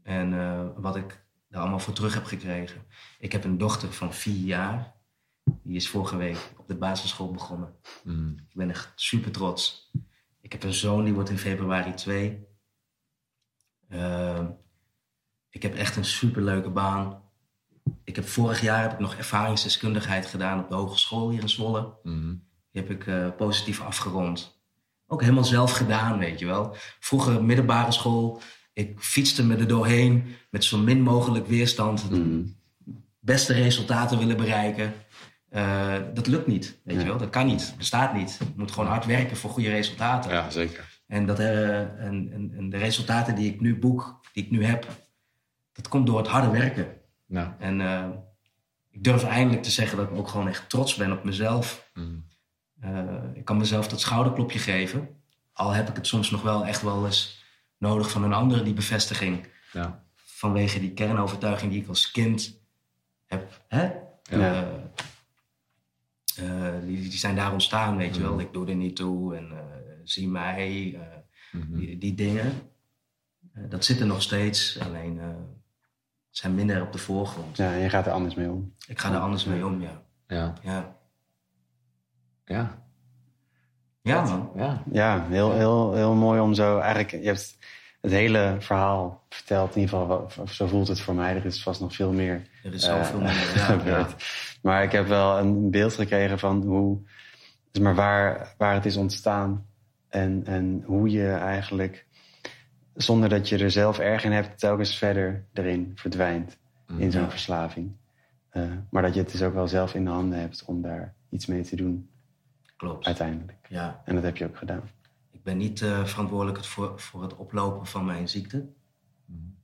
En 0.03 0.33
eh, 0.33 0.69
wat 0.77 0.97
ik 0.97 1.27
daar 1.49 1.61
allemaal 1.61 1.79
voor 1.79 1.95
terug 1.95 2.15
heb 2.15 2.25
gekregen. 2.25 2.87
Ik 3.19 3.33
heb 3.33 3.45
een 3.45 3.59
dochter 3.59 3.93
van 3.93 4.15
vier 4.15 4.47
jaar. 4.47 4.95
Die 5.63 5.77
is 5.77 5.89
vorige 5.89 6.17
week 6.17 6.53
op 6.57 6.69
de 6.69 6.77
basisschool 6.77 7.31
begonnen. 7.31 7.75
Mhm. 8.05 8.29
Ik 8.29 8.55
ben 8.55 8.71
echt 8.71 8.93
super 8.95 9.31
trots. 9.31 9.91
Ik 10.41 10.53
heb 10.53 10.63
een 10.63 10.75
zoon, 10.75 11.05
die 11.05 11.15
wordt 11.15 11.31
in 11.31 11.39
februari 11.39 11.95
twee. 11.95 12.47
Ehm, 13.89 14.51
ik 15.51 15.63
heb 15.63 15.75
echt 15.75 15.97
een 15.97 16.05
superleuke 16.05 16.71
baan. 16.71 17.23
Ik 18.05 18.17
heb 18.17 18.27
vorig 18.27 18.61
jaar 18.61 18.83
heb 18.83 18.93
ik 18.93 18.99
nog 18.99 19.15
ervaringsdeskundigheid 19.15 20.27
gedaan 20.27 20.63
op 20.63 20.69
de 20.69 20.75
hogeschool 20.75 21.31
hier 21.31 21.43
in 21.43 21.49
Zwolle. 21.49 21.99
Mhm. 22.03 22.37
Die 22.71 22.83
heb 22.83 22.91
ik 22.91 23.07
eh, 23.07 23.37
positief 23.37 23.81
afgerond. 23.81 24.54
Ook 25.07 25.21
helemaal 25.21 25.45
zelf 25.45 25.73
gedaan, 25.73 26.19
weet 26.19 26.39
je 26.39 26.47
wel. 26.47 26.77
Vroeger 27.01 27.45
middelbare 27.45 27.93
school. 27.93 28.41
Ik 28.73 29.01
fietste 29.01 29.45
me 29.45 29.57
er 29.57 29.69
doorheen 29.69 30.37
met 30.51 30.65
zo 30.65 30.79
min 30.79 31.03
mogelijk 31.03 31.47
weerstand. 31.47 32.11
Mhm. 32.11 32.43
Beste 33.21 33.53
resultaten 33.53 34.19
willen 34.19 34.37
bereiken. 34.37 34.93
Eh, 35.49 35.95
dat 36.15 36.27
lukt 36.27 36.47
niet, 36.47 36.81
weet 36.85 37.01
je 37.01 37.07
wel. 37.07 37.19
Dat 37.19 37.31
kan 37.31 37.47
niet, 37.47 37.75
bestaat 37.79 38.15
niet. 38.15 38.37
Je 38.39 38.53
moet 38.57 38.73
gewoon 38.73 38.89
hard 38.89 39.07
werken 39.07 39.37
voor 39.37 39.51
goede 39.51 39.71
resultaten. 39.71 40.31
Ja, 40.31 40.51
zeker. 40.51 41.01
En, 41.07 41.27
dat, 41.27 41.39
eh, 41.39 41.81
en, 41.81 42.31
en, 42.33 42.53
en 42.57 42.71
de 42.71 42.77
resultaten 42.77 43.35
die 43.35 43.53
ik 43.53 43.61
nu 43.61 43.79
boek, 43.79 44.21
die 44.33 44.45
ik 44.45 44.51
nu 44.51 44.65
heb, 44.65 44.87
dat 45.73 45.89
komt 45.89 46.07
door 46.07 46.19
het 46.19 46.27
harde 46.27 46.51
werken. 46.51 46.87
En 47.59 47.81
eh, 47.81 48.09
ik 48.91 49.05
durf 49.05 49.25
eindelijk 49.25 49.63
te 49.63 49.71
zeggen 49.71 49.97
dat 49.97 50.11
ik 50.11 50.17
ook 50.17 50.29
gewoon 50.29 50.49
echt 50.49 50.69
trots 50.69 50.95
ben 50.95 51.13
op 51.13 51.25
mezelf. 51.25 51.91
Mhm. 51.95 52.15
Eh, 52.85 53.15
ik 53.35 53.45
kan 53.45 53.57
mezelf 53.57 53.89
dat 53.89 54.01
schouderklopje 54.01 54.59
geven. 54.59 55.09
Al 55.53 55.71
heb 55.71 55.89
ik 55.89 55.97
het 55.97 56.07
soms 56.07 56.31
nog 56.31 56.43
wel 56.43 56.67
echt 56.67 56.83
wel 56.83 57.05
eens 57.07 57.45
nodig 57.79 58.11
van 58.11 58.25
een 58.25 58.33
ander, 58.33 58.65
die 58.65 58.75
bevestiging. 58.75 59.47
Ja. 59.73 60.03
Vanwege 60.15 60.81
die 60.81 60.93
kernovertuiging 60.93 61.73
die 61.73 61.83
ik 61.83 61.89
als 61.89 62.11
kind 62.11 62.61
heb. 63.27 63.61
Hè? 63.69 63.83
Ja. 63.85 63.93
Eh, 64.31 64.63
eh, 66.37 66.83
die, 66.85 67.01
die 67.01 67.13
zijn 67.19 67.37
daar 67.37 67.53
ontstaan, 67.53 67.97
weet 67.97 68.15
je 68.17 68.23
wel. 68.23 68.41
Ik 68.41 68.53
doe 68.53 68.69
er 68.69 68.75
niet 68.75 68.97
toe 68.97 69.37
en 69.37 69.51
eh, 69.51 69.59
zie 70.05 70.29
mij. 70.29 70.95
eh, 70.95 71.13
Mhm. 71.61 71.79
die, 71.79 71.99
die 71.99 72.15
dingen. 72.15 72.53
Eh, 73.53 73.63
dat 73.69 73.85
zit 73.85 74.01
er 74.01 74.07
nog 74.07 74.23
steeds, 74.23 74.79
alleen 74.81 75.21
eh, 75.21 75.27
zijn 76.31 76.55
minder 76.55 76.83
op 76.83 76.93
de 76.93 76.99
voorgrond. 76.99 77.57
Ja, 77.57 77.73
en 77.73 77.79
je 77.79 77.89
gaat 77.91 78.07
er 78.07 78.13
anders 78.13 78.35
mee 78.35 78.51
om. 78.51 78.75
Ik 78.87 78.99
ga 79.01 79.13
er 79.13 79.19
anders 79.19 79.45
mee 79.45 79.67
om, 79.67 79.81
ja. 79.81 80.03
Ja. 80.27 80.55
Ja, 80.63 80.97
Ja. 82.45 82.79
ja 84.03 84.23
man. 84.25 84.51
Ja. 84.57 84.83
Ja, 84.93 85.27
heel, 85.29 85.53
heel, 85.53 85.95
heel 85.95 86.15
mooi 86.15 86.41
om 86.41 86.55
zo. 86.55 86.79
Eigenlijk, 86.79 87.11
je 87.11 87.27
hebt 87.29 87.59
het 88.01 88.13
hele 88.13 88.57
verhaal 88.59 89.23
verteld. 89.29 89.75
In 89.75 89.81
ieder 89.81 89.99
geval, 89.99 90.31
zo 90.47 90.67
voelt 90.67 90.89
het 90.89 91.01
voor 91.01 91.15
mij. 91.15 91.37
Er 91.37 91.45
is 91.45 91.63
vast 91.63 91.81
nog 91.81 91.95
veel 91.95 92.13
meer 92.13 92.47
Er 92.65 92.75
is 92.75 92.85
zoveel 92.85 93.21
eh, 93.21 93.25
meer. 93.25 93.53
Ja, 93.55 93.65
gebeurd. 93.79 94.11
ja. 94.11 94.17
Maar 94.63 94.83
ik 94.83 94.93
heb 94.93 95.07
wel 95.07 95.39
een 95.39 95.71
beeld 95.71 95.95
gekregen 95.95 96.39
van 96.39 96.63
hoe, 96.63 96.99
dus 97.71 97.83
maar 97.83 97.95
waar, 97.95 98.55
waar 98.59 98.75
het 98.75 98.87
is 98.87 98.97
ontstaan. 98.97 99.67
En, 100.09 100.43
en 100.47 100.83
hoe 100.87 101.11
je 101.11 101.29
eigenlijk, 101.31 102.07
zonder 102.95 103.29
dat 103.29 103.49
je 103.49 103.59
er 103.59 103.71
zelf 103.71 103.99
erg 103.99 104.25
in 104.25 104.33
hebt, 104.33 104.59
telkens 104.59 104.97
verder 104.97 105.45
erin 105.53 105.93
verdwijnt. 105.95 106.57
In 106.99 107.13
zo'n 107.13 107.23
Ja. 107.23 107.31
verslaving. 107.31 107.93
Eh, 108.51 108.63
maar 108.91 109.03
dat 109.03 109.15
je 109.15 109.21
het 109.21 109.31
dus 109.33 109.43
ook 109.43 109.55
wel 109.55 109.69
zelf 109.69 109.95
in 109.95 110.05
de 110.05 110.11
handen 110.11 110.39
hebt 110.39 110.65
om 110.65 110.83
daar 110.83 111.15
iets 111.31 111.47
mee 111.47 111.63
te 111.63 111.77
doen, 111.77 112.09
Klopt. 112.77 113.07
uiteindelijk. 113.07 113.67
Ja. 113.69 114.03
En 114.05 114.15
dat 114.15 114.25
heb 114.25 114.37
je 114.37 114.45
ook 114.45 114.57
gedaan. 114.57 114.91
Ik 115.31 115.43
ben 115.43 115.57
niet 115.57 115.83
eh, 115.83 116.05
verantwoordelijk 116.05 116.65
voor, 116.65 117.01
voor 117.01 117.23
het 117.23 117.37
oplopen 117.37 117.87
van 117.87 118.05
mijn 118.05 118.29
ziekte, 118.29 118.67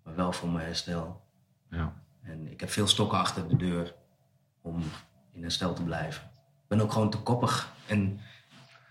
maar 0.04 0.14
wel 0.14 0.32
voor 0.32 0.48
mijn 0.48 0.66
herstel. 0.66 1.20
Ja. 1.70 2.02
En 2.22 2.50
ik 2.50 2.60
heb 2.60 2.70
veel 2.70 2.86
stokken 2.86 3.18
achter 3.18 3.48
de 3.48 3.56
deur 3.56 3.94
om 4.60 4.82
in 5.32 5.42
herstel 5.42 5.74
te 5.74 5.82
blijven. 5.82 6.22
Ik 6.62 6.68
ben 6.68 6.80
ook 6.80 6.92
gewoon 6.92 7.10
te 7.10 7.18
koppig 7.22 7.72
en 7.86 8.20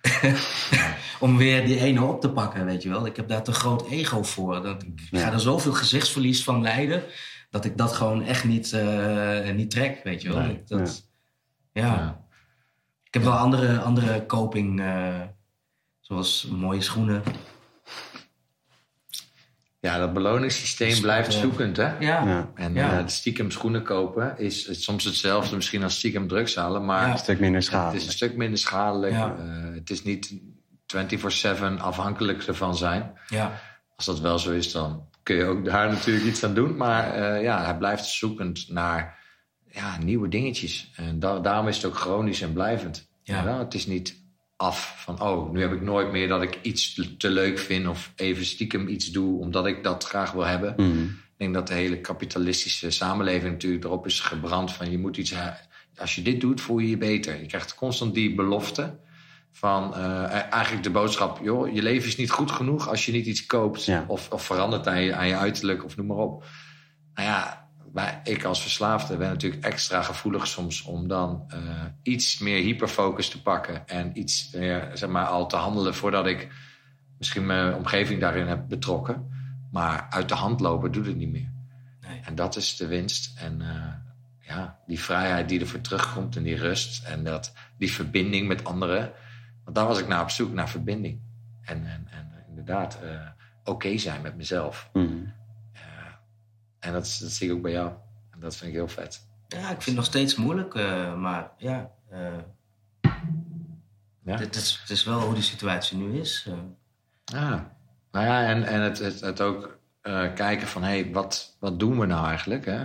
om 1.20 1.38
weer 1.38 1.66
die 1.66 1.80
ene 1.80 2.04
op 2.04 2.22
te 2.22 2.30
pakken, 2.30 2.66
weet 2.66 2.84
je 2.84 2.90
wel. 2.90 3.06
Ik 3.06 3.16
heb 3.16 3.28
daar 3.28 3.44
te 3.44 3.52
groot 3.52 3.88
ego 3.88 4.24
voor. 4.24 4.62
Dat, 4.62 4.84
ik 4.84 5.00
Ja. 5.12 5.20
ga 5.20 5.32
er 5.32 5.40
zoveel 5.40 5.74
gezichtsverlies 5.74 6.44
van 6.44 6.62
lijden, 6.62 7.04
dat 7.50 7.66
ik 7.66 7.78
dat 7.78 7.92
gewoon 7.92 8.24
echt 8.24 8.44
niet, 8.44 8.74
eh, 8.74 9.50
niet 9.52 9.72
trek, 9.72 10.04
weet 10.04 10.22
je 10.22 10.30
wel. 10.30 10.40
Nee. 10.40 10.64
Dat, 10.66 11.10
ja. 11.72 11.86
Ja. 11.86 12.28
Ik 13.10 13.16
heb 13.16 13.24
wel 13.24 13.34
andere, 13.38 13.80
andere 13.80 14.26
coping, 14.26 14.82
eh, 14.82 15.22
zoals 16.00 16.48
mooie 16.52 16.82
schoenen. 16.82 17.24
Ja, 19.80 19.98
dat 19.98 20.14
beloningssysteem 20.14 20.90
Dus, 20.90 21.00
blijft 21.00 21.34
eh, 21.34 21.40
zoekend, 21.40 21.78
hè? 21.78 21.98
Ja, 21.98 22.26
Ja. 22.26 22.52
En 22.56 22.74
Ja. 22.74 23.00
eh, 23.00 23.08
stiekem 23.08 23.52
schoenen 23.52 23.84
kopen 23.84 24.38
is, 24.38 24.66
is 24.66 24.84
soms 24.84 25.04
hetzelfde 25.04 25.56
misschien 25.56 25.84
als 25.84 25.96
stiekem 25.96 26.28
drugs 26.28 26.56
halen, 26.56 26.86
maar 26.86 27.06
Ja. 27.08 27.12
Een 27.12 27.18
stuk 27.18 27.40
minder 27.40 27.62
het 27.62 27.68
is 27.68 27.74
een 27.74 27.80
schadelijk. 27.80 28.12
stuk 28.12 28.36
minder 28.36 28.60
schadelijk. 28.60 29.14
Ja. 29.14 29.36
Eh, 29.40 29.74
het 29.74 29.90
is 29.90 30.04
niet 30.04 30.34
24-7 30.88 31.80
afhankelijk 31.80 32.44
ervan 32.44 32.76
zijn. 32.78 33.14
ja, 33.28 33.60
Als 33.96 34.06
dat 34.06 34.20
wel 34.20 34.40
zo 34.40 34.52
is, 34.52 34.72
dan 34.72 35.08
kun 35.24 35.36
je 35.36 35.46
ook 35.46 35.66
daar 35.66 35.90
natuurlijk 35.90 36.26
iets 36.26 36.44
aan 36.44 36.54
doen. 36.54 36.76
Maar 36.78 37.14
eh, 37.14 37.42
ja, 37.44 37.64
hij 37.64 37.78
blijft 37.78 38.06
zoekend 38.06 38.70
naar 38.70 39.18
ja, 39.72 39.98
nieuwe 40.04 40.28
dingetjes. 40.28 40.92
En 40.96 41.20
da- 41.20 41.40
daarom 41.40 41.68
is 41.68 41.76
het 41.76 41.86
ook 41.86 41.96
chronisch 41.98 42.42
en 42.42 42.54
blijvend. 42.54 43.08
Ja. 43.24 43.58
Het 43.60 43.74
is 43.74 43.86
niet 43.86 44.18
af 44.56 45.02
van, 45.04 45.22
oh, 45.22 45.52
nu 45.52 45.62
heb 45.62 45.72
ik 45.74 45.82
nooit 45.82 46.12
meer 46.12 46.28
dat 46.28 46.42
ik 46.42 46.60
iets 46.62 47.02
te- 47.18 47.30
leuk 47.30 47.60
vind... 47.60 47.88
of 47.88 48.12
even 48.16 48.46
stiekem 48.46 48.88
iets 48.88 49.12
doe 49.12 49.40
omdat 49.40 49.66
ik 49.66 49.84
dat 49.84 50.04
graag 50.04 50.32
wil 50.32 50.46
hebben. 50.46 50.74
Mhm. 50.78 51.08
denk 51.38 51.54
dat 51.54 51.68
de 51.68 51.74
hele 51.74 52.02
kapitalistische 52.02 52.90
samenleving 52.92 53.52
natuurlijk 53.52 53.84
erop 53.84 54.06
is 54.06 54.20
gebrand 54.20 54.74
van 54.74 54.92
je 54.92 54.98
moet 54.98 55.18
iets. 55.18 55.34
Als 55.98 56.16
je 56.16 56.22
dit 56.22 56.42
doet, 56.42 56.62
voel 56.62 56.78
je 56.78 56.90
je 56.90 56.98
beter. 56.98 57.40
Je 57.42 57.46
krijgt 57.46 57.76
constant 57.76 58.14
die 58.14 58.36
belofte 58.36 58.98
van 59.52 59.96
eh, 59.96 60.52
eigenlijk 60.52 60.84
de 60.84 60.90
boodschap: 60.90 61.40
joh, 61.44 61.74
je 61.74 61.82
leven 61.82 62.08
is 62.08 62.16
niet 62.18 62.32
goed 62.32 62.52
genoeg 62.52 62.88
als 62.90 63.06
je 63.06 63.12
niet 63.12 63.26
iets 63.26 63.46
koopt 63.46 63.86
Ja. 63.86 64.06
of, 64.08 64.30
of 64.32 64.44
verandert 64.46 64.88
aan 64.88 65.02
je, 65.02 65.14
aan 65.16 65.28
je 65.28 65.36
uiterlijk 65.36 65.84
of 65.86 65.98
noem 65.98 66.06
maar 66.06 66.18
op. 66.18 66.46
Nou 67.14 67.28
ja, 67.28 67.59
wij, 67.94 68.20
ik 68.24 68.44
als 68.44 68.62
verslaafde 68.62 69.18
ben 69.18 69.30
natuurlijk 69.30 69.64
extra 69.64 70.02
gevoelig 70.02 70.48
soms 70.48 70.82
om 70.84 71.08
dan 71.08 71.44
eh, 71.48 71.60
iets 72.04 72.40
meer 72.40 72.62
hyperfocus 72.62 73.30
te 73.30 73.42
pakken 73.42 73.88
en 73.88 74.20
iets 74.20 74.52
meer, 74.52 74.92
zeg 74.94 75.10
maar, 75.10 75.26
al 75.26 75.48
te 75.48 75.56
handelen 75.56 75.96
voordat 75.96 76.28
ik 76.28 76.48
misschien 77.18 77.46
mijn 77.46 77.76
omgeving 77.76 78.20
daarin 78.20 78.48
heb 78.48 78.68
betrokken. 78.68 79.30
Maar 79.72 80.08
uit 80.10 80.30
de 80.30 80.36
hand 80.36 80.60
lopen 80.60 80.92
doet 80.92 81.06
het 81.06 81.16
niet 81.16 81.32
meer. 81.32 81.52
Nee. 82.02 82.20
En 82.24 82.36
dat 82.36 82.56
is 82.56 82.76
de 82.76 82.88
winst. 82.88 83.40
En 83.40 83.62
eh, 83.62 83.94
ja, 84.40 84.80
die 84.86 85.00
vrijheid 85.00 85.50
die 85.50 85.60
ervoor 85.60 85.82
terugkomt 85.82 86.36
en 86.36 86.44
die 86.44 86.56
rust 86.56 87.04
en 87.04 87.24
dat, 87.24 87.54
die 87.78 87.92
verbinding 87.92 88.48
met 88.48 88.64
anderen. 88.64 89.12
Want 89.64 89.76
daar 89.76 89.88
was 89.88 90.00
ik 90.00 90.08
naar 90.08 90.22
op 90.22 90.30
zoek, 90.30 90.54
naar 90.54 90.70
verbinding. 90.70 91.20
En, 91.62 91.86
en, 91.86 92.08
en 92.12 92.44
inderdaad, 92.48 93.00
eh, 93.02 93.28
oké 93.64 93.98
zijn 93.98 94.22
met 94.22 94.36
mezelf. 94.36 94.90
Eh, 94.94 95.04
en 96.80 96.92
dat, 96.94 97.18
dat 97.22 97.30
zie 97.32 97.48
ik 97.50 97.54
ook 97.56 97.62
bij 97.62 97.72
jou. 97.72 97.92
En 98.32 98.40
dat 98.40 98.56
vind 98.56 98.70
ik 98.70 98.76
heel 98.76 98.88
vet. 98.88 99.28
Ja, 99.48 99.60
ik 99.60 99.66
vind 99.68 99.86
het 99.86 99.96
nog 99.96 100.06
steeds 100.06 100.36
moeilijk, 100.36 100.76
eh, 100.76 101.16
maar 101.16 101.52
ja. 101.58 101.92
eh, 102.10 102.38
Ja. 104.24 104.38
dit 104.38 104.56
is, 104.56 104.78
het 104.82 104.90
is 104.90 105.04
wel 105.04 105.20
hoe 105.22 105.34
de 105.34 105.42
situatie 105.42 105.98
nu 105.98 106.20
is. 106.20 106.46
eh. 106.48 106.54
Ja. 107.26 107.78
Nou 108.12 108.26
ja, 108.26 108.46
en, 108.48 108.64
en 108.64 108.82
het, 108.82 109.00
het, 109.00 109.20
het 109.20 109.42
ook 109.42 109.78
kijken 110.36 110.68
van, 110.68 110.84
hé, 110.84 110.90
hey, 111.02 111.12
wat, 111.12 111.56
wat 111.60 111.80
doen 111.80 112.00
we 112.00 112.06
nou 112.06 112.28
eigenlijk? 112.28 112.66
Hè? 112.66 112.80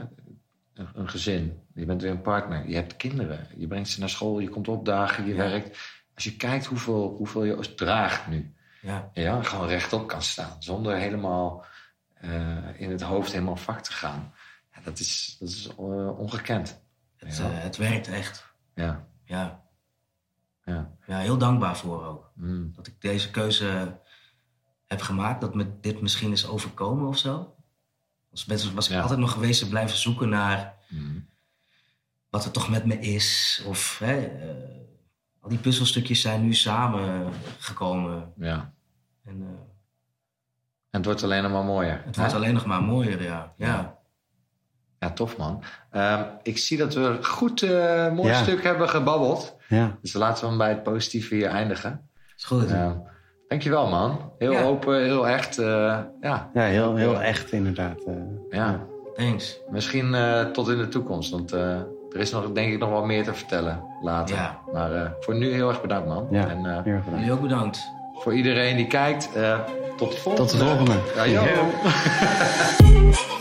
Een, 0.74 0.88
een 0.94 1.08
gezin, 1.08 1.60
je 1.74 1.84
bent 1.84 2.02
weer 2.02 2.10
een 2.10 2.22
partner, 2.22 2.68
je 2.68 2.74
hebt 2.74 2.96
kinderen. 2.96 3.46
Je 3.56 3.66
brengt 3.66 3.88
ze 3.88 4.00
naar 4.00 4.08
school, 4.08 4.38
je 4.38 4.48
komt 4.48 4.68
opdagen, 4.68 5.26
je 5.26 5.34
Ja. 5.34 5.36
werkt. 5.36 5.78
Als 6.14 6.24
je 6.24 6.36
kijkt 6.36 6.64
hoeveel, 6.66 7.14
hoeveel 7.16 7.44
je 7.44 7.74
draagt 7.74 8.26
nu. 8.26 8.54
ja. 8.82 9.10
Ja, 9.12 9.42
gewoon 9.42 9.68
rechtop 9.68 10.08
kan 10.08 10.22
staan. 10.22 10.56
Zonder 10.58 10.96
helemaal 10.96 11.64
in 12.76 12.90
het 12.90 13.00
hoofd 13.02 13.32
helemaal 13.32 13.56
vak 13.56 13.80
te 13.80 13.92
gaan. 13.92 14.32
Ja, 14.74 14.80
dat 14.84 14.98
is, 14.98 15.36
dat 15.40 15.48
is 15.48 15.66
eh, 15.68 16.18
ongekend. 16.18 16.80
Het, 17.16 17.36
Ja. 17.36 17.50
eh, 17.50 17.62
het 17.62 17.76
werkt 17.76 18.08
echt. 18.08 18.46
Ja, 18.74 19.06
Ja. 19.24 19.62
ja. 20.64 20.90
ja, 21.06 21.18
heel 21.18 21.38
dankbaar 21.38 21.76
voor 21.76 22.04
ook. 22.04 22.30
Mm. 22.34 22.72
Dat 22.76 22.86
ik 22.86 23.00
deze 23.00 23.30
keuze 23.30 23.98
heb 24.86 25.00
gemaakt, 25.00 25.40
dat 25.40 25.54
me 25.54 25.80
dit 25.80 26.00
misschien 26.00 26.32
is 26.32 26.46
overkomen 26.46 27.08
of 27.08 27.18
zo. 27.18 27.54
Als 28.30 28.44
was 28.46 28.86
ik 28.86 28.92
Ja. 28.92 29.00
altijd 29.00 29.18
nog 29.18 29.32
geweest 29.32 29.60
te 29.60 29.68
blijven 29.68 29.96
zoeken 29.96 30.28
naar 30.28 30.74
Mm. 30.88 31.26
wat 32.30 32.44
er 32.44 32.50
toch 32.50 32.68
met 32.68 32.84
me 32.84 32.98
is. 32.98 33.62
Of 33.66 33.98
hè, 33.98 34.16
eh, 34.26 34.54
al 35.40 35.48
die 35.48 35.58
puzzelstukjes 35.58 36.20
zijn 36.20 36.42
nu 36.42 36.54
samengekomen. 36.54 38.32
Ja. 38.36 38.72
En 39.24 39.42
eh, 39.42 39.73
En 40.94 41.00
het 41.00 41.04
wordt 41.04 41.22
alleen 41.22 41.42
nog 41.42 41.52
maar 41.52 41.64
mooier. 41.64 42.00
het 42.04 42.14
hè? 42.16 42.20
wordt 42.22 42.36
alleen 42.36 42.54
nog 42.54 42.66
maar 42.66 42.82
mooier, 42.82 43.22
ja. 43.22 43.52
ja. 43.56 43.96
Ja, 44.98 45.10
tof 45.10 45.36
man. 45.36 45.62
Ehm, 45.90 46.22
ik 46.42 46.58
zie 46.58 46.78
dat 46.78 46.94
we 46.94 47.00
een 47.00 47.24
goed 47.24 47.62
eh, 47.62 48.12
mooi 48.12 48.28
Ja. 48.28 48.42
stuk 48.42 48.62
hebben 48.62 48.88
gebabbeld. 48.88 49.56
Ja. 49.68 49.96
Dus 50.02 50.12
laten 50.12 50.42
we 50.42 50.48
hem 50.48 50.58
bij 50.58 50.68
het 50.68 50.82
positieve 50.82 51.34
hier 51.34 51.48
eindigen. 51.48 52.08
Is 52.36 52.44
goed. 52.44 52.70
Ehm, 52.70 52.92
dankjewel 53.48 53.88
man. 53.88 54.32
Heel 54.38 54.52
Ja. 54.52 54.62
open, 54.62 55.02
heel 55.02 55.28
echt. 55.28 55.58
eh, 55.58 55.66
ja, 56.20 56.50
ja, 56.54 56.62
heel, 56.62 56.96
heel 56.96 57.20
echt 57.22 57.52
inderdaad. 57.52 58.00
eh. 58.06 58.14
ja. 58.50 58.80
Thanks. 59.14 59.60
Misschien 59.70 60.14
eh, 60.14 60.40
tot 60.44 60.68
in 60.68 60.78
de 60.78 60.88
toekomst. 60.88 61.30
Want 61.30 61.52
eh, 61.52 61.70
er 62.10 62.20
is 62.20 62.30
nog, 62.30 62.52
denk 62.52 62.72
ik 62.72 62.78
nog 62.78 62.90
wel 62.90 63.04
meer 63.04 63.24
te 63.24 63.34
vertellen 63.34 63.82
later. 64.02 64.36
Ja. 64.36 64.58
Maar 64.72 64.92
eh, 64.94 65.10
voor 65.20 65.34
nu 65.34 65.52
heel 65.52 65.68
erg 65.68 65.80
bedankt 65.80 66.08
man. 66.08 66.26
Ja, 66.30 66.48
En 66.48 66.56
eh, 66.66 66.82
heel 66.82 66.92
erg 66.92 67.04
bedankt. 67.04 67.10
Jullie 67.10 67.32
ook 67.32 67.40
bedankt. 67.40 67.92
Voor 68.14 68.34
iedereen 68.34 68.76
die 68.76 68.86
kijkt, 68.86 69.28
eh, 69.34 69.58
tot 69.96 70.12
de 70.12 70.16
volgende. 70.16 70.50
Tot 70.50 70.58
de 70.60 70.66
volgende. 70.66 71.00
Ja, 71.14 71.42